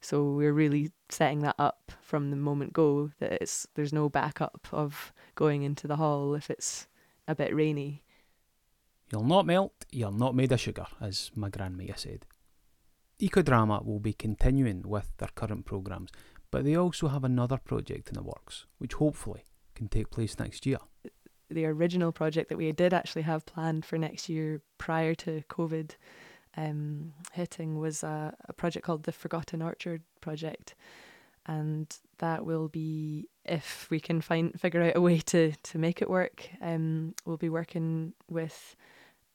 So 0.00 0.24
we're 0.24 0.52
really 0.52 0.90
setting 1.10 1.40
that 1.40 1.54
up 1.58 1.92
from 2.00 2.30
the 2.30 2.36
moment 2.36 2.72
go 2.72 3.10
that 3.20 3.32
it's 3.40 3.66
there's 3.74 3.92
no 3.92 4.08
backup 4.08 4.66
of 4.72 5.12
going 5.34 5.62
into 5.62 5.86
the 5.86 5.96
hall 5.96 6.34
if 6.34 6.50
it's 6.50 6.86
a 7.28 7.34
bit 7.34 7.54
rainy. 7.54 8.02
You'll 9.10 9.24
not 9.24 9.46
melt, 9.46 9.84
you're 9.90 10.10
not 10.10 10.34
made 10.34 10.52
of 10.52 10.60
sugar, 10.60 10.86
as 11.00 11.30
my 11.34 11.50
grandmother 11.50 11.94
said. 11.96 12.24
Ecodrama 13.20 13.84
will 13.84 14.00
be 14.00 14.14
continuing 14.14 14.82
with 14.82 15.12
their 15.18 15.28
current 15.34 15.66
programmes, 15.66 16.10
but 16.52 16.64
they 16.64 16.76
also 16.76 17.08
have 17.08 17.24
another 17.24 17.56
project 17.56 18.08
in 18.08 18.14
the 18.14 18.22
works, 18.22 18.66
which 18.78 18.94
hopefully 18.94 19.42
can 19.74 19.88
take 19.88 20.10
place 20.10 20.38
next 20.38 20.64
year 20.64 20.78
the 21.52 21.66
original 21.66 22.12
project 22.12 22.48
that 22.48 22.58
we 22.58 22.70
did 22.72 22.94
actually 22.94 23.22
have 23.22 23.46
planned 23.46 23.84
for 23.84 23.98
next 23.98 24.28
year 24.28 24.62
prior 24.78 25.14
to 25.14 25.42
COVID 25.48 25.92
um, 26.56 27.12
hitting 27.32 27.78
was 27.78 28.02
a, 28.02 28.34
a 28.48 28.52
project 28.52 28.84
called 28.84 29.04
the 29.04 29.12
Forgotten 29.12 29.62
Orchard 29.62 30.02
Project. 30.20 30.74
And 31.46 31.94
that 32.18 32.44
will 32.44 32.68
be, 32.68 33.28
if 33.44 33.88
we 33.90 33.98
can 33.98 34.20
find 34.20 34.58
figure 34.60 34.82
out 34.82 34.96
a 34.96 35.00
way 35.00 35.18
to, 35.18 35.52
to 35.52 35.78
make 35.78 36.00
it 36.00 36.10
work, 36.10 36.48
um, 36.60 37.14
we'll 37.24 37.36
be 37.36 37.48
working 37.48 38.12
with 38.28 38.76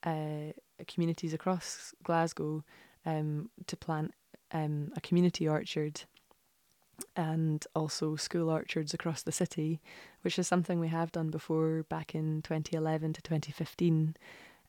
uh, 0.04 0.52
communities 0.86 1.34
across 1.34 1.92
Glasgow 2.02 2.64
um, 3.04 3.50
to 3.66 3.76
plant 3.76 4.14
um, 4.52 4.92
a 4.96 5.00
community 5.00 5.46
orchard 5.46 6.02
and 7.16 7.66
also 7.74 8.16
school 8.16 8.50
orchards 8.50 8.94
across 8.94 9.22
the 9.22 9.32
city, 9.32 9.80
which 10.22 10.38
is 10.38 10.48
something 10.48 10.80
we 10.80 10.88
have 10.88 11.12
done 11.12 11.30
before 11.30 11.84
back 11.88 12.14
in 12.14 12.42
2011 12.42 13.12
to 13.14 13.22
2015, 13.22 14.16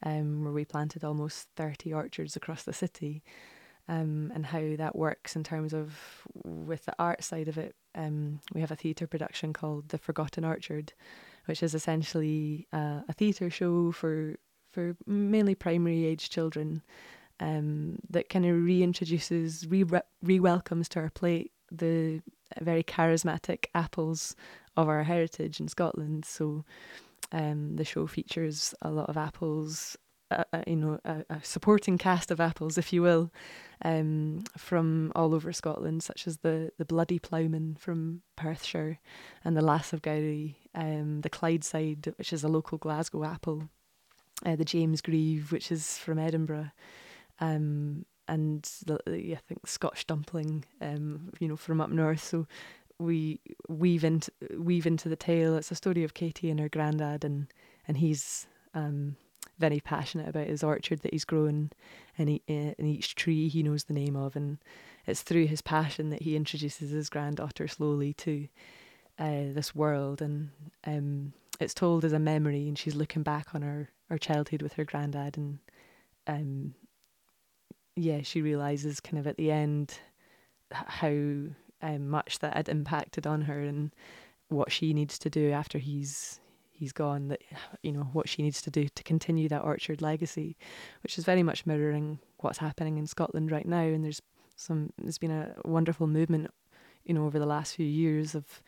um, 0.04 0.44
where 0.44 0.54
we 0.54 0.66
planted 0.66 1.04
almost 1.04 1.48
30 1.56 1.94
orchards 1.94 2.36
across 2.36 2.64
the 2.64 2.74
city. 2.74 3.24
Um, 3.88 4.32
and 4.36 4.46
how 4.46 4.76
that 4.78 4.96
works 4.96 5.36
in 5.36 5.44
terms 5.44 5.74
of 5.74 5.98
with 6.46 6.86
the 6.86 6.94
art 7.00 7.24
side 7.24 7.48
of 7.48 7.58
it. 7.58 7.74
Um, 7.96 8.40
we 8.54 8.62
have 8.62 8.70
a 8.70 8.76
theatre 8.76 9.08
production 9.08 9.52
called 9.52 9.90
The 9.90 9.98
Forgotten 9.98 10.46
Orchard, 10.46 10.94
which 11.46 11.64
is 11.64 11.74
essentially 11.74 12.68
uh, 12.72 13.00
a 13.10 13.14
theatre 13.14 13.50
show 13.50 13.92
for 13.92 14.38
for 14.70 14.96
mainly 15.08 15.56
primary 15.56 16.06
age 16.06 16.30
children 16.30 16.84
um, 17.40 18.00
that 18.10 18.30
kind 18.30 18.46
of 18.46 18.52
reintroduces, 18.58 19.66
re 20.22 20.40
welcomes 20.40 20.90
to 20.90 21.00
our 21.00 21.10
plate 21.10 21.52
the 21.72 22.22
very 22.60 22.84
charismatic 22.84 23.66
apples 23.76 24.36
of 24.76 24.88
our 24.88 25.04
heritage 25.04 25.60
in 25.60 25.68
Scotland. 25.68 26.26
So 26.26 26.66
um, 27.32 27.76
the 27.76 27.86
show 27.86 28.08
features 28.08 28.74
a 28.82 28.90
lot 28.90 29.10
of 29.10 29.18
apples, 29.18 29.98
uh, 30.32 30.44
uh, 30.54 30.64
you 30.66 30.76
know, 30.76 31.00
a, 31.06 31.26
a, 31.30 31.44
supporting 31.44 31.98
cast 31.98 32.32
of 32.32 32.40
apples, 32.40 32.78
if 32.78 32.92
you 32.94 33.02
will, 33.02 33.32
um, 33.84 34.44
from 34.58 35.12
all 35.16 35.36
over 35.36 35.52
Scotland, 35.54 36.04
such 36.04 36.28
as 36.28 36.38
the 36.38 36.72
the 36.78 36.86
Bloody 36.86 37.20
Ploughman 37.20 37.76
from 37.78 38.22
Perthshire, 38.36 39.00
and 39.44 39.56
the 39.56 39.62
Lass 39.62 39.94
of 39.94 40.02
Gowrie, 40.02 40.56
um, 40.74 41.22
the 41.22 41.30
Clydeside, 41.30 42.14
which 42.18 42.34
is 42.34 42.44
a 42.44 42.48
local 42.48 42.78
Glasgow 42.78 43.24
apple, 43.24 43.70
uh, 44.46 44.56
the 44.56 44.66
James 44.66 45.02
Grieve, 45.02 45.52
which 45.52 45.72
is 45.72 45.98
from 45.98 46.18
Edinburgh, 46.18 46.72
um, 47.40 48.06
and 48.30 48.64
the, 48.86 49.00
I 49.08 49.40
think 49.48 49.68
Scotch 49.68 50.08
dumpling, 50.08 50.66
um, 50.82 51.32
you 51.40 51.48
know, 51.48 51.58
from 51.58 51.82
up 51.82 51.90
north. 51.90 52.24
So 52.24 52.48
we 53.00 53.40
weave 53.68 54.04
into 54.04 54.32
weave 54.58 54.86
into 54.86 55.10
the 55.10 55.16
tale. 55.16 55.56
It's 55.56 55.72
a 55.72 55.76
story 55.76 56.04
of 56.04 56.14
Katie 56.14 56.50
and 56.50 56.60
her 56.60 56.70
granddad, 56.70 57.24
and 57.24 57.48
and 57.88 57.98
he's 57.98 58.48
um, 58.74 59.16
very 59.58 59.80
passionate 59.80 60.28
about 60.28 60.48
his 60.48 60.64
orchard 60.64 61.02
that 61.02 61.14
he's 61.14 61.26
grown, 61.26 61.72
and 62.18 62.30
he, 62.30 62.42
and 62.48 62.76
each 62.80 63.16
tree 63.16 63.48
he 63.48 63.64
knows 63.64 63.86
the 63.86 63.94
name 63.94 64.16
of, 64.16 64.36
and 64.36 64.58
it's 65.08 65.22
through 65.22 65.48
his 65.48 65.62
passion 65.62 66.10
that 66.10 66.22
he 66.22 66.36
introduces 66.36 66.92
his 66.92 67.10
granddaughter 67.10 67.68
slowly 67.68 68.14
to 68.14 68.48
uh, 69.18 69.52
this 69.54 69.74
world, 69.74 70.22
and 70.22 70.50
um, 70.86 71.34
it's 71.60 71.74
told 71.74 72.06
as 72.06 72.14
a 72.14 72.20
memory, 72.20 72.68
and 72.68 72.78
she's 72.78 72.96
looking 72.96 73.24
back 73.24 73.56
on 73.56 73.62
her 73.62 73.90
her 74.10 74.18
childhood 74.18 74.62
with 74.62 74.74
her 74.74 74.86
granddad, 74.86 75.38
and 75.38 75.60
um, 76.28 76.74
yeah, 78.00 78.22
she 78.22 78.42
realizes 78.42 79.00
kind 79.00 79.18
of 79.18 79.28
at 79.28 79.38
the 79.38 79.52
end 79.52 80.00
how 80.72 81.08
um, 81.08 82.10
much 82.10 82.40
that 82.40 82.56
had 82.56 82.70
impacted 82.70 83.26
on 83.28 83.42
her 83.42 83.60
and 83.62 83.92
what 84.50 84.72
she 84.72 84.94
needs 84.94 85.20
to 85.20 85.30
do 85.30 85.52
after 85.52 85.78
he's 85.78 86.40
he's 86.72 86.92
gone 86.92 87.28
that 87.28 87.42
you 87.84 87.92
know 87.92 88.08
what 88.14 88.30
she 88.30 88.42
needs 88.42 88.62
to 88.62 88.72
do 88.72 88.88
to 88.90 89.04
continue 89.04 89.50
that 89.50 89.64
orchard 89.64 90.02
legacy 90.02 90.58
which 91.04 91.18
is 91.18 91.26
very 91.26 91.44
much 91.44 91.66
mirroring 91.66 92.20
what's 92.38 92.60
happening 92.60 92.98
in 92.98 93.08
Scotland 93.08 93.52
right 93.52 93.68
now. 93.68 93.82
And 93.82 94.04
there's 94.04 94.22
some 94.56 94.92
there's 94.98 95.18
been 95.18 95.32
a 95.32 95.56
wonderful 95.66 96.08
movement 96.08 96.52
you 97.06 97.14
know 97.14 97.26
over 97.26 97.40
the 97.40 97.46
last 97.46 97.76
few 97.76 97.86
years 97.86 98.36
of 98.36 98.62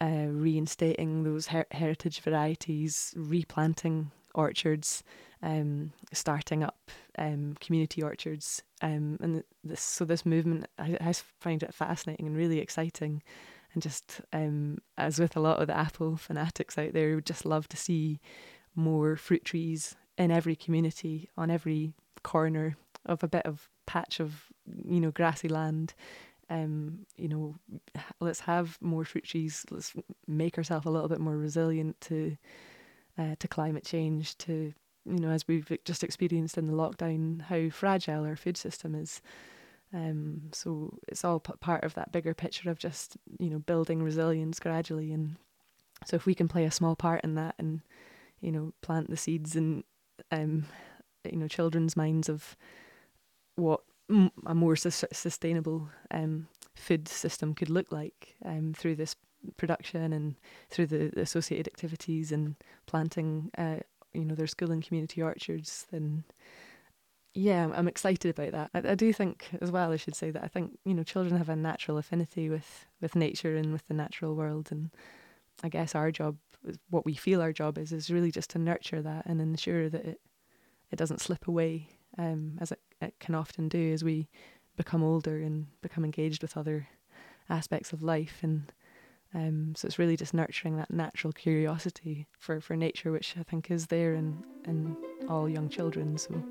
uh, 0.00 0.26
reinstating 0.28 1.24
those 1.24 1.48
her- 1.48 1.66
heritage 1.72 2.20
varieties 2.20 3.12
replanting 3.16 4.12
orchards 4.34 5.02
um, 5.42 5.92
starting 6.12 6.62
up 6.62 6.90
um, 7.18 7.56
community 7.60 8.02
orchards, 8.02 8.62
um, 8.82 9.18
and 9.20 9.44
this 9.64 9.80
so 9.80 10.04
this 10.04 10.26
movement 10.26 10.66
I, 10.78 10.96
I 11.00 11.12
find 11.12 11.62
it 11.62 11.74
fascinating 11.74 12.26
and 12.26 12.36
really 12.36 12.58
exciting, 12.58 13.22
and 13.74 13.82
just 13.82 14.20
um, 14.32 14.78
as 14.96 15.18
with 15.18 15.36
a 15.36 15.40
lot 15.40 15.60
of 15.60 15.66
the 15.66 15.76
apple 15.76 16.16
fanatics 16.16 16.78
out 16.78 16.92
there, 16.92 17.14
would 17.14 17.26
just 17.26 17.46
love 17.46 17.68
to 17.68 17.76
see 17.76 18.20
more 18.74 19.16
fruit 19.16 19.44
trees 19.44 19.96
in 20.16 20.30
every 20.30 20.56
community 20.56 21.28
on 21.36 21.50
every 21.50 21.92
corner 22.22 22.76
of 23.06 23.22
a 23.22 23.28
bit 23.28 23.46
of 23.46 23.68
patch 23.86 24.20
of 24.20 24.44
you 24.84 25.00
know 25.00 25.10
grassy 25.10 25.48
land 25.48 25.94
um, 26.50 27.06
you 27.16 27.28
know, 27.28 27.56
let's 28.20 28.40
have 28.40 28.78
more 28.80 29.04
fruit 29.04 29.24
trees. 29.24 29.64
Let's 29.70 29.92
make 30.26 30.56
ourselves 30.56 30.86
a 30.86 30.90
little 30.90 31.08
bit 31.08 31.20
more 31.20 31.36
resilient 31.36 32.00
to 32.02 32.36
uh, 33.18 33.34
to 33.38 33.48
climate 33.48 33.84
change, 33.84 34.38
to 34.38 34.72
you 35.10 35.18
know, 35.18 35.30
as 35.30 35.46
we've 35.48 35.70
just 35.84 36.04
experienced 36.04 36.58
in 36.58 36.66
the 36.66 36.72
lockdown, 36.72 37.42
how 37.42 37.70
fragile 37.70 38.24
our 38.24 38.36
food 38.36 38.56
system 38.56 38.94
is. 38.94 39.20
Um, 39.92 40.42
so 40.52 40.98
it's 41.08 41.24
all 41.24 41.40
p- 41.40 41.52
part 41.60 41.84
of 41.84 41.94
that 41.94 42.12
bigger 42.12 42.34
picture 42.34 42.70
of 42.70 42.78
just 42.78 43.16
you 43.38 43.48
know 43.48 43.58
building 43.58 44.02
resilience 44.02 44.60
gradually, 44.60 45.12
and 45.12 45.36
so 46.04 46.16
if 46.16 46.26
we 46.26 46.34
can 46.34 46.48
play 46.48 46.64
a 46.64 46.70
small 46.70 46.94
part 46.94 47.24
in 47.24 47.34
that, 47.36 47.54
and 47.58 47.80
you 48.40 48.52
know 48.52 48.72
plant 48.82 49.08
the 49.08 49.16
seeds 49.16 49.56
in 49.56 49.84
um, 50.30 50.66
you 51.24 51.38
know 51.38 51.48
children's 51.48 51.96
minds 51.96 52.28
of 52.28 52.56
what 53.56 53.80
a 54.46 54.54
more 54.54 54.76
su- 54.76 55.06
sustainable 55.12 55.88
um, 56.10 56.48
food 56.74 57.08
system 57.08 57.54
could 57.54 57.70
look 57.70 57.90
like 57.90 58.36
um, 58.44 58.72
through 58.76 58.94
this 58.94 59.16
production 59.56 60.12
and 60.12 60.34
through 60.70 60.86
the, 60.86 61.10
the 61.14 61.20
associated 61.20 61.66
activities 61.66 62.32
and 62.32 62.56
planting 62.86 63.50
uh, 63.58 63.76
you 64.18 64.24
know, 64.24 64.34
their 64.34 64.46
school 64.46 64.70
and 64.70 64.84
community 64.84 65.22
orchards, 65.22 65.86
then 65.90 66.24
yeah, 67.34 67.70
I'm 67.72 67.88
excited 67.88 68.30
about 68.30 68.52
that. 68.52 68.70
I, 68.74 68.92
I, 68.92 68.94
do 68.94 69.12
think 69.12 69.48
as 69.60 69.70
well, 69.70 69.92
I 69.92 69.96
should 69.96 70.16
say 70.16 70.30
that 70.30 70.42
I 70.42 70.48
think, 70.48 70.78
you 70.84 70.94
know, 70.94 71.04
children 71.04 71.36
have 71.36 71.48
a 71.48 71.56
natural 71.56 71.98
affinity 71.98 72.48
with, 72.48 72.86
with 73.00 73.14
nature 73.14 73.56
and 73.56 73.72
with 73.72 73.86
the 73.86 73.94
natural 73.94 74.34
world. 74.34 74.68
And 74.72 74.90
I 75.62 75.68
guess 75.68 75.94
our 75.94 76.10
job, 76.10 76.36
what 76.90 77.04
we 77.04 77.14
feel 77.14 77.40
our 77.40 77.52
job 77.52 77.78
is, 77.78 77.92
is 77.92 78.10
really 78.10 78.32
just 78.32 78.50
to 78.50 78.58
nurture 78.58 79.02
that 79.02 79.26
and 79.26 79.40
ensure 79.40 79.88
that 79.88 80.04
it, 80.04 80.20
it 80.90 80.96
doesn't 80.96 81.20
slip 81.20 81.46
away. 81.46 81.88
um, 82.16 82.58
as 82.60 82.72
it, 82.72 82.80
it 83.00 83.14
can 83.20 83.34
often 83.34 83.68
do 83.68 83.92
as 83.92 84.02
we 84.02 84.28
become 84.76 85.04
older 85.04 85.38
and 85.38 85.66
become 85.80 86.04
engaged 86.04 86.42
with 86.42 86.56
other 86.56 86.88
aspects 87.48 87.92
of 87.92 88.02
life. 88.02 88.38
And 88.42 88.72
um, 89.34 89.74
so 89.76 89.86
it's 89.86 89.98
really 89.98 90.16
just 90.16 90.32
nurturing 90.32 90.76
that 90.76 90.90
natural 90.90 91.32
curiosity 91.32 92.26
for, 92.38 92.60
for 92.60 92.76
nature, 92.76 93.12
which 93.12 93.36
I 93.38 93.42
think 93.42 93.70
is 93.70 93.86
there 93.86 94.14
in, 94.14 94.42
in 94.64 94.96
all 95.28 95.48
young 95.48 95.68
children. 95.68 96.16
So. 96.16 96.42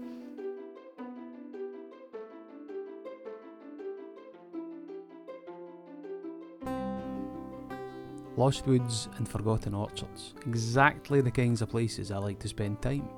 Lost 8.35 8.67
woods 8.67 9.09
and 9.17 9.27
forgotten 9.27 9.73
orchards, 9.73 10.35
exactly 10.45 11.21
the 11.21 11.31
kinds 11.31 11.63
of 11.63 11.69
places 11.69 12.11
I 12.11 12.17
like 12.17 12.37
to 12.39 12.47
spend 12.47 12.83
time. 12.83 13.09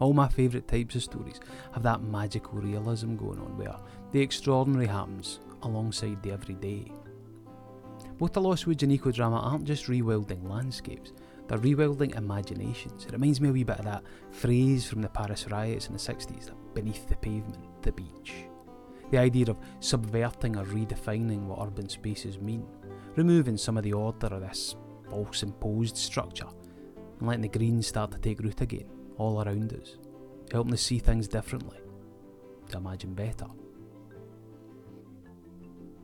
All 0.00 0.12
my 0.12 0.28
favourite 0.28 0.66
types 0.66 0.96
of 0.96 1.04
stories 1.04 1.38
have 1.72 1.84
that 1.84 2.02
magical 2.02 2.58
realism 2.58 3.14
going 3.14 3.38
on 3.38 3.56
where 3.56 3.76
the 4.10 4.20
extraordinary 4.20 4.88
happens 4.88 5.38
alongside 5.62 6.20
the 6.24 6.32
everyday. 6.32 6.90
Both 8.18 8.32
the 8.32 8.40
Lost 8.40 8.66
Woods 8.66 8.82
and 8.82 8.92
Ecodrama 8.92 9.44
aren't 9.44 9.64
just 9.64 9.86
rewilding 9.86 10.48
landscapes, 10.48 11.12
they're 11.48 11.58
rewilding 11.58 12.16
imaginations. 12.16 13.04
It 13.04 13.12
reminds 13.12 13.40
me 13.40 13.50
a 13.50 13.52
wee 13.52 13.62
bit 13.62 13.78
of 13.78 13.84
that 13.84 14.02
phrase 14.30 14.86
from 14.86 15.02
the 15.02 15.08
Paris 15.08 15.46
riots 15.48 15.86
in 15.86 15.92
the 15.92 15.98
60s 15.98 16.46
that 16.46 16.74
beneath 16.74 17.08
the 17.08 17.16
pavement, 17.16 17.82
the 17.82 17.92
beach. 17.92 18.34
The 19.10 19.18
idea 19.18 19.50
of 19.50 19.58
subverting 19.80 20.56
or 20.56 20.64
redefining 20.64 21.46
what 21.46 21.64
urban 21.64 21.88
spaces 21.88 22.38
mean, 22.38 22.66
removing 23.14 23.56
some 23.56 23.76
of 23.76 23.84
the 23.84 23.92
order 23.92 24.26
of 24.28 24.40
this 24.40 24.74
false 25.08 25.42
imposed 25.42 25.96
structure, 25.96 26.48
and 27.18 27.28
letting 27.28 27.42
the 27.42 27.48
green 27.48 27.82
start 27.82 28.10
to 28.12 28.18
take 28.18 28.40
root 28.40 28.60
again, 28.60 28.88
all 29.16 29.42
around 29.42 29.72
us, 29.74 29.98
helping 30.50 30.72
us 30.72 30.82
see 30.82 30.98
things 30.98 31.28
differently, 31.28 31.78
to 32.70 32.78
imagine 32.78 33.14
better. 33.14 33.46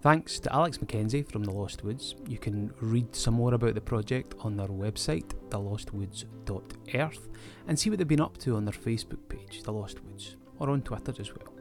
Thanks 0.02 0.38
to 0.40 0.52
Alex 0.52 0.80
Mackenzie 0.80 1.22
from 1.22 1.44
The 1.44 1.52
Lost 1.52 1.84
Woods. 1.84 2.16
You 2.26 2.36
can 2.36 2.74
read 2.80 3.14
some 3.14 3.34
more 3.34 3.54
about 3.54 3.74
the 3.74 3.80
project 3.80 4.34
on 4.40 4.56
their 4.56 4.66
website, 4.66 5.32
thelostwoods.earth, 5.48 7.28
and 7.68 7.78
see 7.78 7.88
what 7.88 8.00
they've 8.00 8.08
been 8.08 8.20
up 8.20 8.36
to 8.38 8.56
on 8.56 8.64
their 8.64 8.74
Facebook 8.74 9.28
page, 9.28 9.62
The 9.62 9.72
Lost 9.72 10.02
Woods, 10.02 10.34
or 10.58 10.70
on 10.70 10.82
Twitter 10.82 11.14
as 11.20 11.32
well. 11.32 11.54